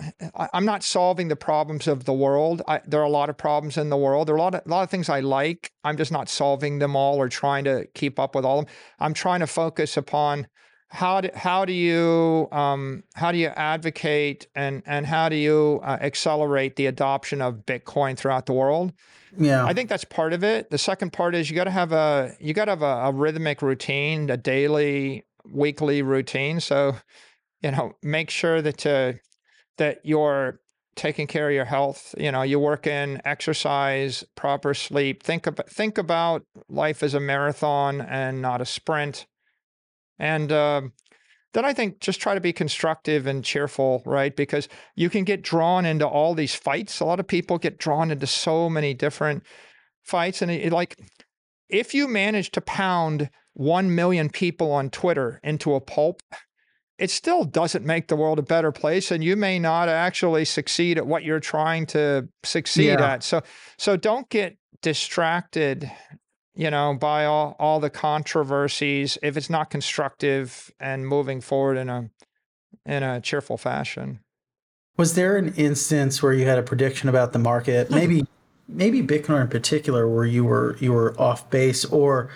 I'm 0.53 0.65
not 0.65 0.83
solving 0.83 1.27
the 1.27 1.35
problems 1.35 1.87
of 1.87 2.05
the 2.05 2.13
world. 2.13 2.61
I, 2.67 2.81
there 2.85 3.01
are 3.01 3.05
a 3.05 3.09
lot 3.09 3.29
of 3.29 3.37
problems 3.37 3.77
in 3.77 3.89
the 3.89 3.97
world. 3.97 4.27
There 4.27 4.35
are 4.35 4.37
a 4.37 4.41
lot 4.41 4.55
of 4.55 4.61
a 4.65 4.69
lot 4.69 4.83
of 4.83 4.89
things 4.89 5.09
I 5.09 5.21
like. 5.21 5.71
I'm 5.83 5.97
just 5.97 6.11
not 6.11 6.29
solving 6.29 6.79
them 6.79 6.95
all 6.95 7.17
or 7.17 7.29
trying 7.29 7.63
to 7.63 7.87
keep 7.93 8.19
up 8.19 8.35
with 8.35 8.45
all 8.45 8.59
of 8.59 8.65
them. 8.65 8.75
I'm 8.99 9.13
trying 9.13 9.39
to 9.39 9.47
focus 9.47 9.97
upon 9.97 10.47
how 10.89 11.21
do 11.21 11.29
how 11.33 11.65
do 11.65 11.73
you 11.73 12.47
um, 12.51 13.03
how 13.15 13.31
do 13.31 13.37
you 13.37 13.47
advocate 13.47 14.47
and 14.55 14.83
and 14.85 15.05
how 15.05 15.27
do 15.29 15.35
you 15.35 15.81
uh, 15.83 15.97
accelerate 15.99 16.75
the 16.75 16.85
adoption 16.85 17.41
of 17.41 17.65
Bitcoin 17.65 18.17
throughout 18.17 18.45
the 18.45 18.53
world. 18.53 18.93
Yeah. 19.37 19.65
I 19.65 19.73
think 19.73 19.89
that's 19.89 20.05
part 20.05 20.33
of 20.33 20.43
it. 20.43 20.69
The 20.69 20.77
second 20.77 21.13
part 21.13 21.35
is 21.35 21.49
you 21.49 21.55
got 21.55 21.65
to 21.65 21.71
have 21.71 21.91
a 21.91 22.35
you 22.39 22.53
got 22.53 22.65
to 22.65 22.71
have 22.71 22.81
a, 22.81 22.85
a 22.85 23.11
rhythmic 23.11 23.61
routine, 23.61 24.29
a 24.29 24.37
daily, 24.37 25.25
weekly 25.45 26.01
routine. 26.01 26.59
So, 26.59 26.95
you 27.61 27.71
know, 27.71 27.93
make 28.03 28.29
sure 28.29 28.61
that 28.61 28.85
uh, 28.85 29.13
that 29.77 29.99
you're 30.03 30.59
taking 30.95 31.27
care 31.27 31.47
of 31.47 31.55
your 31.55 31.65
health. 31.65 32.13
You 32.17 32.31
know, 32.31 32.41
you 32.41 32.59
work 32.59 32.87
in 32.87 33.21
exercise, 33.23 34.23
proper 34.35 34.73
sleep. 34.73 35.23
Think 35.23 35.47
about 35.47 35.69
think 35.69 35.97
about 35.97 36.43
life 36.67 37.03
as 37.03 37.13
a 37.13 37.19
marathon 37.19 38.01
and 38.01 38.41
not 38.41 38.61
a 38.61 38.65
sprint. 38.65 39.27
And 40.19 40.51
um 40.51 40.93
then 41.53 41.65
I 41.65 41.73
think 41.73 41.99
just 42.01 42.19
try 42.19 42.35
to 42.35 42.41
be 42.41 42.53
constructive 42.53 43.25
and 43.25 43.43
cheerful, 43.43 44.03
right? 44.05 44.35
Because 44.35 44.67
you 44.95 45.09
can 45.09 45.23
get 45.23 45.41
drawn 45.41 45.85
into 45.85 46.05
all 46.05 46.35
these 46.35 46.53
fights. 46.53 46.99
A 46.99 47.05
lot 47.05 47.19
of 47.19 47.27
people 47.27 47.57
get 47.57 47.79
drawn 47.79 48.11
into 48.11 48.27
so 48.27 48.69
many 48.69 48.93
different 48.93 49.43
fights. 50.03 50.41
And 50.41 50.51
it, 50.51 50.71
like, 50.71 50.99
if 51.69 51.93
you 51.93 52.07
manage 52.07 52.51
to 52.51 52.61
pound 52.61 53.29
1 53.53 53.95
million 53.95 54.29
people 54.29 54.71
on 54.71 54.89
Twitter 54.91 55.39
into 55.43 55.73
a 55.73 55.81
pulp, 55.81 56.21
it 56.97 57.11
still 57.11 57.43
doesn't 57.43 57.85
make 57.85 58.07
the 58.07 58.15
world 58.15 58.39
a 58.39 58.43
better 58.43 58.71
place. 58.71 59.11
And 59.11 59.23
you 59.23 59.35
may 59.35 59.59
not 59.59 59.87
actually 59.89 60.45
succeed 60.45 60.97
at 60.97 61.05
what 61.05 61.23
you're 61.23 61.39
trying 61.39 61.85
to 61.87 62.27
succeed 62.43 62.99
Yeah. 62.99 63.13
at. 63.13 63.23
So, 63.23 63.41
so 63.77 63.97
don't 63.97 64.27
get 64.29 64.57
distracted 64.81 65.91
you 66.57 66.71
know, 66.71 66.95
by 66.95 67.25
all, 67.25 67.55
all 67.59 67.79
the 67.79 67.91
controversies 67.91 69.17
if 69.21 69.37
it's 69.37 69.49
not 69.49 69.69
constructive 69.69 70.71
and 70.79 71.07
moving 71.07 71.39
forward 71.39 71.77
in 71.77 71.87
a 71.87 72.09
in 72.85 73.03
a 73.03 73.21
cheerful 73.21 73.57
fashion. 73.57 74.19
Was 74.97 75.13
there 75.13 75.37
an 75.37 75.53
instance 75.53 76.23
where 76.23 76.33
you 76.33 76.47
had 76.47 76.57
a 76.57 76.63
prediction 76.63 77.09
about 77.09 77.31
the 77.31 77.39
market, 77.39 77.87
hmm. 77.89 77.95
maybe 77.95 78.25
maybe 78.67 79.03
Bitcoin 79.03 79.41
in 79.41 79.47
particular, 79.49 80.09
where 80.09 80.25
you 80.25 80.43
were 80.43 80.75
you 80.79 80.91
were 80.91 81.19
off 81.21 81.47
base, 81.51 81.85
or 81.85 82.31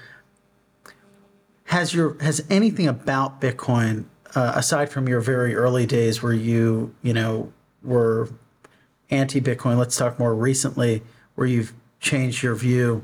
has 1.65 1.93
your 1.93 2.15
has 2.21 2.45
anything 2.47 2.87
about 2.87 3.41
Bitcoin 3.41 4.05
uh, 4.35 4.53
aside 4.55 4.89
from 4.89 5.07
your 5.07 5.21
very 5.21 5.55
early 5.55 5.85
days 5.85 6.21
where 6.21 6.33
you 6.33 6.93
you 7.01 7.13
know 7.13 7.51
were 7.83 8.29
anti 9.09 9.41
Bitcoin? 9.41 9.77
Let's 9.77 9.97
talk 9.97 10.19
more 10.19 10.33
recently, 10.33 11.03
where 11.35 11.47
you've 11.47 11.73
changed 11.99 12.43
your 12.43 12.55
view. 12.55 13.03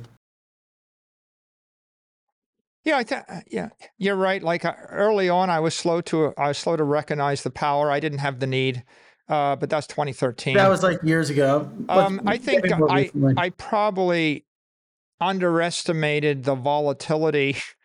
Yeah, 2.84 2.98
I 2.98 3.04
th- 3.04 3.24
yeah, 3.50 3.70
you're 3.98 4.16
right. 4.16 4.42
Like 4.42 4.64
uh, 4.64 4.74
early 4.90 5.28
on, 5.28 5.50
I 5.50 5.60
was 5.60 5.76
slow 5.76 6.02
to 6.02 6.34
I 6.38 6.50
was 6.50 6.58
slow 6.58 6.78
to 6.78 6.84
recognize 6.84 7.44
the 7.44 7.50
power. 7.50 7.92
I 7.92 8.00
didn't 8.00 8.20
have 8.20 8.40
the 8.40 8.48
need, 8.48 8.84
uh, 9.28 9.58
but 9.58 9.70
that's 9.70 9.88
2013. 9.88 10.56
That 10.56 10.70
was 10.70 10.84
like 10.84 11.04
years 11.04 11.30
ago. 11.30 11.70
Um, 11.90 12.22
I 12.26 12.38
think 12.38 12.66
I. 12.90 13.12
I 13.36 13.50
probably 13.50 14.46
underestimated 15.20 16.44
the 16.44 16.56
volatility 16.56 17.58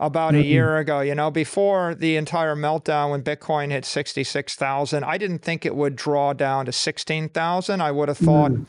about 0.00 0.34
a 0.34 0.38
Mhm. 0.38 0.46
year 0.46 0.76
ago. 0.78 1.00
You 1.00 1.14
know, 1.14 1.30
before 1.30 1.94
the 1.94 2.16
entire 2.16 2.56
meltdown 2.56 3.10
when 3.12 3.22
Bitcoin 3.22 3.70
hit 3.70 3.84
sixty 3.84 4.24
six 4.24 4.56
thousand, 4.56 5.04
I 5.04 5.18
didn't 5.18 5.40
think 5.40 5.64
it 5.64 5.76
would 5.76 5.94
draw 5.94 6.32
down 6.32 6.66
to 6.66 6.72
sixteen 6.72 7.28
thousand. 7.28 7.80
I 7.82 7.92
would 7.92 8.08
have 8.08 8.18
thought. 8.18 8.50
Mm. 8.52 8.66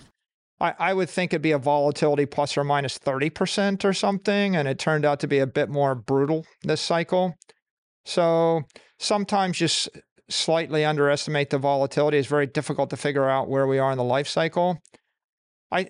I, 0.60 0.74
I 0.78 0.94
would 0.94 1.10
think 1.10 1.34
it'd 1.34 1.42
be 1.42 1.54
a 1.54 1.58
volatility 1.58 2.28
plus 2.28 2.56
or 2.56 2.64
minus 2.64 3.00
30% 3.00 3.84
or 3.84 3.94
something. 3.94 4.56
And 4.56 4.68
it 4.68 4.78
turned 4.78 5.06
out 5.06 5.20
to 5.22 5.28
be 5.28 5.40
a 5.40 5.48
bit 5.48 5.70
more 5.70 5.96
brutal 5.96 6.46
this 6.62 6.82
cycle. 6.82 7.34
So 8.06 8.62
sometimes 9.00 9.58
just 9.58 9.90
slightly 10.30 10.86
underestimate 10.86 11.50
the 11.50 11.58
volatility. 11.58 12.20
It's 12.20 12.28
very 12.28 12.46
difficult 12.46 12.92
to 12.92 12.98
figure 12.98 13.28
out 13.28 13.50
where 13.50 13.66
we 13.66 13.80
are 13.80 13.92
in 13.92 13.98
the 13.98 14.04
life 14.04 14.28
cycle. 14.28 14.78
I 15.72 15.88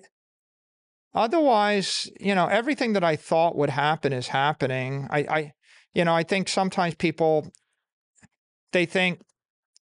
otherwise, 1.14 2.10
you 2.20 2.34
know, 2.34 2.46
everything 2.46 2.92
that 2.94 3.04
I 3.04 3.16
thought 3.16 3.56
would 3.56 3.70
happen 3.70 4.12
is 4.12 4.28
happening. 4.28 5.06
I, 5.10 5.18
I 5.18 5.52
you 5.94 6.04
know, 6.04 6.14
I 6.14 6.22
think 6.22 6.48
sometimes 6.48 6.94
people 6.94 7.52
they 8.72 8.86
think 8.86 9.20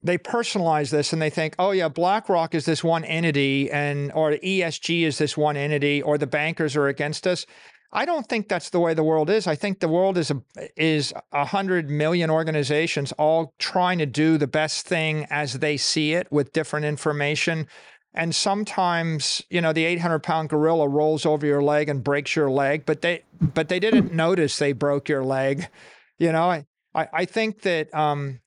they 0.02 0.18
personalize 0.18 0.90
this 0.92 1.14
and 1.14 1.22
they 1.22 1.30
think, 1.30 1.56
oh 1.60 1.72
yeah, 1.72 1.90
BlackRock 1.90 2.56
is 2.56 2.66
this 2.66 2.84
one 2.84 3.04
entity, 3.04 3.70
and 3.70 4.12
or 4.14 4.32
ESG 4.32 5.04
is 5.04 5.18
this 5.18 5.38
one 5.38 5.58
entity, 5.58 6.02
or 6.02 6.18
the 6.18 6.28
bankers 6.28 6.76
are 6.76 6.88
against 6.88 7.28
us. 7.28 7.46
I 7.92 8.06
don't 8.06 8.28
think 8.28 8.48
that's 8.48 8.70
the 8.70 8.80
way 8.80 8.94
the 8.94 9.04
world 9.04 9.30
is. 9.30 9.48
I 9.48 9.56
think 9.56 9.80
the 9.80 9.88
world 9.88 10.18
is 10.18 10.32
a 10.32 10.42
is 10.78 11.14
a 11.32 11.46
hundred 11.46 11.90
million 11.90 12.30
organizations 12.30 13.12
all 13.14 13.54
trying 13.58 13.98
to 13.98 14.06
do 14.06 14.38
the 14.38 14.48
best 14.48 14.86
thing 14.86 15.26
as 15.30 15.54
they 15.54 15.76
see 15.76 16.14
it 16.14 16.32
with 16.32 16.54
different 16.54 16.86
information. 16.86 17.68
And 18.14 18.34
sometimes, 18.34 19.43
you 19.49 19.62
know, 19.62 19.72
the 19.72 19.86
800 19.86 20.20
pound 20.20 20.49
gorilla 20.49 20.88
rolls 20.88 21.26
over 21.26 21.45
your 21.45 21.62
leg 21.62 21.89
and 21.89 22.03
breaks 22.03 22.36
your 22.36 22.49
leg, 22.49 22.86
but 22.86 23.01
they 23.01 23.24
but 23.39 23.70
they 23.70 23.80
didn't 23.80 24.14
notice 24.14 24.57
they 24.57 24.74
broke 24.74 25.07
your 25.07 25.24
leg. 25.24 25.68
You 26.18 26.32
know, 26.32 26.49
I 26.49 26.66
I, 26.93 27.07
I 27.14 27.26
think 27.26 27.62
that 27.62 27.93
um, 27.93 28.39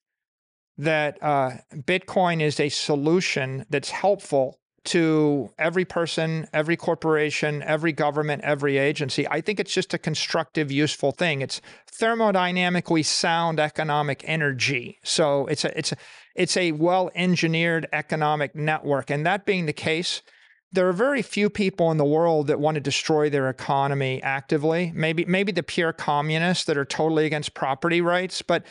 that 0.78 1.22
uh, 1.22 1.52
Bitcoin 1.74 2.40
is 2.40 2.58
a 2.58 2.68
solution 2.68 3.64
that's 3.70 3.90
helpful 3.90 4.58
to 4.85 5.51
every 5.59 5.85
person, 5.85 6.49
every 6.53 6.76
corporation, 6.76 7.62
every 7.62 7.93
government, 7.93 8.43
every 8.43 8.78
agency. 8.78 9.28
I 9.28 9.41
think 9.41 9.61
it's 9.61 9.72
just 9.72 9.95
a 9.95 9.99
constructive, 9.99 10.72
useful 10.72 11.12
thing. 11.12 11.41
It's 11.41 11.61
thermodynamically 11.93 13.05
sound 13.05 13.61
economic 13.61 14.24
energy. 14.26 14.99
So 15.05 15.47
it's 15.47 15.64
a 15.64 15.78
it's 15.78 15.93
a 15.93 15.97
it's 16.35 16.57
a 16.57 16.72
well-engineered 16.72 17.89
economic 17.93 18.55
network. 18.57 19.11
And 19.11 19.24
that 19.26 19.45
being 19.45 19.66
the 19.66 19.72
case, 19.72 20.22
there 20.72 20.89
are 20.89 20.95
very 20.95 21.22
few 21.22 21.51
people 21.51 21.91
in 21.91 21.99
the 21.99 22.05
world 22.05 22.47
that 22.47 22.59
want 22.59 22.76
to 22.76 22.80
destroy 22.80 23.28
their 23.28 23.49
economy 23.51 24.22
actively. 24.22 24.91
Maybe 24.95 25.24
maybe 25.26 25.53
the 25.53 25.62
pure 25.62 25.93
communists 25.93 26.64
that 26.64 26.76
are 26.76 26.85
totally 26.85 27.26
against 27.26 27.55
property 27.55 28.01
rights, 28.01 28.43
but 28.43 28.64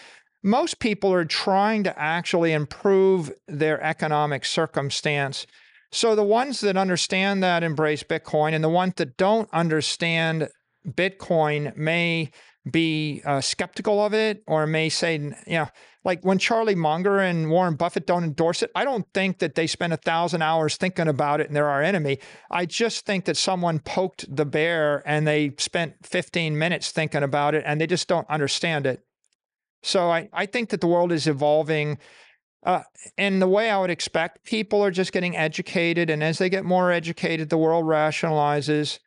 most 0.43 0.80
people 0.80 1.14
are 1.14 1.26
trying 1.26 1.84
to 1.84 1.97
actually 1.97 2.51
improve 2.51 3.32
their 3.47 3.82
economic 3.82 4.43
circumstance 4.43 5.45
so 5.91 6.15
the 6.15 6.23
ones 6.23 6.61
that 6.61 6.77
understand 6.77 7.43
that 7.43 7.63
embrace 7.63 8.03
Bitcoin, 8.03 8.53
and 8.53 8.63
the 8.63 8.69
ones 8.69 8.93
that 8.97 9.17
don't 9.17 9.49
understand 9.51 10.49
Bitcoin 10.87 11.75
may 11.75 12.31
be 12.69 13.21
uh, 13.25 13.41
skeptical 13.41 14.03
of 14.03 14.13
it 14.13 14.43
or 14.47 14.67
may 14.67 14.87
say, 14.87 15.15
you 15.15 15.33
know, 15.47 15.67
like 16.03 16.23
when 16.23 16.37
Charlie 16.37 16.75
Munger 16.75 17.19
and 17.19 17.49
Warren 17.49 17.75
Buffett 17.75 18.07
don't 18.07 18.23
endorse 18.23 18.63
it, 18.63 18.71
I 18.75 18.83
don't 18.83 19.05
think 19.13 19.39
that 19.39 19.55
they 19.55 19.67
spend 19.67 19.93
a 19.93 19.97
thousand 19.97 20.41
hours 20.41 20.77
thinking 20.77 21.07
about 21.07 21.41
it 21.41 21.47
and 21.47 21.55
they're 21.55 21.69
our 21.69 21.81
enemy. 21.81 22.19
I 22.49 22.65
just 22.65 23.05
think 23.05 23.25
that 23.25 23.37
someone 23.37 23.79
poked 23.79 24.33
the 24.33 24.45
bear 24.45 25.03
and 25.05 25.27
they 25.27 25.53
spent 25.57 26.05
15 26.05 26.57
minutes 26.57 26.91
thinking 26.91 27.23
about 27.23 27.55
it 27.55 27.63
and 27.65 27.79
they 27.79 27.87
just 27.87 28.07
don't 28.07 28.29
understand 28.29 28.85
it. 28.85 29.01
So 29.83 30.11
I, 30.11 30.29
I 30.31 30.45
think 30.45 30.69
that 30.69 30.81
the 30.81 30.87
world 30.87 31.11
is 31.11 31.27
evolving 31.27 31.97
uh, 32.64 32.84
and 33.18 33.41
the 33.41 33.47
way 33.47 33.70
I 33.70 33.80
would 33.80 33.89
expect, 33.89 34.43
people 34.43 34.84
are 34.84 34.91
just 34.91 35.12
getting 35.12 35.36
educated, 35.36 36.09
and 36.09 36.24
as 36.24 36.38
they 36.38 36.49
get 36.49 36.64
more 36.64 36.91
educated, 36.91 37.49
the 37.49 37.57
world 37.57 37.86
rationalizes. 37.86 38.99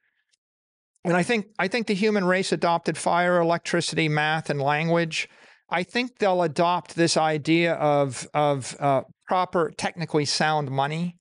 And 1.04 1.14
I 1.14 1.22
think 1.22 1.46
I 1.58 1.68
think 1.68 1.86
the 1.86 1.94
human 1.94 2.24
race 2.24 2.50
adopted 2.50 2.96
fire, 2.96 3.38
electricity, 3.38 4.08
math, 4.08 4.50
and 4.50 4.60
language. 4.60 5.28
I 5.70 5.82
think 5.82 6.18
they'll 6.18 6.42
adopt 6.42 6.96
this 6.96 7.16
idea 7.16 7.74
of 7.74 8.26
of 8.34 8.76
uh, 8.80 9.02
proper, 9.26 9.72
technically 9.76 10.24
sound 10.24 10.70
money 10.70 11.16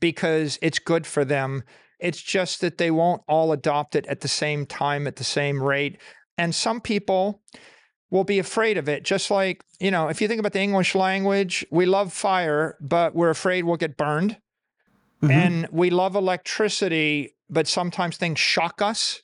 because 0.00 0.58
it's 0.62 0.78
good 0.78 1.06
for 1.06 1.24
them. 1.24 1.64
It's 1.98 2.22
just 2.22 2.60
that 2.62 2.78
they 2.78 2.90
won't 2.90 3.22
all 3.28 3.52
adopt 3.52 3.94
it 3.94 4.06
at 4.06 4.20
the 4.20 4.28
same 4.28 4.66
time 4.66 5.06
at 5.06 5.16
the 5.16 5.24
same 5.24 5.62
rate. 5.62 6.00
And 6.38 6.54
some 6.54 6.80
people, 6.80 7.42
will 8.12 8.24
be 8.24 8.38
afraid 8.38 8.76
of 8.76 8.90
it. 8.90 9.02
Just 9.02 9.30
like, 9.30 9.64
you 9.80 9.90
know, 9.90 10.08
if 10.08 10.20
you 10.20 10.28
think 10.28 10.38
about 10.38 10.52
the 10.52 10.60
English 10.60 10.94
language, 10.94 11.64
we 11.70 11.86
love 11.86 12.12
fire, 12.12 12.76
but 12.78 13.14
we're 13.14 13.30
afraid 13.30 13.64
we'll 13.64 13.78
get 13.78 13.96
burned. 13.96 14.36
Mm-hmm. 15.22 15.30
And 15.30 15.68
we 15.72 15.88
love 15.88 16.14
electricity, 16.14 17.34
but 17.48 17.66
sometimes 17.66 18.18
things 18.18 18.38
shock 18.38 18.82
us. 18.82 19.22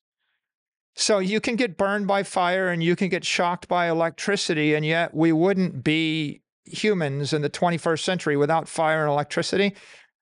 So 0.97 1.19
you 1.19 1.39
can 1.39 1.55
get 1.55 1.77
burned 1.77 2.07
by 2.07 2.23
fire 2.23 2.71
and 2.71 2.83
you 2.83 2.97
can 2.97 3.11
get 3.11 3.25
shocked 3.25 3.69
by 3.69 3.91
electricity, 3.91 4.75
and 4.75 4.87
yet 4.87 5.15
we 5.15 5.33
wouldn't 5.33 5.85
be 5.85 6.41
humans 6.65 7.35
in 7.35 7.43
the 7.43 7.51
21st 7.51 8.01
century 8.01 8.37
without 8.39 8.69
fire 8.69 9.03
and 9.03 9.11
electricity. 9.11 9.77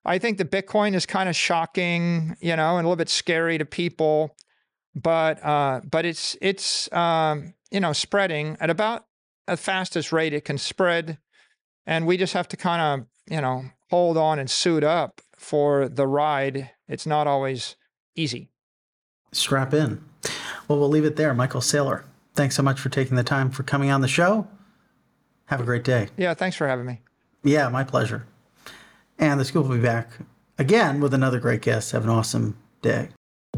I 0.05 0.19
think 0.19 0.39
the 0.39 0.45
Bitcoin 0.45 0.95
is 0.95 1.07
kind 1.07 1.29
of 1.29 1.37
shocking, 1.37 2.37
you 2.41 2.57
know, 2.57 2.79
and 2.79 2.85
a 2.85 2.89
little 2.89 2.97
bit 2.97 3.09
scary 3.09 3.59
to 3.59 3.65
people, 3.65 4.37
but 4.95 5.43
uh, 5.45 5.83
but 5.89 6.05
it's 6.05 6.37
it's 6.41 6.93
um, 6.93 7.55
you 7.71 7.81
know, 7.81 7.93
spreading 7.93 8.57
at 8.61 8.71
about 8.71 9.07
the 9.47 9.57
fastest 9.57 10.13
rate 10.13 10.33
it 10.33 10.45
can 10.45 10.59
spread. 10.59 11.19
And 11.87 12.07
we 12.07 12.17
just 12.17 12.33
have 12.35 12.49
to 12.49 12.57
kind 12.57 13.03
of, 13.03 13.07
you 13.33 13.41
know, 13.41 13.65
hold 13.91 14.17
on 14.17 14.39
and 14.39 14.51
suit 14.51 14.83
up 14.83 15.21
for 15.37 15.89
the 15.89 16.07
ride. 16.07 16.71
It's 16.89 17.07
not 17.07 17.27
always 17.27 17.77
easy. 18.17 18.51
Strap 19.33 19.75
in. 19.75 20.05
Well, 20.69 20.79
we'll 20.79 20.89
leave 20.89 21.05
it 21.05 21.17
there. 21.17 21.33
Michael 21.35 21.61
Saylor, 21.61 22.05
thanks 22.35 22.57
so 22.57 22.63
much 22.63 22.81
for 22.81 22.89
taking 22.89 23.17
the 23.17 23.23
time 23.23 23.51
for 23.51 23.63
coming 23.63 23.91
on 23.91 24.01
the 24.01 24.09
show. 24.09 24.49
Have 25.47 25.61
a 25.61 25.65
great 25.65 25.85
day. 25.85 26.09
Yeah, 26.17 26.35
thanks 26.35 26.57
for 26.57 26.67
having 26.67 26.87
me. 26.87 27.03
Yeah, 27.45 27.69
my 27.69 27.85
pleasure. 27.85 28.27
And 29.19 29.39
the 29.39 29.45
Scoop 29.45 29.67
will 29.67 29.77
be 29.77 29.83
back 29.83 30.11
again 30.59 31.01
with 31.01 31.15
another 31.15 31.39
great 31.39 31.63
guest. 31.63 31.93
Have 31.93 32.03
an 32.05 32.11
awesome 32.11 32.59
day. 32.83 33.11